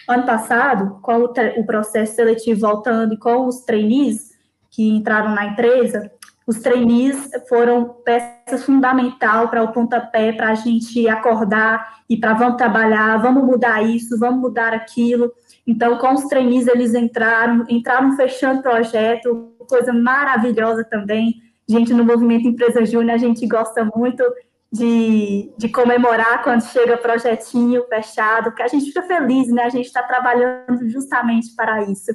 Ano 0.07 0.26
passado, 0.26 0.99
com 1.01 1.20
o, 1.20 1.34
o 1.57 1.66
processo 1.66 2.16
seletivo 2.16 2.59
voltando 2.59 3.14
e 3.14 3.18
com 3.18 3.47
os 3.47 3.61
trainees 3.61 4.34
que 4.70 4.89
entraram 4.89 5.34
na 5.34 5.45
empresa, 5.45 6.11
os 6.45 6.59
trainees 6.59 7.29
foram 7.47 7.95
peça 8.05 8.57
fundamental 8.57 9.49
para 9.49 9.63
o 9.63 9.71
pontapé, 9.71 10.33
para 10.33 10.49
a 10.49 10.55
gente 10.55 11.07
acordar 11.07 12.01
e 12.09 12.17
para 12.17 12.33
vamos 12.33 12.57
trabalhar, 12.57 13.17
vamos 13.17 13.43
mudar 13.43 13.83
isso, 13.83 14.19
vamos 14.19 14.41
mudar 14.41 14.73
aquilo. 14.73 15.31
Então, 15.65 15.97
com 15.97 16.13
os 16.13 16.25
trainees, 16.25 16.67
eles 16.67 16.93
entraram, 16.93 17.65
entraram 17.69 18.15
fechando 18.17 18.61
projeto, 18.61 19.53
coisa 19.67 19.93
maravilhosa 19.93 20.83
também. 20.83 21.35
Gente, 21.67 21.93
no 21.93 22.03
Movimento 22.03 22.47
Empresa 22.47 22.85
Júnior, 22.85 23.15
a 23.15 23.17
gente 23.17 23.47
gosta 23.47 23.89
muito 23.95 24.23
de, 24.71 25.53
de 25.57 25.69
comemorar 25.69 26.43
quando 26.43 26.63
chega 26.63 26.97
projetinho 26.97 27.85
fechado, 27.87 28.45
porque 28.45 28.63
a 28.63 28.67
gente 28.67 28.85
fica 28.85 29.03
feliz, 29.03 29.47
né? 29.47 29.63
A 29.63 29.69
gente 29.69 29.85
está 29.85 30.03
trabalhando 30.03 30.89
justamente 30.89 31.55
para 31.55 31.83
isso. 31.83 32.11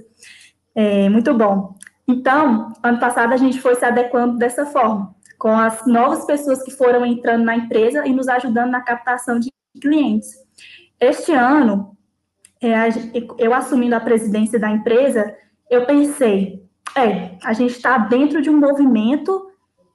É, 0.74 1.08
muito 1.08 1.32
bom. 1.32 1.74
Então, 2.08 2.72
ano 2.82 2.98
passado 2.98 3.34
a 3.34 3.36
gente 3.36 3.60
foi 3.60 3.74
se 3.74 3.84
adequando 3.84 4.38
dessa 4.38 4.64
forma, 4.64 5.14
com 5.38 5.50
as 5.50 5.86
novas 5.86 6.24
pessoas 6.24 6.62
que 6.62 6.70
foram 6.70 7.04
entrando 7.04 7.44
na 7.44 7.54
empresa 7.54 8.06
e 8.06 8.12
nos 8.14 8.28
ajudando 8.28 8.70
na 8.70 8.80
captação 8.80 9.38
de 9.38 9.52
clientes. 9.78 10.30
Este 10.98 11.32
ano, 11.32 11.94
é, 12.62 12.88
eu 13.38 13.52
assumindo 13.52 13.94
a 13.94 14.00
presidência 14.00 14.58
da 14.58 14.70
empresa, 14.70 15.36
eu 15.70 15.84
pensei, 15.84 16.66
é, 16.96 17.36
a 17.44 17.52
gente 17.52 17.72
está 17.72 17.98
dentro 17.98 18.40
de 18.40 18.48
um 18.48 18.58
movimento 18.58 19.46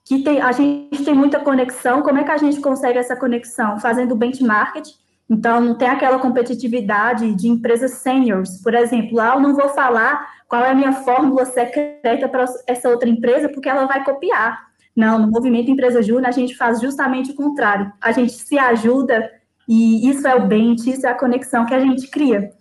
que 0.06 0.24
tem, 0.24 0.40
a 0.40 0.52
gente 0.52 1.04
tem 1.04 1.16
muita 1.16 1.40
conexão, 1.40 2.04
como 2.04 2.20
é 2.20 2.24
que 2.24 2.32
a 2.32 2.38
gente 2.38 2.62
consegue 2.62 3.00
essa 3.00 3.16
conexão? 3.16 3.80
Fazendo 3.80 4.16
benchmark, 4.16 4.84
então 5.30 5.62
não 5.62 5.76
tem 5.76 5.88
aquela 5.88 6.20
competitividade 6.20 7.34
de 7.34 7.48
empresas 7.48 7.92
seniors, 7.92 8.62
por 8.62 8.74
exemplo, 8.74 9.16
lá 9.16 9.36
eu 9.36 9.42
não 9.42 9.56
vou 9.56 9.70
falar 9.70 10.28
qual 10.48 10.64
é 10.64 10.72
a 10.72 10.76
minha 10.76 10.92
fórmula 10.92 11.46
secreta 11.46 12.28
para 12.28 12.46
essa 12.68 12.90
outra 12.90 13.10
empresa, 13.10 13.50
porque 13.50 13.70
ela 13.70 13.86
vai 13.86 14.04
copiar. 14.04 14.72
Não, 14.96 15.18
no 15.18 15.32
movimento 15.32 15.72
Empresa 15.72 16.02
Júnior, 16.04 16.28
a 16.28 16.32
gente 16.32 16.56
faz 16.56 16.80
justamente 16.80 17.32
o 17.32 17.36
contrário. 17.36 17.92
A 18.00 18.12
gente 18.12 18.34
se 18.34 18.60
ajuda 18.60 19.32
e 19.68 20.08
isso 20.08 20.28
é 20.28 20.36
o 20.36 20.46
bem, 20.46 20.76
isso 20.76 21.08
é 21.08 21.10
a 21.10 21.18
conexão 21.18 21.66
que 21.66 21.74
a 21.74 21.80
gente 21.80 22.08
cria. 22.08 22.52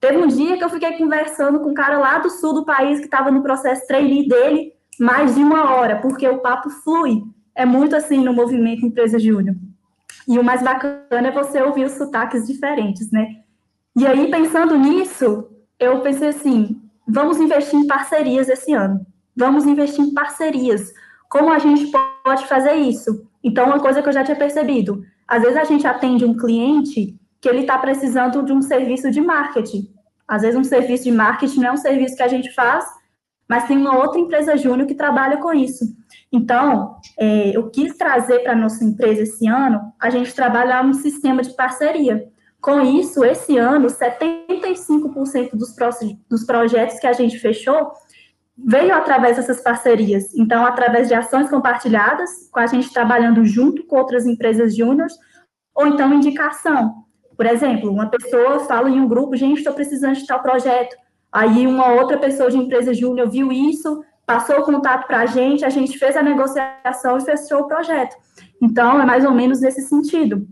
Teve 0.00 0.18
um 0.18 0.26
dia 0.26 0.56
que 0.56 0.64
eu 0.64 0.70
fiquei 0.70 0.92
conversando 0.96 1.60
com 1.60 1.70
um 1.70 1.74
cara 1.74 1.98
lá 1.98 2.18
do 2.18 2.30
sul 2.30 2.54
do 2.54 2.64
país 2.64 2.98
que 2.98 3.06
estava 3.06 3.30
no 3.30 3.42
processo 3.42 3.86
trainee 3.86 4.28
dele 4.28 4.72
mais 4.98 5.34
de 5.34 5.42
uma 5.42 5.74
hora, 5.74 5.96
porque 6.00 6.26
o 6.26 6.38
papo 6.38 6.70
flui. 6.70 7.22
É 7.54 7.66
muito 7.66 7.96
assim 7.96 8.22
no 8.22 8.32
movimento 8.32 8.86
Empresa 8.86 9.18
Júnior. 9.18 9.56
E 10.28 10.38
o 10.38 10.44
mais 10.44 10.62
bacana 10.62 11.28
é 11.28 11.30
você 11.30 11.60
ouvir 11.62 11.84
os 11.84 11.92
sotaques 11.92 12.46
diferentes, 12.46 13.10
né? 13.10 13.26
E 13.96 14.06
aí, 14.06 14.30
pensando 14.30 14.76
nisso, 14.76 15.48
eu 15.78 16.00
pensei 16.00 16.28
assim: 16.28 16.80
Vamos 17.06 17.38
investir 17.38 17.78
em 17.78 17.86
parcerias 17.86 18.48
esse 18.48 18.72
ano. 18.72 19.06
Vamos 19.36 19.64
investir 19.64 20.04
em 20.04 20.12
parcerias. 20.12 20.92
Como 21.28 21.52
a 21.52 21.58
gente 21.58 21.90
pode 22.24 22.46
fazer 22.46 22.74
isso? 22.74 23.26
Então, 23.42 23.66
uma 23.66 23.80
coisa 23.80 24.02
que 24.02 24.08
eu 24.08 24.12
já 24.12 24.24
tinha 24.24 24.36
percebido, 24.36 25.04
Às 25.28 25.42
vezes 25.42 25.56
a 25.56 25.64
gente 25.64 25.86
atende 25.86 26.24
um 26.24 26.36
cliente 26.36 27.16
que 27.40 27.48
ele 27.48 27.60
está 27.60 27.78
precisando 27.78 28.42
de 28.42 28.52
um 28.52 28.62
serviço 28.62 29.10
de 29.10 29.20
marketing. 29.20 29.88
Às 30.26 30.42
vezes 30.42 30.58
um 30.58 30.64
serviço 30.64 31.04
de 31.04 31.12
marketing 31.12 31.60
não 31.60 31.68
é 31.68 31.72
um 31.72 31.76
serviço 31.76 32.16
que 32.16 32.22
a 32.22 32.28
gente 32.28 32.52
faz, 32.52 32.84
mas 33.48 33.66
tem 33.66 33.76
uma 33.76 33.96
outra 33.96 34.20
empresa 34.20 34.56
júnior 34.56 34.86
que 34.86 34.94
trabalha 34.94 35.36
com 35.36 35.52
isso. 35.52 35.84
Então, 36.32 36.96
é, 37.18 37.56
eu 37.56 37.70
quis 37.70 37.96
trazer 37.96 38.40
para 38.40 38.52
a 38.52 38.56
nossa 38.56 38.84
empresa 38.84 39.22
esse 39.22 39.46
ano, 39.46 39.92
a 40.00 40.10
gente 40.10 40.34
trabalhar 40.34 40.84
um 40.84 40.92
sistema 40.92 41.42
de 41.42 41.54
parceria. 41.54 42.28
Com 42.60 42.80
isso, 42.80 43.24
esse 43.24 43.56
ano, 43.56 43.88
75% 43.88 45.50
dos, 45.52 45.74
dos 46.28 46.44
projetos 46.44 46.98
que 46.98 47.06
a 47.06 47.12
gente 47.12 47.38
fechou 47.38 47.92
veio 48.58 48.94
através 48.94 49.36
dessas 49.36 49.60
parcerias. 49.60 50.34
Então, 50.34 50.64
através 50.64 51.08
de 51.08 51.14
ações 51.14 51.48
compartilhadas, 51.50 52.48
com 52.50 52.58
a 52.58 52.66
gente 52.66 52.92
trabalhando 52.92 53.44
junto 53.44 53.84
com 53.86 53.96
outras 53.96 54.26
empresas 54.26 54.74
júniores, 54.74 55.14
ou 55.74 55.86
então 55.86 56.12
indicação. 56.14 57.04
Por 57.36 57.44
exemplo, 57.44 57.90
uma 57.90 58.08
pessoa 58.08 58.60
fala 58.60 58.88
em 58.88 58.98
um 58.98 59.06
grupo, 59.06 59.36
gente, 59.36 59.58
estou 59.58 59.74
precisando 59.74 60.14
de 60.14 60.26
tal 60.26 60.40
projeto. 60.40 60.96
Aí 61.30 61.66
uma 61.66 61.92
outra 61.92 62.18
pessoa 62.18 62.50
de 62.50 62.56
empresa 62.56 62.94
júnior 62.94 63.28
viu 63.28 63.52
isso, 63.52 64.02
passou 64.26 64.58
o 64.58 64.64
contato 64.64 65.06
para 65.06 65.20
a 65.20 65.26
gente, 65.26 65.64
a 65.64 65.70
gente 65.70 65.98
fez 65.98 66.16
a 66.16 66.22
negociação 66.22 67.16
e 67.16 67.20
fechou 67.20 67.60
o 67.60 67.68
projeto. 67.68 68.16
Então, 68.60 69.00
é 69.00 69.06
mais 69.06 69.24
ou 69.24 69.32
menos 69.32 69.60
nesse 69.60 69.82
sentido 69.82 70.46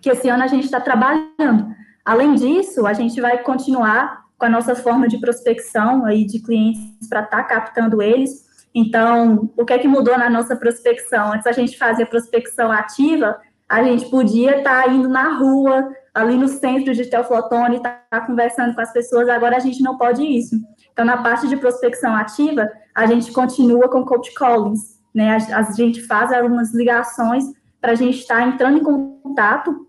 que 0.00 0.10
esse 0.10 0.28
ano 0.28 0.42
a 0.42 0.46
gente 0.46 0.64
está 0.64 0.80
trabalhando. 0.80 1.74
Além 2.04 2.34
disso, 2.34 2.86
a 2.86 2.92
gente 2.92 3.20
vai 3.20 3.38
continuar 3.42 4.24
com 4.38 4.46
a 4.46 4.48
nossa 4.48 4.74
forma 4.74 5.08
de 5.08 5.18
prospecção 5.18 6.04
aí 6.04 6.24
de 6.24 6.40
clientes 6.40 7.08
para 7.08 7.22
estar 7.22 7.42
tá 7.42 7.44
captando 7.44 8.00
eles. 8.00 8.46
Então, 8.74 9.50
o 9.56 9.64
que 9.64 9.72
é 9.72 9.78
que 9.78 9.88
mudou 9.88 10.16
na 10.16 10.30
nossa 10.30 10.56
prospecção? 10.56 11.32
Antes 11.32 11.46
a 11.46 11.52
gente 11.52 11.76
fazia 11.76 12.06
prospecção 12.06 12.70
ativa, 12.70 13.38
a 13.68 13.82
gente 13.82 14.08
podia 14.08 14.58
estar 14.58 14.84
tá 14.84 14.90
indo 14.90 15.08
na 15.08 15.36
rua, 15.36 15.90
ali 16.14 16.36
no 16.36 16.48
centro 16.48 16.94
de 16.94 17.06
Teoflotone, 17.06 17.76
estar 17.76 18.06
tá 18.08 18.20
conversando 18.20 18.74
com 18.74 18.80
as 18.80 18.92
pessoas, 18.92 19.28
agora 19.28 19.56
a 19.56 19.60
gente 19.60 19.82
não 19.82 19.98
pode 19.98 20.22
isso. 20.22 20.56
Então, 20.98 21.06
na 21.06 21.18
parte 21.18 21.46
de 21.46 21.56
prospecção 21.56 22.12
ativa, 22.16 22.68
a 22.92 23.06
gente 23.06 23.30
continua 23.30 23.88
com 23.88 24.04
cold 24.04 24.34
callings, 24.34 24.98
né? 25.14 25.30
A, 25.30 25.58
a 25.58 25.62
gente 25.70 26.02
faz 26.02 26.32
algumas 26.32 26.74
ligações 26.74 27.44
para 27.80 27.92
a 27.92 27.94
gente 27.94 28.18
estar 28.18 28.44
entrando 28.48 28.78
em 28.78 28.82
contato 28.82 29.86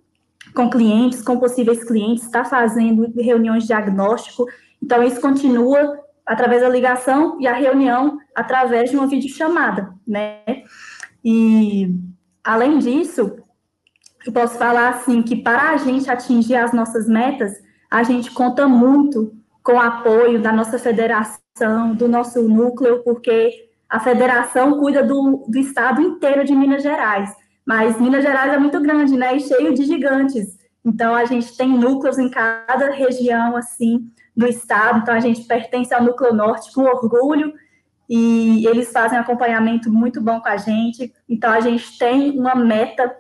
com 0.54 0.70
clientes, 0.70 1.24
com 1.24 1.40
possíveis 1.40 1.84
clientes, 1.84 2.26
está 2.26 2.46
fazendo 2.46 3.12
reuniões 3.20 3.64
de 3.64 3.70
diagnóstico. 3.70 4.46
Então, 4.84 5.02
isso 5.02 5.20
continua 5.20 6.00
através 6.24 6.62
da 6.62 6.70
ligação 6.70 7.42
e 7.42 7.48
a 7.48 7.54
reunião 7.54 8.20
através 8.36 8.92
de 8.92 8.96
uma 8.96 9.08
videochamada, 9.08 9.92
né? 10.08 10.44
E, 11.26 11.92
além 12.44 12.78
disso, 12.78 13.36
eu 14.28 14.32
posso 14.32 14.60
falar, 14.60 14.90
assim, 14.90 15.24
que 15.24 15.38
para 15.38 15.72
a 15.72 15.78
gente 15.78 16.08
atingir 16.08 16.58
as 16.58 16.72
nossas 16.72 17.08
metas, 17.08 17.52
a 17.90 18.04
gente 18.04 18.30
conta 18.30 18.68
muito 18.68 19.39
com 19.64 19.80
apoio 19.80 20.42
da 20.42 20.52
nossa 20.52 20.80
federação, 20.80 21.94
do 21.94 22.08
nosso 22.08 22.42
núcleo, 22.48 23.04
porque 23.04 23.70
a 23.90 24.00
federação 24.00 24.80
cuida 24.80 25.04
do, 25.04 25.46
do 25.48 25.58
estado 25.58 26.02
inteiro 26.02 26.44
de 26.46 26.56
Minas 26.56 26.84
Gerais. 26.84 27.34
Mas 27.66 28.00
Minas 28.00 28.24
Gerais 28.24 28.54
é 28.54 28.58
muito 28.58 28.80
grande, 28.82 29.16
né? 29.16 29.36
E 29.36 29.42
cheio 29.42 29.74
de 29.74 29.84
gigantes. 29.84 30.58
Então, 30.84 31.14
a 31.14 31.26
gente 31.26 31.56
tem 31.56 31.70
núcleos 31.70 32.18
em 32.18 32.30
cada 32.30 32.90
região, 32.92 33.56
assim, 33.56 34.10
do 34.36 34.48
estado. 34.48 35.00
Então, 35.00 35.14
a 35.14 35.20
gente 35.20 35.44
pertence 35.44 35.94
ao 35.94 36.04
núcleo 36.04 36.34
norte 36.34 36.74
com 36.74 36.84
orgulho 36.84 37.54
e 38.10 38.66
eles 38.66 38.92
fazem 38.92 39.20
acompanhamento 39.20 39.92
muito 39.92 40.22
bom 40.22 40.40
com 40.40 40.48
a 40.48 40.58
gente. 40.58 41.14
Então, 41.28 41.52
a 41.52 41.60
gente 41.60 41.98
tem 41.98 42.40
uma 42.40 42.56
meta 42.56 43.16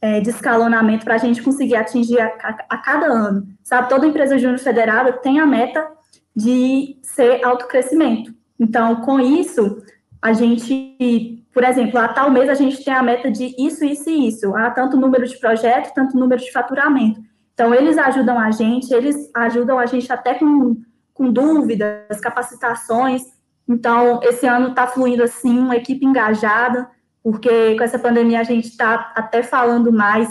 é, 0.00 0.20
de 0.20 0.30
escalonamento 0.30 1.04
para 1.04 1.14
a 1.14 1.18
gente 1.18 1.42
conseguir 1.42 1.76
atingir 1.76 2.20
a, 2.20 2.26
a, 2.26 2.56
a, 2.70 2.78
cada 2.78 3.06
ano. 3.06 3.46
Sabe, 3.62 3.88
toda 3.88 4.06
empresa 4.06 4.38
júnior 4.38 4.58
federada 4.58 5.12
tem 5.12 5.38
a 5.38 5.46
meta 5.46 5.86
de 6.34 6.98
ser 7.02 7.44
autocrescimento. 7.44 8.32
Então, 8.58 8.96
com 9.02 9.20
isso, 9.20 9.82
a 10.22 10.32
gente 10.32 11.40
por 11.52 11.64
exemplo, 11.64 11.98
a 11.98 12.08
tal 12.08 12.30
mês 12.30 12.48
a 12.48 12.54
gente 12.54 12.82
tem 12.84 12.94
a 12.94 13.02
meta 13.02 13.30
de 13.30 13.54
isso, 13.58 13.84
isso 13.84 14.08
e 14.08 14.28
isso. 14.28 14.54
Há 14.56 14.70
tanto 14.70 14.96
número 14.96 15.26
de 15.26 15.38
projetos, 15.38 15.90
tanto 15.92 16.16
número 16.16 16.40
de 16.40 16.52
faturamento. 16.52 17.20
Então, 17.52 17.74
eles 17.74 17.98
ajudam 17.98 18.38
a 18.38 18.50
gente, 18.50 18.92
eles 18.94 19.30
ajudam 19.34 19.78
a 19.78 19.86
gente 19.86 20.10
até 20.12 20.34
com, 20.34 20.80
com 21.12 21.32
dúvidas, 21.32 22.20
capacitações. 22.20 23.22
Então, 23.68 24.20
esse 24.22 24.46
ano 24.46 24.68
está 24.68 24.86
fluindo 24.86 25.22
assim, 25.22 25.58
uma 25.58 25.76
equipe 25.76 26.04
engajada, 26.06 26.88
porque 27.22 27.76
com 27.76 27.84
essa 27.84 27.98
pandemia 27.98 28.40
a 28.40 28.44
gente 28.44 28.68
está 28.68 29.12
até 29.14 29.42
falando 29.42 29.92
mais 29.92 30.28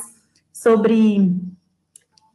sobre 0.51 1.31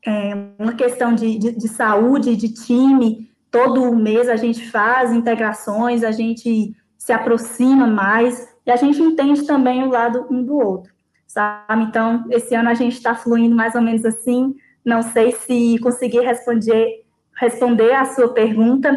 é, 0.06 0.34
uma 0.58 0.74
questão 0.74 1.14
de, 1.14 1.38
de, 1.38 1.52
de 1.52 1.68
saúde, 1.68 2.36
de 2.36 2.52
time. 2.52 3.30
Todo 3.50 3.94
mês 3.94 4.28
a 4.28 4.36
gente 4.36 4.70
faz 4.70 5.12
integrações, 5.12 6.02
a 6.04 6.10
gente 6.10 6.74
se 6.96 7.12
aproxima 7.12 7.86
mais 7.86 8.48
e 8.66 8.70
a 8.70 8.76
gente 8.76 9.00
entende 9.02 9.46
também 9.46 9.82
o 9.82 9.90
lado 9.90 10.26
um 10.30 10.42
do 10.42 10.56
outro, 10.56 10.92
sabe? 11.26 11.84
Então, 11.84 12.24
esse 12.30 12.54
ano 12.54 12.70
a 12.70 12.74
gente 12.74 12.94
está 12.94 13.14
fluindo 13.14 13.54
mais 13.54 13.74
ou 13.74 13.82
menos 13.82 14.04
assim. 14.04 14.54
Não 14.84 15.02
sei 15.02 15.32
se 15.32 15.78
consegui 15.80 16.20
responder, 16.20 17.04
responder 17.36 17.92
a 17.92 18.04
sua 18.06 18.32
pergunta, 18.32 18.90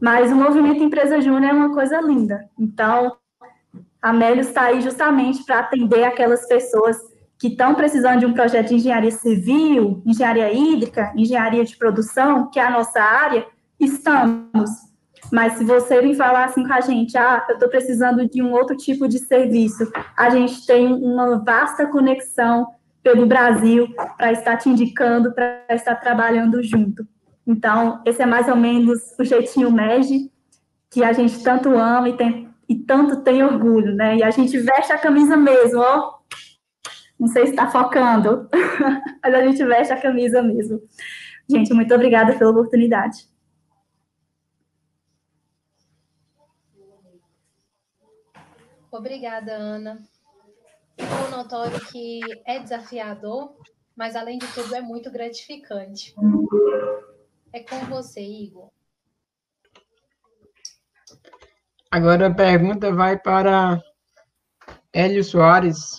mas 0.00 0.32
o 0.32 0.36
movimento 0.36 0.82
Empresa 0.82 1.20
Júnior 1.20 1.44
é 1.44 1.52
uma 1.52 1.72
coisa 1.72 2.00
linda. 2.00 2.48
Então, 2.58 3.16
a 4.02 4.12
Melios 4.12 4.48
está 4.48 4.62
aí 4.64 4.80
justamente 4.82 5.44
para 5.44 5.60
atender 5.60 6.04
aquelas 6.04 6.46
pessoas 6.46 6.98
que 7.38 7.48
estão 7.48 7.74
precisando 7.74 8.20
de 8.20 8.26
um 8.26 8.34
projeto 8.34 8.68
de 8.68 8.74
engenharia 8.74 9.10
civil, 9.10 10.02
engenharia 10.04 10.52
hídrica, 10.52 11.12
engenharia 11.16 11.64
de 11.64 11.76
produção, 11.76 12.50
que 12.50 12.58
é 12.58 12.64
a 12.64 12.70
nossa 12.70 13.00
área, 13.00 13.46
estamos 13.78 14.92
mas 15.32 15.54
se 15.54 15.64
você 15.64 16.02
vir 16.02 16.14
falar 16.14 16.44
assim 16.44 16.66
com 16.66 16.74
a 16.74 16.80
gente, 16.82 17.16
ah, 17.16 17.42
eu 17.48 17.54
estou 17.54 17.68
precisando 17.70 18.28
de 18.28 18.42
um 18.42 18.52
outro 18.52 18.76
tipo 18.76 19.08
de 19.08 19.18
serviço, 19.18 19.90
a 20.14 20.28
gente 20.28 20.66
tem 20.66 20.92
uma 20.92 21.42
vasta 21.42 21.86
conexão 21.86 22.66
pelo 23.02 23.24
Brasil 23.24 23.88
para 24.18 24.30
estar 24.30 24.58
te 24.58 24.68
indicando, 24.68 25.32
para 25.32 25.64
estar 25.70 25.94
trabalhando 25.96 26.62
junto. 26.62 27.06
Então, 27.46 28.02
esse 28.04 28.20
é 28.20 28.26
mais 28.26 28.46
ou 28.46 28.56
menos 28.56 29.00
o 29.18 29.24
jeitinho 29.24 29.70
MEG, 29.70 30.30
que 30.90 31.02
a 31.02 31.14
gente 31.14 31.42
tanto 31.42 31.70
ama 31.70 32.10
e, 32.10 32.12
tem, 32.12 32.51
e 32.72 32.78
tanto 32.78 33.22
tem 33.22 33.44
orgulho, 33.44 33.94
né? 33.94 34.16
E 34.16 34.22
a 34.22 34.30
gente 34.30 34.58
veste 34.58 34.92
a 34.94 34.98
camisa 34.98 35.36
mesmo, 35.36 35.78
ó. 35.78 36.20
Não 37.20 37.28
sei 37.28 37.44
se 37.44 37.50
está 37.50 37.70
focando, 37.70 38.48
mas 39.22 39.34
a 39.34 39.46
gente 39.46 39.62
veste 39.62 39.92
a 39.92 40.00
camisa 40.00 40.42
mesmo. 40.42 40.80
Gente, 41.46 41.74
muito 41.74 41.94
obrigada 41.94 42.34
pela 42.38 42.50
oportunidade. 42.50 43.28
Obrigada, 48.90 49.52
Ana. 49.52 50.02
Ficou 50.98 51.30
notório 51.30 51.78
que 51.90 52.20
é 52.46 52.58
desafiador, 52.58 53.54
mas 53.94 54.16
além 54.16 54.38
de 54.38 54.46
tudo 54.54 54.74
é 54.74 54.80
muito 54.80 55.10
gratificante. 55.10 56.14
É 57.52 57.60
com 57.60 57.80
você, 57.86 58.22
Igor. 58.22 58.70
Agora 61.92 62.28
a 62.28 62.34
pergunta 62.34 62.90
vai 62.90 63.18
para 63.18 63.78
Hélio 64.94 65.22
Soares. 65.22 65.98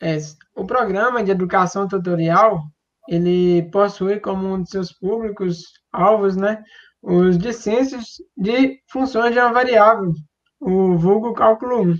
É, 0.00 0.16
o 0.54 0.64
programa 0.64 1.22
de 1.22 1.30
educação 1.30 1.86
tutorial, 1.86 2.62
ele 3.06 3.70
possui 3.70 4.18
como 4.18 4.54
um 4.54 4.62
de 4.62 4.70
seus 4.70 4.94
públicos 4.94 5.64
alvos, 5.92 6.34
né, 6.34 6.64
os 7.02 7.36
discêncios 7.36 8.22
de 8.34 8.80
funções 8.90 9.34
de 9.34 9.38
uma 9.38 9.52
variável, 9.52 10.14
o 10.58 10.96
vulgo 10.96 11.34
cálculo 11.34 11.82
1. 11.82 11.94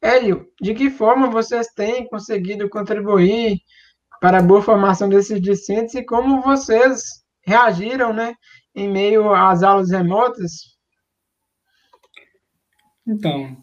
Hélio, 0.00 0.46
de 0.62 0.74
que 0.74 0.90
forma 0.90 1.28
vocês 1.28 1.72
têm 1.74 2.08
conseguido 2.08 2.70
contribuir 2.70 3.58
para 4.20 4.38
a 4.38 4.42
boa 4.42 4.62
formação 4.62 5.08
desses 5.08 5.42
discentes 5.42 5.96
e 5.96 6.04
como 6.04 6.40
vocês 6.40 7.24
reagiram, 7.44 8.12
né, 8.12 8.36
em 8.76 8.88
meio 8.88 9.34
às 9.34 9.64
aulas 9.64 9.90
remotas? 9.90 10.78
Então, 13.10 13.56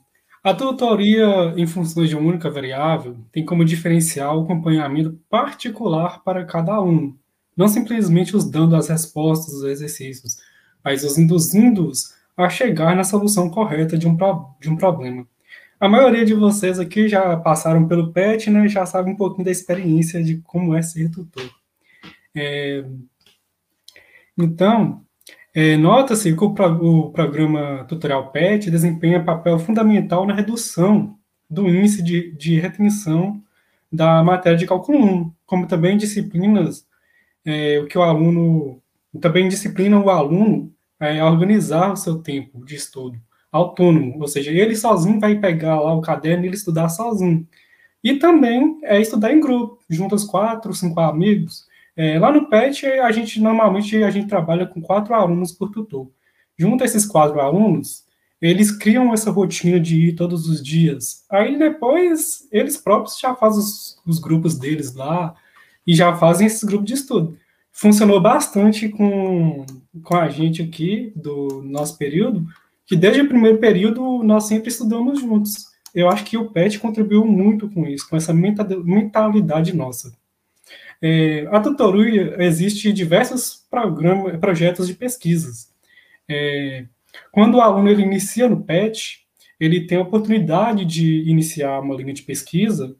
a 0.43 0.53
tutoria 0.53 1.53
em 1.55 1.65
funções 1.65 2.09
de 2.09 2.15
uma 2.17 2.27
única 2.27 2.49
variável 2.49 3.17
tem 3.31 3.45
como 3.45 3.63
diferencial 3.63 4.39
o 4.39 4.43
acompanhamento 4.43 5.17
particular 5.29 6.21
para 6.21 6.45
cada 6.45 6.73
aluno, 6.73 7.17
não 7.55 7.69
simplesmente 7.69 8.35
os 8.35 8.49
dando 8.49 8.75
as 8.75 8.89
respostas 8.89 9.53
dos 9.53 9.63
exercícios, 9.63 10.35
mas 10.83 11.05
os 11.05 11.17
induzindo-os 11.17 12.13
a 12.35 12.49
chegar 12.49 12.93
na 12.93 13.05
solução 13.05 13.49
correta 13.49 13.97
de 13.97 14.05
um, 14.05 14.17
de 14.59 14.69
um 14.69 14.75
problema. 14.75 15.25
A 15.79 15.87
maioria 15.87 16.25
de 16.25 16.33
vocês 16.33 16.77
aqui 16.77 17.07
já 17.07 17.37
passaram 17.37 17.87
pelo 17.87 18.11
PET, 18.11 18.49
né, 18.49 18.67
já 18.67 18.85
sabe 18.85 19.09
um 19.09 19.15
pouquinho 19.15 19.45
da 19.45 19.51
experiência 19.51 20.21
de 20.21 20.39
como 20.39 20.75
é 20.75 20.81
ser 20.81 21.09
tutor. 21.09 21.49
É, 22.35 22.83
então, 24.37 25.06
é, 25.59 25.75
nota-se 25.75 26.35
que 26.35 26.43
o, 26.43 26.53
o, 26.53 27.11
programa 27.11 27.83
tutorial 27.85 28.31
PET 28.31 28.69
desempenha 28.69 29.23
papel 29.23 29.57
fundamental 29.57 30.23
na 30.27 30.35
redução 30.35 31.17
do 31.49 31.67
índice 31.67 32.03
de, 32.03 32.31
de 32.33 32.59
retenção 32.59 33.41
da 33.91 34.23
matéria 34.23 34.55
de 34.55 34.67
cálculo 34.67 34.99
1, 34.99 35.33
como 35.47 35.65
também 35.65 35.97
disciplinas 35.97 36.85
é, 37.43 37.79
o 37.79 37.87
que 37.87 37.97
o 37.97 38.03
aluno 38.03 38.79
também 39.19 39.49
disciplina 39.49 39.99
o 39.99 40.11
aluno 40.11 40.71
a 40.99 41.25
organizar 41.25 41.91
o 41.91 41.95
seu 41.95 42.19
tempo 42.19 42.63
de 42.63 42.75
estudo 42.75 43.19
autônomo, 43.51 44.15
ou 44.19 44.27
seja, 44.27 44.51
ele 44.51 44.75
sozinho 44.75 45.19
vai 45.19 45.39
pegar 45.39 45.79
lá 45.79 45.91
o 45.95 46.01
caderno 46.01 46.43
e 46.43 46.47
ele 46.49 46.55
estudar 46.55 46.89
sozinho. 46.89 47.47
E 48.03 48.19
também 48.19 48.77
é 48.83 49.01
estudar 49.01 49.33
em 49.33 49.39
grupo, 49.39 49.79
junto 49.89 50.13
aos 50.13 50.23
quatro, 50.23 50.71
cinco 50.75 50.99
amigos. 50.99 51.65
É, 51.97 52.19
lá 52.19 52.31
no 52.31 52.47
PET, 52.47 52.85
a 52.85 53.11
gente 53.11 53.41
normalmente 53.41 54.03
a 54.03 54.11
gente 54.11 54.27
trabalha 54.27 54.67
com 54.67 54.79
quatro 54.79 55.15
alunos 55.15 55.51
por 55.51 55.71
tutor. 55.71 56.11
Junto 56.55 56.83
a 56.83 56.85
esses 56.85 57.07
quatro 57.07 57.41
alunos, 57.41 58.05
eles 58.39 58.71
criam 58.71 59.11
essa 59.11 59.31
rotina 59.31 59.79
de 59.79 60.09
ir 60.09 60.13
todos 60.13 60.47
os 60.47 60.63
dias. 60.63 61.25
Aí 61.27 61.57
depois, 61.57 62.47
eles 62.51 62.77
próprios 62.77 63.17
já 63.19 63.33
fazem 63.33 63.59
os, 63.59 63.99
os 64.05 64.19
grupos 64.19 64.59
deles 64.59 64.93
lá 64.93 65.33
e 65.87 65.95
já 65.95 66.15
fazem 66.15 66.45
esses 66.45 66.63
grupos 66.63 66.85
de 66.85 66.93
estudo. 66.93 67.35
Funcionou 67.71 68.21
bastante 68.21 68.89
com, 68.89 69.65
com 70.03 70.15
a 70.15 70.29
gente 70.29 70.61
aqui, 70.61 71.11
do 71.15 71.63
nosso 71.63 71.97
período, 71.97 72.45
que 72.85 72.95
desde 72.95 73.21
o 73.21 73.27
primeiro 73.27 73.57
período 73.57 74.21
nós 74.23 74.43
sempre 74.43 74.69
estudamos 74.69 75.19
juntos. 75.19 75.65
Eu 75.95 76.09
acho 76.09 76.23
que 76.25 76.37
o 76.37 76.51
PET 76.51 76.77
contribuiu 76.79 77.25
muito 77.25 77.67
com 77.69 77.87
isso, 77.87 78.07
com 78.07 78.15
essa 78.15 78.33
mentalidade 78.33 79.75
nossa. 79.75 80.11
É, 81.01 81.47
a 81.51 81.59
tutoria 81.59 82.35
existe 82.39 82.91
diversos 82.91 83.65
programas, 83.69 84.37
projetos 84.39 84.87
de 84.87 84.93
pesquisas. 84.93 85.71
É, 86.29 86.85
quando 87.31 87.55
o 87.55 87.61
aluno 87.61 87.89
ele 87.89 88.01
inicia 88.01 88.49
no 88.49 88.63
PET, 88.63 89.25
ele 89.59 89.85
tem 89.85 89.97
a 89.97 90.01
oportunidade 90.01 90.85
de 90.85 91.29
iniciar 91.29 91.79
uma 91.79 91.95
linha 91.95 92.13
de 92.13 92.23
pesquisa, 92.23 92.95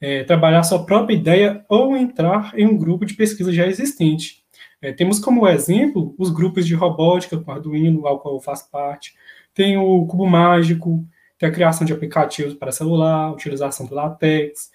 é, 0.00 0.24
trabalhar 0.24 0.62
sua 0.62 0.84
própria 0.84 1.14
ideia 1.14 1.64
ou 1.68 1.96
entrar 1.96 2.52
em 2.56 2.66
um 2.66 2.76
grupo 2.76 3.04
de 3.04 3.14
pesquisa 3.14 3.52
já 3.52 3.66
existente. 3.66 4.40
É, 4.80 4.92
temos 4.92 5.18
como 5.18 5.46
exemplo 5.46 6.14
os 6.18 6.30
grupos 6.30 6.66
de 6.66 6.74
robótica 6.74 7.38
com 7.38 7.52
Arduino, 7.52 8.06
ao 8.06 8.18
qual 8.18 8.34
eu 8.34 8.40
faço 8.40 8.70
parte. 8.70 9.14
Tem 9.52 9.76
o 9.76 10.06
Cubo 10.06 10.26
Mágico, 10.26 11.04
tem 11.38 11.48
a 11.48 11.52
criação 11.52 11.86
de 11.86 11.92
aplicativos 11.92 12.54
para 12.54 12.72
celular, 12.72 13.32
utilização 13.32 13.86
do 13.86 13.94
LaTeX. 13.94 14.70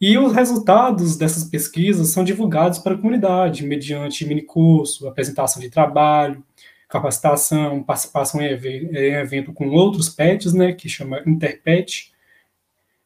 E 0.00 0.18
os 0.18 0.32
resultados 0.32 1.16
dessas 1.16 1.44
pesquisas 1.44 2.08
são 2.08 2.24
divulgados 2.24 2.78
para 2.78 2.94
a 2.94 2.98
comunidade, 2.98 3.64
mediante 3.64 4.26
minicurso, 4.26 5.06
apresentação 5.06 5.62
de 5.62 5.70
trabalho, 5.70 6.42
capacitação, 6.88 7.82
participação 7.82 8.40
em 8.40 8.48
evento 8.48 9.52
com 9.52 9.68
outros 9.68 10.08
PETs, 10.08 10.52
né, 10.52 10.72
que 10.72 10.88
chama 10.88 11.22
Interpet. 11.26 12.12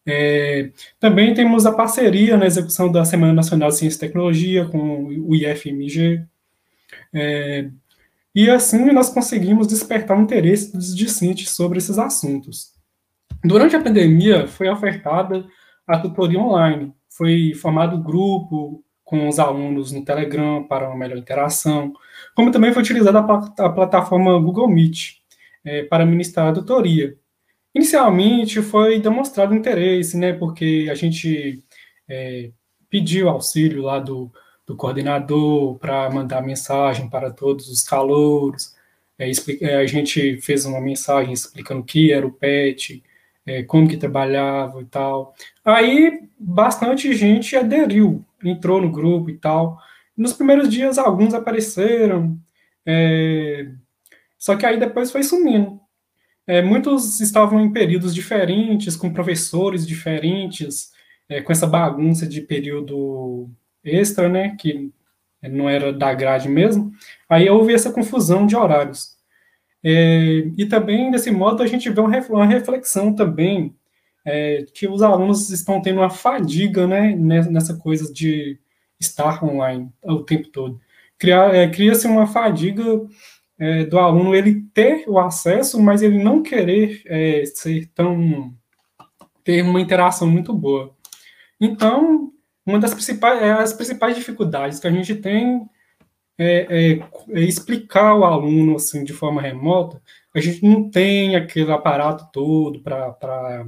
É, 0.07 0.71
também 0.99 1.35
temos 1.35 1.67
a 1.67 1.73
parceria 1.73 2.37
na 2.37 2.47
execução 2.47 2.91
da 2.91 3.05
Semana 3.05 3.33
Nacional 3.33 3.69
de 3.69 3.77
Ciência 3.77 3.97
e 3.97 4.01
Tecnologia 4.01 4.65
com 4.67 5.05
o 5.05 5.35
IFMG. 5.35 6.25
É, 7.13 7.69
e 8.35 8.49
assim 8.49 8.93
nós 8.93 9.11
conseguimos 9.11 9.67
despertar 9.67 10.19
o 10.19 10.23
interesse 10.23 10.73
dos 10.73 10.97
discentes 10.97 11.51
sobre 11.51 11.79
esses 11.79 11.99
assuntos. 11.99 12.73
Durante 13.45 13.77
a 13.77 13.83
pandemia, 13.83 14.47
foi 14.47 14.69
ofertada 14.69 15.47
a 15.89 15.99
tutoria 15.99 16.39
online. 16.39 16.93
Foi 17.09 17.55
formado 17.55 17.99
grupo 17.99 18.85
com 19.05 19.27
os 19.27 19.39
alunos 19.39 19.91
no 19.91 20.05
Telegram 20.05 20.63
para 20.65 20.87
uma 20.87 20.97
melhor 20.97 21.17
interação, 21.17 21.93
como 22.35 22.51
também 22.51 22.73
foi 22.73 22.83
utilizada 22.83 23.21
a, 23.21 23.65
a 23.65 23.71
plataforma 23.71 24.39
Google 24.39 24.69
Meet 24.69 25.17
é, 25.65 25.85
para 25.85 26.05
ministrar 26.05 26.49
a 26.49 26.53
tutoria. 26.53 27.17
Inicialmente 27.75 28.61
foi 28.61 29.01
demonstrado 29.01 29.55
interesse, 29.55 30.17
né, 30.17 30.33
porque 30.35 30.89
a 30.91 30.95
gente 30.95 31.65
é, 32.07 32.51
pediu 32.91 33.29
auxílio 33.29 33.83
lá 33.83 33.99
do, 33.99 34.31
do 34.67 34.77
coordenador 34.77 35.79
para 35.79 36.11
mandar 36.11 36.43
mensagem 36.43 37.09
para 37.09 37.31
todos 37.31 37.69
os 37.69 37.83
calouros, 37.83 38.75
é, 39.19 39.31
é, 39.63 39.77
a 39.77 39.87
gente 39.87 40.41
fez 40.41 40.65
uma 40.65 40.81
mensagem 40.81 41.33
explicando 41.33 41.81
o 41.81 41.85
que 41.85 42.13
era 42.13 42.27
o 42.27 42.33
PET, 42.33 43.03
é, 43.49 43.63
como 43.63 43.89
que 43.89 43.97
trabalhava 43.97 44.83
e 44.83 44.85
tal. 44.85 45.35
Aí 45.65 46.29
bastante 46.39 47.15
gente 47.15 47.57
aderiu, 47.57 48.23
entrou 48.45 48.81
no 48.81 48.93
grupo 48.93 49.31
e 49.31 49.39
tal. 49.39 49.79
Nos 50.15 50.35
primeiros 50.35 50.69
dias 50.69 50.99
alguns 50.99 51.33
apareceram, 51.33 52.39
é, 52.85 53.71
só 54.37 54.55
que 54.55 54.67
aí 54.67 54.79
depois 54.79 55.11
foi 55.11 55.23
sumindo. 55.23 55.81
É, 56.47 56.61
muitos 56.61 57.21
estavam 57.21 57.61
em 57.61 57.73
períodos 57.73 58.15
diferentes, 58.15 58.97
com 58.97 59.13
professores 59.13 59.87
diferentes, 59.87 60.93
é, 61.29 61.41
com 61.41 61.53
essa 61.53 61.67
bagunça 61.67 62.27
de 62.27 62.43
período 62.43 63.49
extra, 63.83 64.29
né, 64.29 64.57
que 64.59 64.93
não 65.43 65.69
era 65.71 65.93
da 65.93 66.13
grade 66.13 66.49
mesmo. 66.49 66.93
Aí 67.29 67.49
houve 67.49 67.73
essa 67.73 67.93
confusão 67.93 68.47
de 68.47 68.57
horários. 68.57 69.18
É, 69.85 70.51
e 70.57 70.67
também, 70.67 71.11
desse 71.11 71.31
modo, 71.31 71.63
a 71.63 71.67
gente 71.67 71.89
vê 71.89 72.01
uma 72.01 72.47
reflexão 72.47 73.15
também 73.15 73.75
é, 74.25 74.65
que 74.75 74.89
os 74.89 75.03
alunos 75.03 75.51
estão 75.51 75.81
tendo 75.81 76.01
uma 76.01 76.11
fadiga 76.11 76.87
né, 76.87 77.15
nessa 77.17 77.77
coisa 77.77 78.13
de 78.13 78.59
estar 79.01 79.43
online 79.45 79.91
o 80.03 80.23
tempo 80.23 80.49
todo. 80.49 80.81
É, 81.53 81.69
Cria-se 81.69 82.07
uma 82.07 82.27
fadiga 82.27 82.83
é, 83.59 83.85
do 83.85 83.99
aluno 83.99 84.35
ele 84.35 84.63
ter 84.73 85.05
o 85.09 85.19
acesso, 85.19 85.81
mas 85.81 86.03
ele 86.03 86.23
não 86.23 86.43
querer 86.43 87.03
é, 87.07 87.45
ser 87.47 87.87
tão 87.95 88.55
ter 89.43 89.63
uma 89.63 89.81
interação 89.81 90.29
muito 90.29 90.53
boa. 90.53 90.95
Então, 91.59 92.31
uma 92.67 92.79
das 92.79 92.93
principais, 92.93 93.43
é, 93.43 93.51
as 93.51 93.73
principais 93.73 94.15
dificuldades 94.15 94.79
que 94.79 94.87
a 94.87 94.91
gente 94.91 95.15
tem 95.15 95.67
é, 96.39 96.67
é, 96.71 97.01
é, 97.31 97.41
explicar 97.41 98.15
o 98.15 98.25
aluno 98.25 98.77
assim 98.77 99.05
de 99.05 99.13
forma 99.13 99.43
remota, 99.43 100.01
a 100.35 100.41
gente 100.41 100.65
não 100.65 100.89
tem 100.89 101.35
aquele 101.37 101.73
aparato 101.73 102.29
todo 102.33 102.81
para 102.81 103.67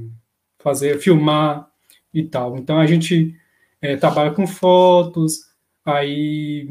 fazer, 0.59 0.99
filmar 0.99 1.67
e 2.13 2.23
tal. 2.23 2.57
Então 2.57 2.79
a 2.79 2.85
gente 2.87 3.35
é, 3.81 3.97
trabalha 3.97 4.31
com 4.31 4.47
fotos, 4.47 5.51
aí 5.85 6.67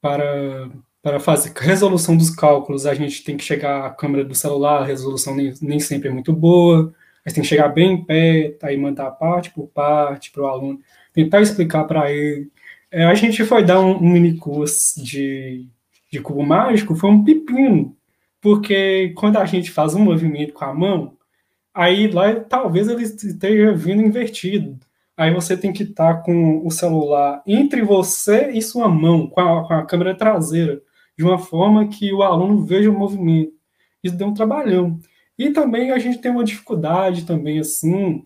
para, 0.00 0.70
para 1.02 1.20
fazer 1.20 1.52
resolução 1.56 2.16
dos 2.16 2.30
cálculos, 2.30 2.86
a 2.86 2.94
gente 2.94 3.22
tem 3.24 3.36
que 3.36 3.44
chegar 3.44 3.84
à 3.84 3.90
câmera 3.90 4.24
do 4.24 4.34
celular, 4.34 4.82
a 4.82 4.86
resolução 4.86 5.34
nem, 5.36 5.52
nem 5.60 5.80
sempre 5.80 6.08
é 6.08 6.12
muito 6.12 6.32
boa, 6.32 6.94
gente 7.28 7.34
tem 7.34 7.42
que 7.42 7.48
chegar 7.48 7.68
bem 7.68 7.92
em 7.92 8.04
pé, 8.04 8.56
aí 8.62 8.76
mandar 8.76 9.10
parte 9.12 9.50
por 9.50 9.68
parte 9.68 10.30
para 10.30 10.42
o 10.42 10.46
aluno, 10.46 10.80
tentar 11.12 11.40
explicar 11.40 11.84
para 11.84 12.10
ele 12.10 12.50
é, 12.90 13.04
a 13.04 13.14
gente 13.14 13.44
foi 13.44 13.64
dar 13.64 13.80
um, 13.80 13.96
um 13.96 14.10
mini 14.10 14.36
curso 14.36 15.02
de, 15.02 15.66
de 16.10 16.20
cubo 16.20 16.42
mágico, 16.42 16.94
foi 16.94 17.10
um 17.10 17.24
pepino, 17.24 17.96
porque 18.40 19.12
quando 19.16 19.36
a 19.36 19.44
gente 19.44 19.70
faz 19.70 19.94
um 19.94 20.00
movimento 20.00 20.52
com 20.52 20.64
a 20.64 20.74
mão, 20.74 21.16
aí 21.74 22.08
lá 22.08 22.34
talvez 22.40 22.88
ele 22.88 23.02
esteja 23.02 23.72
vindo 23.74 24.02
invertido. 24.02 24.78
Aí 25.16 25.34
você 25.34 25.56
tem 25.56 25.72
que 25.72 25.82
estar 25.82 26.22
com 26.22 26.64
o 26.64 26.70
celular 26.70 27.42
entre 27.46 27.82
você 27.82 28.50
e 28.52 28.62
sua 28.62 28.88
mão, 28.88 29.26
com 29.26 29.40
a, 29.40 29.66
com 29.66 29.74
a 29.74 29.84
câmera 29.84 30.14
traseira, 30.14 30.80
de 31.16 31.24
uma 31.24 31.38
forma 31.38 31.88
que 31.88 32.12
o 32.12 32.22
aluno 32.22 32.64
veja 32.64 32.88
o 32.88 32.96
movimento. 32.96 33.52
Isso 34.02 34.16
deu 34.16 34.28
um 34.28 34.34
trabalhão. 34.34 35.00
E 35.36 35.50
também 35.50 35.90
a 35.90 35.98
gente 35.98 36.18
tem 36.18 36.30
uma 36.30 36.44
dificuldade 36.44 37.24
também, 37.24 37.58
assim, 37.58 38.22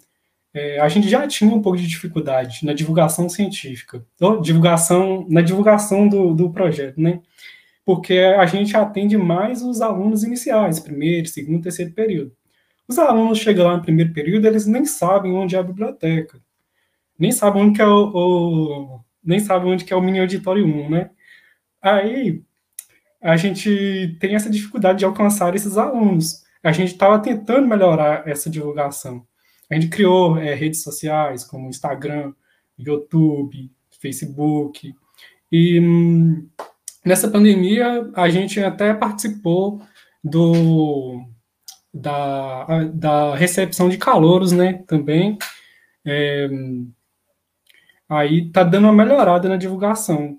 é, 0.55 0.78
a 0.80 0.88
gente 0.88 1.09
já 1.09 1.26
tinha 1.26 1.50
um 1.55 1.62
pouco 1.62 1.78
de 1.78 1.86
dificuldade 1.86 2.64
na 2.64 2.74
divulgação 2.74 3.28
científica, 3.28 4.05
divulgação, 4.42 5.26
na 5.28 5.40
divulgação 5.40 6.09
do, 6.09 6.34
do 6.34 6.50
projeto, 6.50 7.00
né? 7.00 7.20
Porque 7.84 8.18
a 8.18 8.46
gente 8.46 8.76
atende 8.76 9.16
mais 9.16 9.62
os 9.62 9.80
alunos 9.80 10.22
iniciais, 10.22 10.78
primeiro, 10.78 11.26
segundo, 11.28 11.62
terceiro 11.62 11.92
período. 11.92 12.32
Os 12.86 12.98
alunos 12.98 13.38
chegam 13.38 13.66
lá 13.66 13.76
no 13.76 13.82
primeiro 13.82 14.12
período, 14.12 14.46
eles 14.46 14.66
nem 14.66 14.84
sabem 14.84 15.32
onde 15.32 15.57
é 15.57 15.59
a 15.59 15.62
biblioteca, 15.62 16.40
nem 17.18 17.32
sabem 17.32 17.62
onde 17.64 17.80
é 17.80 17.86
o, 17.86 18.11
o 18.14 19.00
nem 19.24 19.40
sabem 19.40 19.72
onde 19.72 19.90
é 19.90 19.96
o 19.96 20.03
mini 20.03 20.20
auditório 20.20 20.66
1, 20.66 20.90
né? 20.90 21.11
Aí 21.80 22.42
a 23.20 23.36
gente 23.36 24.16
tem 24.20 24.34
essa 24.34 24.50
dificuldade 24.50 25.00
de 25.00 25.05
alcançar 25.05 25.55
esses 25.55 25.78
alunos. 25.78 26.42
A 26.62 26.72
gente 26.72 26.92
estava 26.92 27.18
tentando 27.20 27.66
melhorar 27.68 28.28
essa 28.28 28.50
divulgação. 28.50 29.26
A 29.73 29.75
gente 29.75 29.89
criou 29.89 30.37
é, 30.37 30.53
redes 30.53 30.83
sociais 30.83 31.45
como 31.45 31.70
Instagram, 31.70 32.35
YouTube, 32.79 33.73
Facebook. 33.99 34.95
E 35.51 35.81
hum, 35.81 36.47
nessa 37.03 37.27
pandemia 37.27 38.11
a 38.14 38.29
gente 38.29 38.61
até 38.61 38.93
participou 38.93 39.81
do 40.23 41.25
da, 41.93 42.85
da 42.93 43.35
recepção 43.35 43.89
de 43.89 43.97
calouros, 43.97 44.53
né? 44.53 44.85
Também. 44.87 45.39
É, 46.05 46.51
aí 48.07 48.51
tá 48.51 48.62
dando 48.64 48.85
uma 48.85 48.93
melhorada 48.93 49.49
na 49.49 49.57
divulgação. 49.57 50.39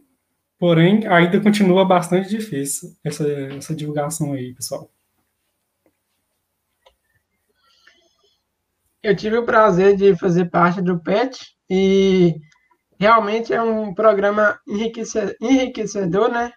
Porém, 0.59 1.07
ainda 1.07 1.41
continua 1.41 1.83
bastante 1.83 2.29
difícil 2.29 2.95
essa, 3.03 3.27
essa 3.27 3.75
divulgação 3.75 4.33
aí, 4.33 4.53
pessoal. 4.53 4.92
Eu 9.03 9.15
tive 9.15 9.37
o 9.37 9.45
prazer 9.45 9.95
de 9.97 10.15
fazer 10.15 10.49
parte 10.49 10.81
do 10.81 10.97
PET 10.99 11.45
e 11.69 12.35
realmente 12.97 13.53
é 13.53 13.61
um 13.61 13.93
programa 13.93 14.57
enriquecedor, 14.65 16.29
né? 16.29 16.51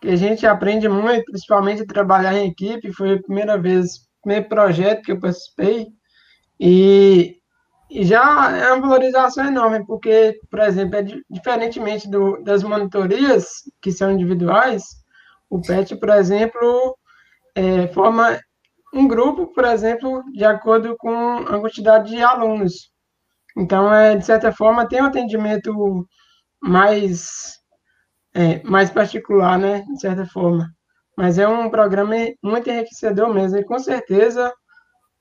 Que 0.00 0.08
a 0.08 0.16
gente 0.16 0.46
aprende 0.46 0.88
muito, 0.88 1.24
principalmente 1.26 1.84
trabalhar 1.84 2.34
em 2.34 2.48
equipe. 2.48 2.92
Foi 2.94 3.14
a 3.14 3.22
primeira 3.22 3.58
vez, 3.58 4.08
primeiro 4.22 4.48
projeto 4.48 5.02
que 5.02 5.12
eu 5.12 5.20
participei. 5.20 5.88
E, 6.58 7.36
e 7.90 8.04
já 8.04 8.56
é 8.56 8.72
uma 8.72 8.88
valorização 8.88 9.46
enorme, 9.46 9.84
porque, 9.86 10.38
por 10.50 10.60
exemplo, 10.60 10.96
é 10.96 11.04
diferentemente 11.28 12.08
do, 12.08 12.42
das 12.42 12.62
monitorias, 12.62 13.46
que 13.82 13.92
são 13.92 14.10
individuais, 14.10 14.84
o 15.50 15.60
PET, 15.60 15.96
por 15.96 16.08
exemplo, 16.10 16.96
é, 17.54 17.88
forma 17.88 18.38
um 18.92 19.06
grupo, 19.06 19.46
por 19.52 19.64
exemplo, 19.64 20.22
de 20.32 20.44
acordo 20.44 20.96
com 20.98 21.38
a 21.38 21.60
quantidade 21.60 22.10
de 22.10 22.22
alunos. 22.22 22.90
Então, 23.56 23.92
é, 23.92 24.16
de 24.16 24.24
certa 24.24 24.52
forma, 24.52 24.88
tem 24.88 25.02
um 25.02 25.06
atendimento 25.06 26.06
mais, 26.62 27.58
é, 28.34 28.62
mais 28.64 28.90
particular, 28.90 29.58
né? 29.58 29.82
De 29.82 30.00
certa 30.00 30.26
forma. 30.26 30.68
Mas 31.16 31.38
é 31.38 31.46
um 31.46 31.70
programa 31.70 32.14
muito 32.42 32.70
enriquecedor 32.70 33.32
mesmo. 33.32 33.58
E 33.58 33.64
com 33.64 33.78
certeza 33.78 34.52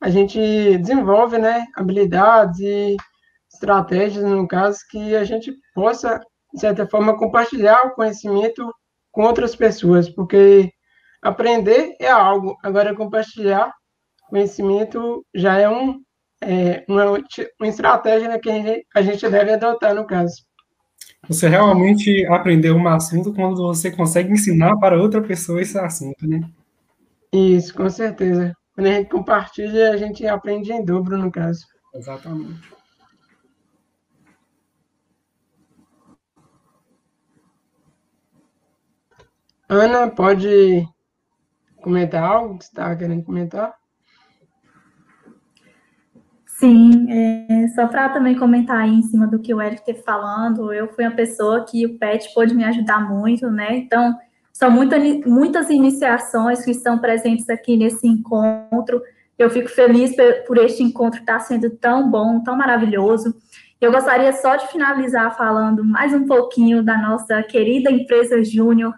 a 0.02 0.10
gente 0.10 0.40
desenvolve 0.78 1.38
né, 1.38 1.66
habilidades 1.76 2.60
e 2.60 2.96
estratégias, 3.52 4.24
no 4.24 4.48
caso, 4.48 4.80
que 4.90 5.16
a 5.16 5.24
gente 5.24 5.54
possa, 5.74 6.20
de 6.54 6.62
certa 6.62 6.88
forma, 6.88 7.18
compartilhar 7.18 7.88
o 7.88 7.96
conhecimento 7.96 8.74
com 9.12 9.24
outras 9.24 9.56
pessoas, 9.56 10.10
porque 10.10 10.72
aprender 11.22 11.96
é 12.00 12.10
algo, 12.10 12.58
agora 12.64 12.96
compartilhar 12.96 13.72
conhecimento 14.30 15.26
já 15.34 15.58
é 15.58 15.70
um 15.70 16.02
é, 16.42 16.86
uma, 16.88 17.06
uma 17.06 17.68
estratégia 17.68 18.40
que 18.40 18.86
a 18.96 19.02
gente 19.02 19.30
deve 19.30 19.54
adotar 19.54 19.94
no 19.94 20.06
caso. 20.06 20.36
Você 21.28 21.50
realmente 21.50 22.26
aprendeu 22.28 22.76
um 22.76 22.88
assunto 22.88 23.34
quando 23.34 23.58
você 23.58 23.92
consegue 23.92 24.32
ensinar 24.32 24.78
para 24.78 25.02
outra 25.02 25.22
pessoa 25.22 25.62
esse 25.62 25.78
assunto, 25.78 26.26
né? 26.26 26.42
Isso, 27.34 27.74
com 27.74 27.90
certeza. 27.90 28.56
Quando 28.74 28.88
a 28.88 28.92
gente 28.94 29.10
compartilha, 29.10 29.92
a 29.92 29.98
gente 29.98 30.26
aprende 30.26 30.72
em 30.72 30.84
dobro, 30.84 31.18
no 31.18 31.30
caso. 31.30 31.66
Exatamente. 31.94 32.72
Ana, 39.68 40.10
pode 40.10 40.88
comentar 41.82 42.24
algo 42.24 42.58
que 42.58 42.66
você 42.66 42.72
estava 42.72 42.96
querendo 42.96 43.24
comentar? 43.24 43.76
Sim, 46.46 47.08
é, 47.10 47.68
só 47.70 47.88
para 47.88 48.10
também 48.10 48.38
comentar 48.38 48.80
aí 48.80 48.94
em 48.94 49.02
cima 49.02 49.26
do 49.26 49.40
que 49.40 49.54
o 49.54 49.62
Eric 49.62 49.86
teve 49.86 50.02
falando, 50.02 50.74
eu 50.74 50.90
fui 50.90 51.06
uma 51.06 51.16
pessoa 51.16 51.64
que 51.64 51.86
o 51.86 51.98
PET 51.98 52.34
pôde 52.34 52.54
me 52.54 52.66
ajudar 52.66 53.08
muito, 53.08 53.50
né? 53.50 53.78
Então, 53.78 54.18
são 54.52 54.70
muita, 54.70 54.98
muitas 55.26 55.70
iniciações 55.70 56.66
que 56.66 56.72
estão 56.72 57.00
presentes 57.00 57.50
aqui 57.50 57.78
nesse 57.78 58.06
encontro. 58.06 59.02
Eu 59.38 59.50
fico 59.50 59.70
feliz 59.70 60.14
por 60.46 60.58
este 60.58 60.84
encontro 60.84 61.22
estar 61.22 61.40
sendo 61.40 61.70
tão 61.70 62.12
bom, 62.12 62.44
tão 62.44 62.58
maravilhoso. 62.58 63.34
Eu 63.80 63.94
gostaria 63.94 64.34
só 64.34 64.58
de 64.58 64.68
finalizar 64.68 65.38
falando 65.38 65.82
mais 65.86 66.14
um 66.14 66.26
pouquinho 66.26 66.84
da 66.84 66.98
nossa 66.98 67.42
querida 67.42 67.90
empresa 67.90 68.44
Júnior, 68.44 68.94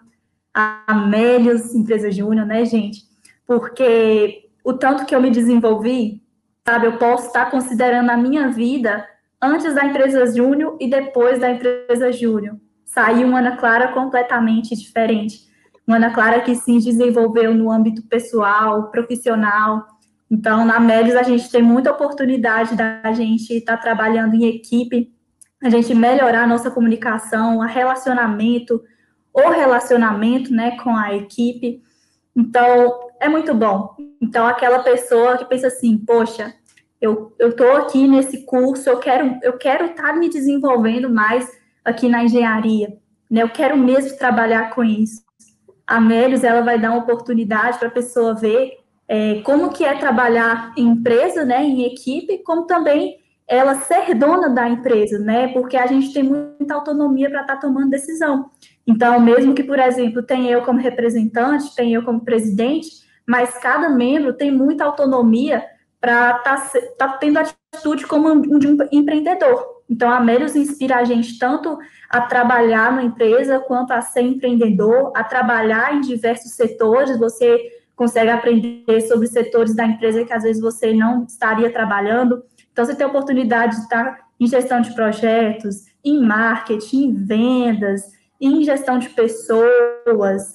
Amélios 0.54 1.74
Empresa 1.74 2.12
Júnior, 2.12 2.46
né, 2.46 2.66
gente? 2.66 3.04
Porque 3.46 4.50
o 4.64 4.74
tanto 4.74 5.06
que 5.06 5.16
eu 5.16 5.22
me 5.22 5.32
desenvolvi 5.32 6.22
sabe? 6.68 6.88
Eu 6.88 6.98
posso 6.98 7.28
estar 7.28 7.50
considerando 7.50 8.10
a 8.10 8.18
minha 8.18 8.50
vida 8.50 9.06
antes 9.42 9.74
da 9.74 9.86
empresa 9.86 10.26
Júnior 10.34 10.78
e 10.80 10.90
depois 10.90 11.40
da 11.40 11.50
empresa 11.50 12.12
Júnior. 12.12 12.58
Saiu 12.86 13.28
uma 13.28 13.40
Ana 13.40 13.58
Clara 13.58 13.90
completamente 13.90 14.76
diferente. 14.76 15.50
Uma 15.88 15.98
Ana 15.98 16.12
Clara 16.12 16.42
que 16.42 16.56
se 16.56 16.78
desenvolveu 16.80 17.54
no 17.54 17.72
âmbito 17.72 18.04
pessoal, 18.04 18.92
profissional. 18.92 19.86
Então, 20.30 20.66
na 20.66 20.80
Melis, 20.80 21.16
a 21.16 21.24
gente 21.24 21.50
tem 21.50 21.62
muita 21.62 21.92
oportunidade 21.92 22.76
da 22.76 23.12
gente 23.12 23.54
estar 23.54 23.78
trabalhando 23.78 24.36
em 24.36 24.46
equipe, 24.46 25.12
a 25.62 25.70
gente 25.70 25.94
melhorar 25.94 26.44
a 26.44 26.48
nossa 26.48 26.70
comunicação, 26.70 27.58
o 27.58 27.62
relacionamento, 27.62 28.82
o 29.34 29.50
relacionamento 29.50 30.54
né, 30.54 30.78
com 30.78 30.96
a 30.96 31.16
equipe. 31.16 31.82
Então, 32.36 33.10
é 33.20 33.28
muito 33.28 33.54
bom. 33.54 33.96
Então, 34.22 34.46
aquela 34.46 34.80
pessoa 34.80 35.38
que 35.38 35.46
pensa 35.46 35.68
assim, 35.68 35.98
poxa, 35.98 36.54
eu 37.00 37.34
estou 37.40 37.72
aqui 37.78 38.08
nesse 38.08 38.46
curso, 38.46 38.88
eu 38.88 39.00
quero 39.00 39.40
eu 39.42 39.58
quero 39.58 39.86
estar 39.86 40.04
tá 40.04 40.14
me 40.14 40.30
desenvolvendo 40.30 41.10
mais 41.10 41.50
aqui 41.84 42.08
na 42.08 42.24
engenharia, 42.24 42.96
né? 43.30 43.42
Eu 43.42 43.50
quero 43.50 43.76
mesmo 43.76 44.18
trabalhar 44.18 44.70
com 44.70 44.84
isso. 44.84 45.24
A 45.88 46.00
Melios, 46.00 46.44
ela 46.44 46.62
vai 46.62 46.80
dar 46.80 46.92
uma 46.92 47.00
oportunidade 47.02 47.80
para 47.80 47.88
a 47.88 47.92
pessoa 47.92 48.36
ver 48.36 48.78
é, 49.08 49.42
como 49.42 49.74
que 49.74 49.84
é 49.84 49.94
trabalhar 49.96 50.74
em 50.78 50.88
empresa, 50.88 51.44
né, 51.44 51.62
em 51.64 51.84
equipe, 51.84 52.38
como 52.46 52.66
também 52.66 53.18
ela 53.52 53.76
ser 53.76 54.16
dona 54.16 54.48
da 54.48 54.70
empresa, 54.70 55.20
né? 55.20 55.50
Porque 55.50 55.76
a 55.76 55.86
gente 55.86 56.14
tem 56.14 56.24
muita 56.24 56.74
autonomia 56.74 57.30
para 57.30 57.42
estar 57.42 57.56
tá 57.56 57.60
tomando 57.60 57.90
decisão. 57.90 58.50
Então, 58.88 59.20
mesmo 59.20 59.54
que, 59.54 59.62
por 59.62 59.78
exemplo, 59.78 60.24
tenha 60.24 60.52
eu 60.52 60.62
como 60.62 60.80
representante, 60.80 61.76
tenha 61.76 61.98
eu 61.98 62.04
como 62.04 62.22
presidente, 62.22 62.88
mas 63.28 63.58
cada 63.58 63.90
membro 63.90 64.32
tem 64.32 64.50
muita 64.50 64.86
autonomia 64.86 65.62
para 66.00 66.38
estar 66.38 66.72
tá, 66.72 66.80
tá 66.98 67.08
tendo 67.18 67.40
atitude 67.40 68.08
como 68.08 68.30
um, 68.30 68.58
de 68.58 68.68
um 68.68 68.78
empreendedor. 68.90 69.82
Então, 69.90 70.10
a 70.10 70.22
Melios 70.22 70.56
inspira 70.56 70.96
a 70.96 71.04
gente 71.04 71.38
tanto 71.38 71.78
a 72.10 72.22
trabalhar 72.22 72.94
na 72.94 73.04
empresa, 73.04 73.60
quanto 73.60 73.92
a 73.92 74.00
ser 74.00 74.22
empreendedor, 74.22 75.12
a 75.14 75.26
trabalhar 75.26 75.94
em 75.94 76.00
diversos 76.00 76.54
setores. 76.54 77.20
Você 77.20 77.60
consegue 77.98 78.30
aprender 78.30 79.02
sobre 79.02 79.28
setores 79.28 79.76
da 79.76 79.86
empresa 79.86 80.24
que 80.24 80.34
às 80.34 80.44
vezes 80.44 80.62
você 80.62 80.94
não 80.94 81.26
estaria 81.26 81.70
trabalhando. 81.72 82.42
Então, 82.72 82.86
você 82.86 82.96
tem 82.96 83.06
a 83.06 83.10
oportunidade 83.10 83.76
de 83.76 83.82
estar 83.84 84.20
em 84.40 84.48
gestão 84.48 84.82
de 84.82 84.94
projetos, 84.96 85.86
em 86.04 86.20
marketing, 86.22 87.04
em 87.04 87.14
vendas, 87.14 88.12
em 88.40 88.64
gestão 88.64 88.98
de 88.98 89.10
pessoas, 89.10 90.54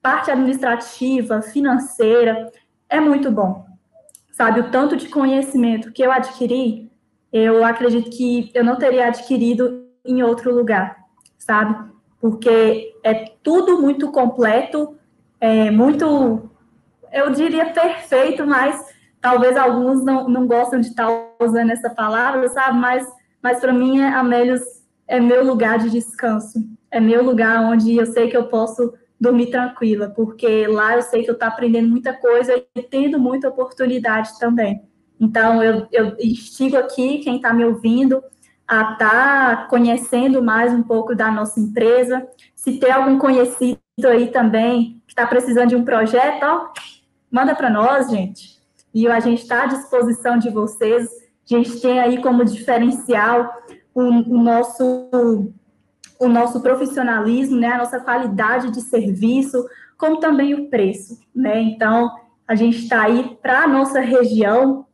parte 0.00 0.30
administrativa, 0.30 1.42
financeira, 1.42 2.50
é 2.88 3.00
muito 3.00 3.30
bom. 3.30 3.66
Sabe, 4.30 4.60
o 4.60 4.70
tanto 4.70 4.96
de 4.96 5.08
conhecimento 5.08 5.90
que 5.90 6.00
eu 6.00 6.12
adquiri, 6.12 6.92
eu 7.32 7.64
acredito 7.64 8.08
que 8.10 8.50
eu 8.54 8.64
não 8.64 8.76
teria 8.76 9.08
adquirido 9.08 9.84
em 10.04 10.22
outro 10.22 10.54
lugar, 10.54 10.96
sabe? 11.36 11.90
Porque 12.20 12.94
é 13.02 13.32
tudo 13.42 13.82
muito 13.82 14.12
completo, 14.12 14.96
é 15.40 15.70
muito, 15.70 16.48
eu 17.12 17.30
diria 17.32 17.66
perfeito, 17.66 18.46
mas 18.46 18.87
talvez 19.20 19.56
alguns 19.56 20.04
não, 20.04 20.28
não 20.28 20.46
gostam 20.46 20.80
de 20.80 20.88
estar 20.88 21.08
usando 21.40 21.70
essa 21.70 21.90
palavra, 21.90 22.48
sabe? 22.48 22.78
Mas, 22.78 23.06
mas 23.42 23.60
para 23.60 23.72
mim, 23.72 24.00
Amélios 24.00 24.62
é 25.06 25.18
meu 25.20 25.44
lugar 25.44 25.78
de 25.78 25.90
descanso 25.90 26.58
é 26.90 27.00
meu 27.00 27.22
lugar 27.22 27.60
onde 27.64 27.96
eu 27.96 28.06
sei 28.06 28.28
que 28.28 28.36
eu 28.36 28.44
posso 28.44 28.94
dormir 29.20 29.50
tranquila, 29.50 30.08
porque 30.14 30.66
lá 30.66 30.96
eu 30.96 31.02
sei 31.02 31.22
que 31.22 31.30
eu 31.30 31.34
estou 31.34 31.48
aprendendo 31.48 31.88
muita 31.88 32.12
coisa 32.12 32.54
e 32.74 32.82
tendo 32.82 33.18
muita 33.18 33.48
oportunidade 33.48 34.38
também. 34.38 34.82
Então, 35.20 35.62
eu, 35.62 35.86
eu 35.90 36.16
estigo 36.18 36.76
aqui, 36.76 37.18
quem 37.18 37.36
está 37.36 37.52
me 37.52 37.64
ouvindo, 37.64 38.22
a 38.66 38.92
estar 38.92 38.96
tá 38.98 39.66
conhecendo 39.68 40.42
mais 40.42 40.72
um 40.72 40.82
pouco 40.82 41.14
da 41.14 41.30
nossa 41.30 41.58
empresa. 41.58 42.26
Se 42.54 42.78
tem 42.78 42.92
algum 42.92 43.18
conhecido 43.18 43.80
aí 44.06 44.28
também 44.28 45.02
que 45.06 45.12
está 45.12 45.26
precisando 45.26 45.70
de 45.70 45.76
um 45.76 45.84
projeto, 45.84 46.44
ó, 46.44 46.68
manda 47.30 47.54
para 47.56 47.68
nós, 47.68 48.08
gente. 48.08 48.57
E 48.94 49.06
a 49.06 49.20
gente 49.20 49.42
está 49.42 49.62
à 49.62 49.66
disposição 49.66 50.38
de 50.38 50.50
vocês. 50.50 51.08
A 51.50 51.54
gente 51.54 51.80
tem 51.80 52.00
aí 52.00 52.20
como 52.20 52.44
diferencial 52.44 53.52
o, 53.94 54.02
o 54.02 54.42
nosso 54.42 55.52
o 56.18 56.28
nosso 56.28 56.60
profissionalismo, 56.60 57.56
né, 57.56 57.68
a 57.68 57.78
nossa 57.78 58.00
qualidade 58.00 58.72
de 58.72 58.80
serviço, 58.80 59.64
como 59.96 60.18
também 60.18 60.52
o 60.52 60.68
preço, 60.68 61.16
né? 61.32 61.60
Então, 61.60 62.10
a 62.46 62.56
gente 62.56 62.78
está 62.78 63.02
aí 63.02 63.38
para 63.40 63.62
a 63.62 63.68
nossa 63.68 64.00
região, 64.00 64.84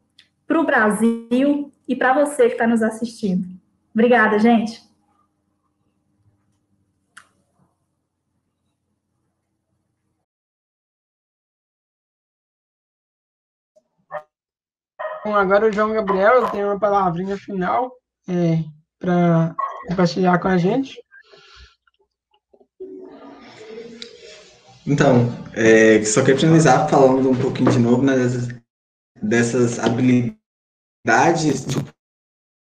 para 0.46 0.60
o 0.60 0.66
Brasil 0.66 1.72
e 1.88 1.96
para 1.96 2.12
você 2.12 2.46
que 2.46 2.52
está 2.52 2.66
nos 2.66 2.82
assistindo. 2.82 3.46
Obrigada, 3.94 4.38
gente. 4.38 4.82
Bom, 15.24 15.34
agora 15.34 15.66
o 15.66 15.72
João 15.72 15.92
Gabriel 15.92 16.50
tem 16.50 16.62
uma 16.62 16.78
palavrinha 16.78 17.38
final 17.38 17.90
é, 18.28 18.62
para 18.98 19.56
compartilhar 19.88 20.38
com 20.38 20.48
a 20.48 20.58
gente. 20.58 21.02
Então, 24.86 25.28
é, 25.54 26.04
só 26.04 26.20
queria 26.20 26.38
finalizar 26.38 26.90
falando 26.90 27.30
um 27.30 27.40
pouquinho 27.40 27.70
de 27.70 27.78
novo 27.78 28.02
né, 28.02 28.14
dessas, 28.14 28.48
dessas 29.22 29.78
habilidades 29.78 30.36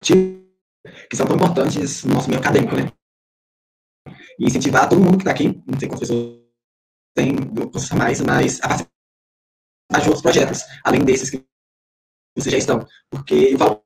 que 0.02 1.16
são 1.16 1.28
tão 1.28 1.36
importantes 1.36 2.02
no 2.02 2.14
nosso 2.14 2.28
meio 2.28 2.40
acadêmico, 2.40 2.74
né? 2.74 2.90
E 4.40 4.46
incentivar 4.46 4.88
todo 4.88 5.00
mundo 5.00 5.18
que 5.18 5.22
está 5.22 5.30
aqui, 5.30 5.62
não 5.64 5.78
sei 5.78 5.88
quantas 5.88 6.08
pessoas 6.08 6.40
tem 7.14 7.36
mais, 7.96 8.20
mas 8.20 8.60
a 8.62 8.68
participar 9.90 10.00
de 10.00 10.08
outros 10.08 10.22
projetos, 10.22 10.64
além 10.84 11.04
desses 11.04 11.30
que 11.30 11.49
vocês 12.40 12.52
já 12.52 12.58
estão. 12.58 12.86
Porque 13.10 13.34
eu 13.34 13.58
falo 13.58 13.84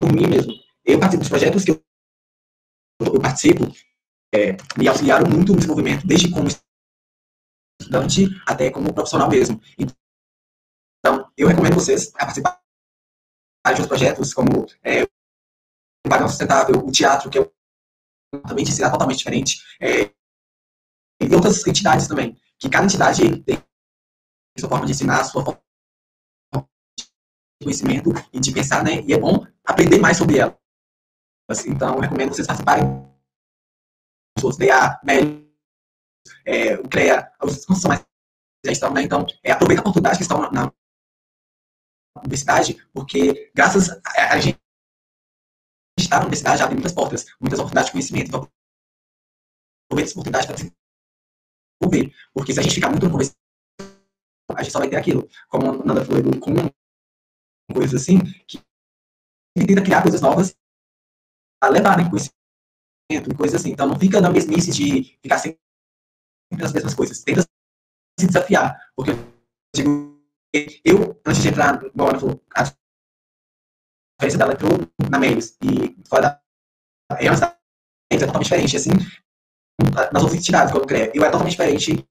por 0.00 0.12
mim 0.12 0.26
mesmo. 0.26 0.52
Eu 0.84 0.98
participo 0.98 1.22
dos 1.22 1.28
projetos 1.28 1.64
que 1.64 1.70
eu, 1.72 1.84
eu 3.00 3.20
participo, 3.20 3.64
é, 4.34 4.56
me 4.76 4.88
auxiliaram 4.88 5.28
muito 5.28 5.52
no 5.52 5.58
desenvolvimento, 5.58 6.06
desde 6.06 6.30
como 6.30 6.48
estudante 7.80 8.26
até 8.46 8.70
como 8.70 8.92
profissional 8.92 9.28
mesmo. 9.28 9.60
Então, 9.78 11.30
eu 11.36 11.48
recomendo 11.48 11.74
vocês 11.74 12.12
a 12.14 12.18
participar 12.18 12.60
de 13.66 13.82
outros 13.82 13.86
projetos, 13.86 14.34
como 14.34 14.66
é, 14.82 15.02
o 15.02 16.08
Pagão 16.08 16.28
Sustentável, 16.28 16.78
o 16.78 16.90
teatro, 16.90 17.30
que 17.30 17.38
também 18.46 18.64
de 18.64 18.70
ensinar 18.70 18.90
totalmente 18.90 19.18
diferente, 19.18 19.62
é, 19.80 20.10
e 21.20 21.34
outras 21.34 21.66
entidades 21.66 22.06
também, 22.06 22.40
que 22.58 22.68
cada 22.68 22.84
entidade 22.84 23.42
tem 23.42 23.62
sua 24.58 24.68
forma 24.68 24.86
de 24.86 24.92
ensinar, 24.92 25.24
sua 25.24 25.44
forma 25.44 25.62
conhecimento 27.62 28.10
e 28.32 28.40
de 28.40 28.52
pensar, 28.52 28.84
né? 28.84 29.02
E 29.02 29.12
é 29.12 29.18
bom 29.18 29.46
aprender 29.64 29.98
mais 29.98 30.16
sobre 30.16 30.38
ela. 30.38 30.58
Então, 31.66 31.94
eu 31.94 32.00
recomendo 32.00 32.34
vocês 32.34 32.46
participarem 32.46 32.84
os 34.42 34.56
DA, 34.56 35.00
MEL, 35.02 35.48
é, 36.44 36.74
o 36.76 36.88
CREA, 36.88 37.32
os 37.42 37.64
que 37.64 37.74
são 37.74 37.88
mais 37.88 38.04
já 38.64 38.72
estão, 38.72 38.92
né? 38.92 39.02
Então, 39.02 39.26
é, 39.42 39.52
aproveita 39.52 39.80
a 39.80 39.84
oportunidade 39.84 40.18
que 40.18 40.22
estão 40.22 40.50
na, 40.50 40.72
universidade, 42.22 42.74
porque 42.92 43.50
graças 43.54 43.90
a, 43.90 44.34
a 44.34 44.40
gente 44.40 44.58
estar 45.98 46.16
na 46.16 46.22
universidade 46.22 46.62
abre 46.62 46.74
muitas 46.74 46.92
portas, 46.92 47.26
muitas 47.40 47.58
oportunidades 47.58 47.86
de 47.86 47.92
conhecimento. 47.92 48.28
Então, 48.28 48.50
aproveita 49.86 50.10
essa 50.10 50.14
oportunidade 50.14 50.46
para 50.46 50.56
desenvolver. 50.56 52.16
Porque 52.34 52.52
se 52.52 52.60
a 52.60 52.62
gente 52.62 52.74
ficar 52.74 52.90
muito 52.90 53.06
no 53.06 53.12
começo, 53.12 53.32
a 54.54 54.62
gente 54.62 54.72
só 54.72 54.80
vai 54.80 54.90
ter 54.90 54.96
aquilo. 54.96 55.28
Como 55.48 55.84
Nanda 55.84 56.04
falou 56.04 56.22
do 56.22 56.40
com 56.40 56.50
coisas 57.72 58.02
assim, 58.02 58.18
que 58.46 58.60
tenta 59.54 59.82
criar 59.82 60.02
coisas 60.02 60.20
novas 60.20 60.56
a 61.62 61.68
levar, 61.68 61.96
né, 61.98 62.08
conhecimento 62.08 63.36
coisas 63.36 63.60
assim. 63.60 63.72
Então, 63.72 63.88
não 63.88 63.98
fica 63.98 64.20
na 64.20 64.30
mesmice 64.30 64.70
de 64.70 65.18
ficar 65.22 65.38
sempre 65.38 65.60
as 66.62 66.72
mesmas 66.72 66.94
coisas. 66.94 67.22
Tenta 67.22 67.42
se 68.18 68.26
desafiar. 68.26 68.78
Porque 68.96 69.12
eu 69.76 70.18
eu, 70.84 71.20
antes 71.26 71.42
de 71.42 71.48
entrar, 71.48 71.84
igual 71.84 72.18
falou, 72.18 72.42
a 72.54 72.62
diferença 74.18 74.38
dela 74.38 74.52
entrou 74.54 74.70
na 75.10 75.18
Melis 75.18 75.56
e 75.62 75.96
fora 76.08 76.22
da. 76.22 76.42
É 77.20 77.30
uma 77.30 77.58
é 78.10 78.18
totalmente 78.18 78.44
diferente, 78.44 78.76
assim, 78.76 78.90
nas 80.12 80.22
outras 80.22 80.40
entidades, 80.40 80.72
como 80.72 80.84
o 80.84 80.86
CREA. 80.86 81.12
Eu 81.14 81.22
era 81.22 81.30
totalmente 81.30 81.52
diferente 81.52 82.08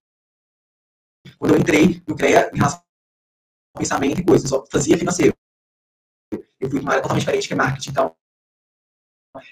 quando 1.37 1.53
eu 1.53 1.59
entrei 1.59 2.01
no 2.07 2.15
CREA 2.15 2.49
em 2.53 2.57
relação 2.57 2.79
ao 3.75 3.79
pensamento 3.79 4.21
e 4.21 4.25
coisas, 4.25 4.49
só 4.49 4.65
fazia 4.71 4.97
financeiro. 4.97 5.35
Eu 6.59 6.69
fui 6.69 6.79
para 6.79 6.85
uma 6.85 6.91
área 6.91 7.01
totalmente 7.01 7.23
diferente, 7.23 7.47
que 7.47 7.53
é 7.53 7.57
marketing. 7.57 7.89
Então, 7.91 8.15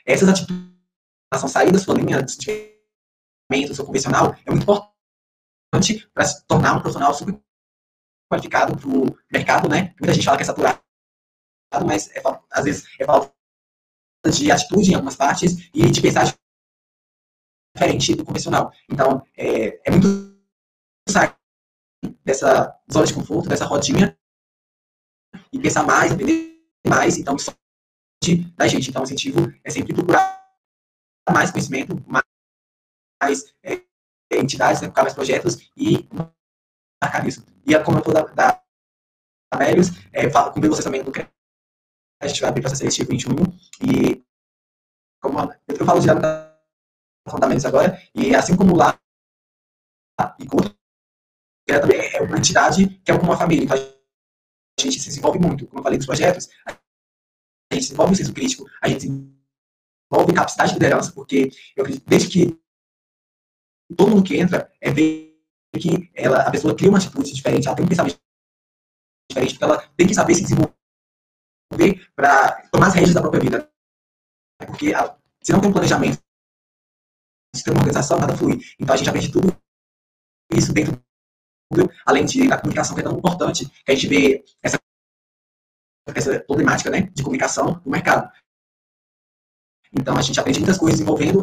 essas 0.06 0.30
atitudes, 0.30 0.76
são 1.36 1.50
sair 1.50 1.72
da 1.72 1.80
sua 1.80 1.96
linha 1.96 2.22
de 2.24 2.38
pensamento, 3.50 3.76
seu 3.76 3.86
convencional, 3.86 4.36
é 4.46 4.52
muito 4.52 4.64
importante 4.64 6.08
para 6.14 6.26
se 6.26 6.46
tornar 6.46 6.74
um 6.74 6.80
profissional 6.80 7.14
super 7.14 7.40
qualificado 8.32 8.78
para 8.78 8.90
o 8.90 9.18
mercado, 9.32 9.70
né? 9.70 9.94
Muita 10.00 10.14
gente 10.14 10.26
fala 10.26 10.38
que 10.38 10.44
é 10.44 10.46
saturado, 10.46 10.82
mas 11.86 12.10
é, 12.12 12.22
às 12.52 12.64
vezes 12.64 12.88
é 13.00 13.06
falta 13.06 13.34
de 14.32 14.52
atitude 14.52 14.92
em 14.92 14.96
algumas 14.96 15.16
partes 15.16 15.70
e 15.74 15.92
de 15.92 16.02
pensar 16.02 16.34
diferente 17.76 18.16
do 18.16 18.26
convencional. 18.26 18.72
Então, 18.90 19.26
é, 19.36 19.82
é 19.88 19.92
muito 19.92 20.08
sair 21.08 21.36
dessa 22.24 22.80
zona 22.92 23.06
de 23.06 23.14
conforto, 23.14 23.50
dessa 23.50 23.66
rodinha, 23.66 24.18
e 25.52 25.60
pensar 25.60 25.84
mais, 25.84 26.12
aprender 26.12 26.55
mais. 26.90 27.18
Então, 27.18 27.36
isso 27.36 27.52
da 28.56 28.68
gente. 28.68 28.90
Então, 28.90 29.02
o 29.02 29.06
incentivo 29.06 29.54
é 29.64 29.70
sempre 29.70 29.94
procurar 29.94 30.44
mais 31.32 31.52
conhecimento, 31.52 31.96
mais 32.08 33.56
é, 33.64 33.82
entidades, 34.32 34.82
né, 34.82 34.92
mais 34.96 35.14
projetos 35.14 35.70
e 35.76 36.08
marcar 37.02 37.28
isso. 37.28 37.46
E 37.66 37.78
como 37.84 37.98
eu 37.98 38.04
falei 38.04 38.24
da, 38.24 38.34
da 38.34 38.64
Amérios, 39.52 39.90
é, 40.14 40.30
falo, 40.30 40.52
com 40.52 40.62
vocês 40.62 40.84
também 40.84 41.04
do 41.04 41.12
a 42.22 42.28
gente 42.28 42.42
vai 42.42 42.50
abrir 42.50 42.62
processo 42.62 42.82
seletivo 42.82 43.14
em 43.14 43.20
junho, 43.20 43.46
e 43.82 44.24
como 45.22 45.40
eu 45.68 45.86
falo 45.86 46.02
da 46.02 46.56
fundamentos 47.28 47.66
agora, 47.66 48.02
e 48.14 48.36
assim 48.36 48.56
como 48.56 48.76
lá, 48.76 49.00
e 50.40 50.46
como 50.46 50.64
é, 51.68 52.18
é 52.18 52.22
uma 52.22 52.38
entidade 52.38 52.88
que 53.04 53.12
é 53.12 53.16
uma 53.16 53.38
família, 53.38 53.66
então 53.66 53.78
a 53.78 53.95
gente 54.82 55.00
se 55.00 55.08
desenvolve 55.08 55.40
muito, 55.40 55.66
como 55.68 55.80
eu 55.80 55.84
falei 55.84 55.98
dos 55.98 56.06
projetos, 56.06 56.50
a 56.68 57.76
gente 57.76 57.84
desenvolve 57.84 58.14
o 58.14 58.16
senso 58.16 58.34
crítico, 58.34 58.66
a 58.82 58.90
gente 58.90 59.08
desenvolve 59.08 60.34
capacidade 60.34 60.70
de 60.70 60.76
liderança, 60.76 61.12
porque 61.12 61.50
eu 61.76 61.84
acredito, 61.84 62.06
desde 62.08 62.30
que 62.30 62.60
todo 63.96 64.10
mundo 64.12 64.24
que 64.24 64.38
entra 64.38 64.72
é 64.82 64.92
ver 64.92 65.36
que 65.80 66.10
ela, 66.14 66.42
a 66.42 66.52
pessoa 66.52 66.76
cria 66.76 66.90
uma 66.90 66.98
atitude 66.98 67.34
diferente, 67.34 67.68
ela 67.68 67.76
tem 67.76 67.86
um 67.86 67.90
pensamento 67.90 68.20
diferente, 69.30 69.54
porque 69.54 69.64
ela 69.64 69.88
tem 69.90 70.08
que 70.08 70.14
saber 70.14 70.36
se 70.36 70.44
desenvolver 70.44 70.76
para 72.16 72.70
tomar 72.70 72.88
as 72.88 72.94
rédeas 72.94 73.14
da 73.14 73.22
própria 73.22 73.42
vida. 73.42 73.72
Porque 74.66 74.94
a, 74.94 75.18
se 75.44 75.52
não 75.52 75.60
tem 75.60 75.70
um 75.70 75.74
planejamento, 75.74 76.22
se 77.56 77.64
tem 77.64 77.74
uma 77.74 77.82
organização, 77.82 78.20
nada 78.20 78.38
flui. 78.38 78.60
Então 78.80 78.94
a 78.94 78.98
gente 78.98 79.10
aprende 79.10 79.32
tudo 79.32 79.56
isso 80.52 80.72
dentro 80.72 81.04
além 82.06 82.26
de, 82.26 82.48
da 82.48 82.60
comunicação 82.60 82.96
que 82.96 83.02
é 83.02 83.04
tão 83.04 83.18
importante, 83.18 83.66
que 83.66 83.92
a 83.92 83.96
gente 83.96 84.08
vê 84.08 84.44
essa, 84.62 84.80
essa 86.14 86.40
problemática 86.42 86.90
né, 86.90 87.02
de 87.02 87.24
comunicação 87.24 87.82
no 87.84 87.92
mercado. 87.92 88.32
Então 89.94 90.18
a 90.18 90.22
gente 90.22 90.40
aprende 90.40 90.60
muitas 90.60 90.78
coisas 90.78 91.00
envolvendo, 91.00 91.42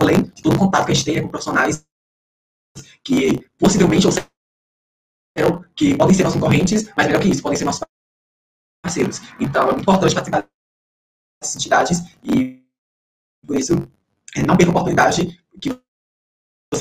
além 0.00 0.22
de 0.22 0.42
todo 0.42 0.56
o 0.56 0.58
contato 0.58 0.86
que 0.86 0.92
a 0.92 0.94
gente 0.94 1.04
tem 1.04 1.22
com 1.22 1.28
profissionais 1.28 1.86
que 3.02 3.48
possivelmente 3.58 4.06
ou 4.06 5.64
que 5.74 5.96
podem 5.96 6.14
ser 6.14 6.24
nossos 6.24 6.40
concorrentes, 6.40 6.90
mas 6.96 7.06
melhor 7.06 7.20
que 7.20 7.28
isso, 7.28 7.42
podem 7.42 7.58
ser 7.58 7.64
nossos 7.64 7.82
parceiros. 8.82 9.18
Então, 9.40 9.64
é 9.64 9.72
muito 9.72 9.82
importante 9.82 10.14
participar 10.14 10.48
dessas 11.42 11.56
entidades 11.56 11.98
e, 12.24 12.64
por 13.46 13.56
isso, 13.56 13.74
é, 14.34 14.42
não 14.42 14.56
perca 14.56 14.70
a 14.70 14.74
oportunidade 14.74 15.38
que 15.60 15.70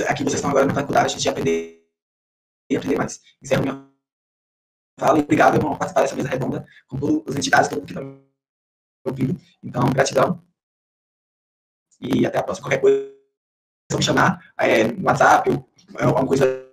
aqui 0.08 0.24
vocês 0.24 0.36
estão 0.36 0.50
agora 0.50 0.66
na 0.66 0.74
faculdade 0.74 1.18
de 1.18 1.30
aprender 1.30 1.85
e 2.70 2.78
aprender 2.78 2.98
mais. 2.98 3.22
Encerro 3.42 3.64
minha 3.64 3.96
fala 5.00 5.20
e 5.20 5.22
obrigado 5.22 5.60
por 5.60 5.78
participar 5.78 6.02
dessa 6.02 6.16
mesa 6.16 6.30
redonda 6.30 6.66
com 6.88 6.98
todas 6.98 7.34
as 7.34 7.36
entidades, 7.36 7.70
todo 7.70 7.80
mundo 7.80 7.88
que 7.88 7.94
está 7.94 8.04
me 8.04 8.22
ouvindo. 9.06 9.42
Então, 9.64 9.90
gratidão 9.90 10.44
e 12.02 12.26
até 12.26 12.40
a 12.40 12.44
próxima. 12.44 12.68
Qualquer 12.68 12.82
coisa, 12.82 13.14
só 13.92 13.98
me 13.98 14.04
chamar 14.04 14.54
é, 14.58 14.92
no 14.92 15.06
WhatsApp 15.06 15.50
ou 15.50 15.70
alguma 16.00 16.28
coisa 16.28 16.66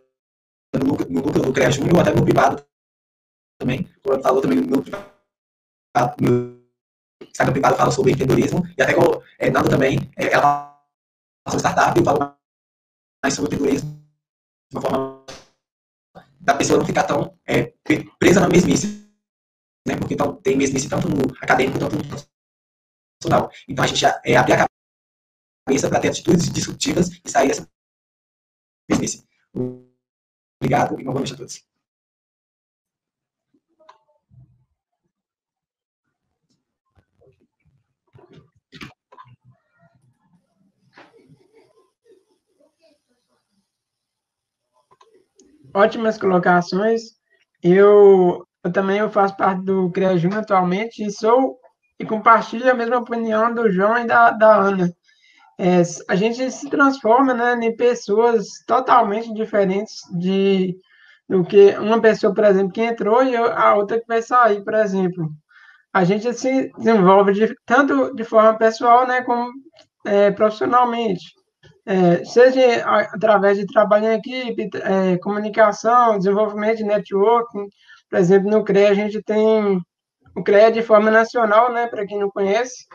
no 0.74 0.96
no 1.08 1.22
núcleo 1.22 1.44
do 1.44 1.52
CREA 1.52 1.70
Júnior 1.70 1.96
ou 1.96 2.00
até 2.00 2.14
no 2.14 2.24
privado 2.24 2.64
também. 3.60 3.84
Como 4.02 4.22
falou 4.22 4.40
também 4.40 4.60
no 4.60 4.82
privado 4.82 5.12
meu 6.20 6.62
Instagram 7.22 7.52
privado 7.52 7.76
fala 7.76 7.90
sobre 7.90 8.12
empreendedorismo, 8.12 8.66
e 8.76 8.82
até 8.82 8.94
com 8.94 9.22
é, 9.38 9.50
Nando 9.50 9.68
também, 9.68 9.98
é, 10.16 10.32
ela 10.32 10.82
fala 11.44 11.58
sobre 11.58 11.58
startup 11.58 12.00
e 12.00 12.04
fala 12.04 12.38
mais 13.22 13.34
sobre 13.34 13.54
empreendedorismo, 13.54 13.90
de 14.70 14.76
uma 14.76 14.82
forma 14.82 15.11
da 16.42 16.54
pessoa 16.54 16.78
não 16.78 16.86
ficar 16.86 17.04
tão 17.04 17.38
é, 17.46 17.72
presa 18.18 18.40
na 18.40 18.48
mesmice, 18.48 19.08
né? 19.86 19.96
porque 19.96 20.14
então, 20.14 20.36
tem 20.36 20.56
mesmice 20.56 20.88
tanto 20.88 21.08
no 21.08 21.32
acadêmico 21.40 21.78
quanto 21.78 21.96
no 21.96 22.04
profissional. 22.04 23.50
Então 23.68 23.84
a 23.84 23.86
gente 23.86 24.04
é, 24.24 24.36
abrir 24.36 24.54
a 24.54 24.66
cabeça 25.66 25.88
para 25.88 26.00
ter 26.00 26.08
atitudes 26.08 26.50
disruptivas 26.50 27.10
e 27.24 27.30
sair 27.30 27.48
dessa 27.48 27.68
mesmice. 28.90 29.24
Obrigado 30.60 30.98
e 30.98 31.04
uma 31.04 31.12
boa 31.12 31.20
noite 31.20 31.34
a 31.34 31.36
todos. 31.36 31.71
Ótimas 45.74 46.18
colocações. 46.18 47.02
Eu, 47.62 48.46
eu 48.64 48.72
também 48.72 48.98
eu 48.98 49.10
faço 49.10 49.36
parte 49.36 49.64
do 49.64 49.90
CREA 49.90 50.16
Júnior 50.16 50.40
atualmente 50.40 51.04
e 51.04 51.10
sou 51.10 51.58
e 51.98 52.04
compartilho 52.04 52.70
a 52.70 52.74
mesma 52.74 52.98
opinião 52.98 53.54
do 53.54 53.70
João 53.70 53.98
e 53.98 54.06
da, 54.06 54.30
da 54.30 54.56
Ana. 54.56 54.92
É, 55.58 55.82
a 56.08 56.16
gente 56.16 56.50
se 56.50 56.68
transforma 56.68 57.34
né, 57.34 57.54
em 57.66 57.76
pessoas 57.76 58.46
totalmente 58.66 59.32
diferentes 59.34 59.94
de 60.18 60.76
do 61.28 61.44
que 61.44 61.70
uma 61.78 62.00
pessoa, 62.00 62.34
por 62.34 62.44
exemplo, 62.44 62.72
que 62.72 62.82
entrou 62.82 63.22
e 63.24 63.34
a 63.36 63.74
outra 63.74 63.98
que 63.98 64.06
vai 64.06 64.20
sair, 64.20 64.62
por 64.62 64.74
exemplo. 64.74 65.30
a 65.92 66.04
gente 66.04 66.32
se 66.34 66.70
desenvolve 66.78 67.32
de, 67.32 67.54
tanto 67.66 68.14
de 68.14 68.24
forma 68.24 68.58
pessoal, 68.58 69.06
né, 69.06 69.22
como 69.22 69.50
é, 70.06 70.30
profissionalmente. 70.30 71.34
É, 71.84 72.24
seja 72.24 72.84
através 73.12 73.58
de 73.58 73.66
trabalho 73.66 74.06
em 74.06 74.14
equipe, 74.14 74.70
é, 74.82 75.18
comunicação, 75.18 76.16
desenvolvimento 76.16 76.78
de 76.78 76.84
networking. 76.84 77.66
Por 78.08 78.18
exemplo, 78.18 78.50
no 78.50 78.64
CREA 78.64 78.90
a 78.90 78.94
gente 78.94 79.20
tem 79.22 79.80
o 80.36 80.42
CREA 80.42 80.70
de 80.70 80.82
forma 80.82 81.10
nacional, 81.10 81.72
né, 81.72 81.86
para 81.86 82.06
quem 82.06 82.18
não 82.18 82.30
conhece, 82.30 82.86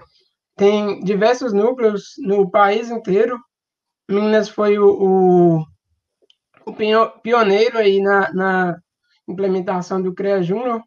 tem 0.56 1.00
diversos 1.02 1.54
núcleos 1.54 2.14
no 2.20 2.50
país 2.50 2.90
inteiro. 2.90 3.38
Minas 4.10 4.50
foi 4.50 4.80
o, 4.80 4.88
o, 4.88 5.66
o 6.66 6.74
pioneiro 7.22 7.78
aí 7.78 8.02
na, 8.02 8.34
na 8.34 8.78
implementação 9.28 10.02
do 10.02 10.14
CREA 10.14 10.42
Júnior, 10.42 10.82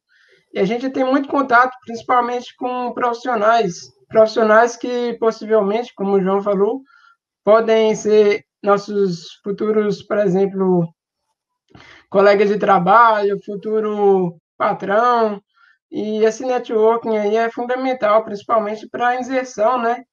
e 0.52 0.58
a 0.58 0.64
gente 0.64 0.90
tem 0.90 1.04
muito 1.04 1.28
contato, 1.28 1.76
principalmente 1.84 2.54
com 2.56 2.92
profissionais, 2.92 3.92
profissionais 4.08 4.74
que 4.74 5.16
possivelmente, 5.20 5.94
como 5.94 6.12
o 6.12 6.22
João 6.22 6.42
falou, 6.42 6.82
podem 7.44 7.94
ser 7.94 8.44
nossos 8.62 9.40
futuros, 9.42 10.02
por 10.02 10.18
exemplo, 10.18 10.88
colegas 12.10 12.48
de 12.48 12.58
trabalho, 12.58 13.42
futuro 13.44 14.36
patrão, 14.58 15.40
e 15.90 16.24
esse 16.24 16.44
networking 16.44 17.16
aí 17.16 17.36
é 17.36 17.50
fundamental, 17.50 18.24
principalmente 18.24 18.88
para 18.88 19.08
a 19.08 19.16
inserção, 19.20 19.80
né, 19.80 20.04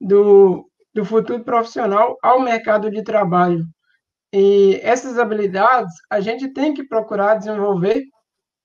do, 0.00 0.68
do 0.94 1.04
futuro 1.04 1.44
profissional 1.44 2.16
ao 2.22 2.40
mercado 2.40 2.90
de 2.90 3.02
trabalho. 3.02 3.64
E 4.32 4.80
essas 4.82 5.18
habilidades 5.18 5.92
a 6.10 6.20
gente 6.20 6.52
tem 6.52 6.74
que 6.74 6.86
procurar 6.86 7.36
desenvolver 7.36 8.02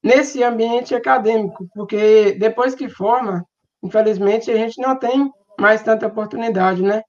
nesse 0.03 0.43
ambiente 0.43 0.95
acadêmico, 0.95 1.67
porque 1.74 2.34
depois 2.34 2.76
que 2.76 2.89
forma, 2.89 3.45
infelizmente, 3.84 4.51
a 4.51 4.55
gente 4.55 4.82
não 4.82 4.97
tem 4.97 5.30
mais 5.59 5.84
tanta 5.84 6.07
oportunidade, 6.07 6.82
né? 6.82 7.01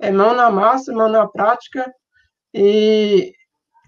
É 0.00 0.10
mão 0.10 0.34
na 0.34 0.50
massa, 0.50 0.92
mão 0.92 1.08
na 1.08 1.26
prática, 1.26 1.90
e 2.54 3.32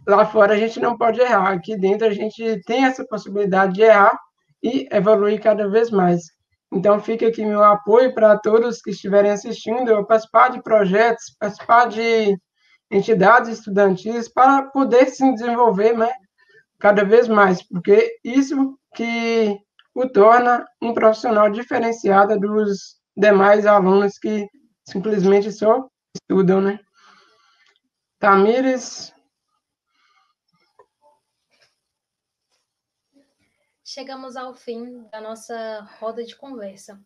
lá 0.06 0.26
fora 0.26 0.54
a 0.54 0.58
gente 0.58 0.80
não 0.80 0.96
pode 0.96 1.20
errar. 1.20 1.52
Aqui 1.52 1.76
dentro 1.76 2.06
a 2.06 2.12
gente 2.12 2.60
tem 2.66 2.84
essa 2.84 3.04
possibilidade 3.06 3.74
de 3.74 3.82
errar 3.82 4.18
e 4.62 4.88
evoluir 4.90 5.40
cada 5.40 5.68
vez 5.68 5.90
mais. 5.90 6.22
Então, 6.72 7.00
fica 7.00 7.26
aqui 7.26 7.44
meu 7.44 7.64
apoio 7.64 8.14
para 8.14 8.38
todos 8.38 8.80
que 8.80 8.90
estiverem 8.90 9.32
assistindo, 9.32 9.90
eu 9.90 10.06
participar 10.06 10.50
de 10.50 10.62
projetos, 10.62 11.34
participar 11.38 11.88
de 11.88 12.36
entidades 12.90 13.50
estudantis 13.50 14.28
para 14.28 14.62
poder 14.64 15.06
se 15.06 15.32
desenvolver 15.32 15.96
né, 15.96 16.10
cada 16.78 17.04
vez 17.04 17.28
mais, 17.28 17.62
porque 17.62 18.16
isso 18.24 18.78
que 18.94 19.56
o 19.94 20.08
torna 20.08 20.64
um 20.80 20.94
profissional 20.94 21.50
diferenciado 21.50 22.38
dos 22.38 22.96
demais 23.16 23.66
alunos 23.66 24.18
que 24.18 24.46
simplesmente 24.88 25.52
só 25.52 25.86
estudam, 26.14 26.60
né? 26.60 26.80
Tamires, 28.18 29.12
Chegamos 33.92 34.36
ao 34.36 34.54
fim 34.54 35.02
da 35.08 35.20
nossa 35.20 35.80
roda 35.98 36.22
de 36.22 36.36
conversa. 36.36 37.04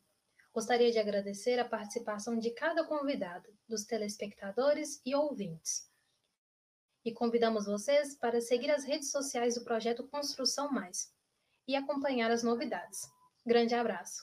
Gostaria 0.53 0.93
de 0.93 0.99
agradecer 0.99 1.59
a 1.59 1.65
participação 1.67 2.39
de 2.39 2.51
cada 2.51 2.85
convidado, 2.85 3.49
dos 3.67 3.87
telespectadores 3.87 5.01
e 5.03 5.15
ouvintes. 5.15 5.91
E 7.03 7.11
convidamos 7.11 7.65
vocês 7.65 8.15
para 8.19 8.39
seguir 8.39 8.71
as 8.71 8.85
redes 8.85 9.11
sociais 9.11 9.55
do 9.55 9.65
projeto 9.65 10.07
Construção 10.09 10.71
Mais 10.71 11.11
e 11.67 11.75
acompanhar 11.75 12.31
as 12.31 12.43
novidades. 12.43 13.11
Grande 13.47 13.75
abraço! 13.75 14.23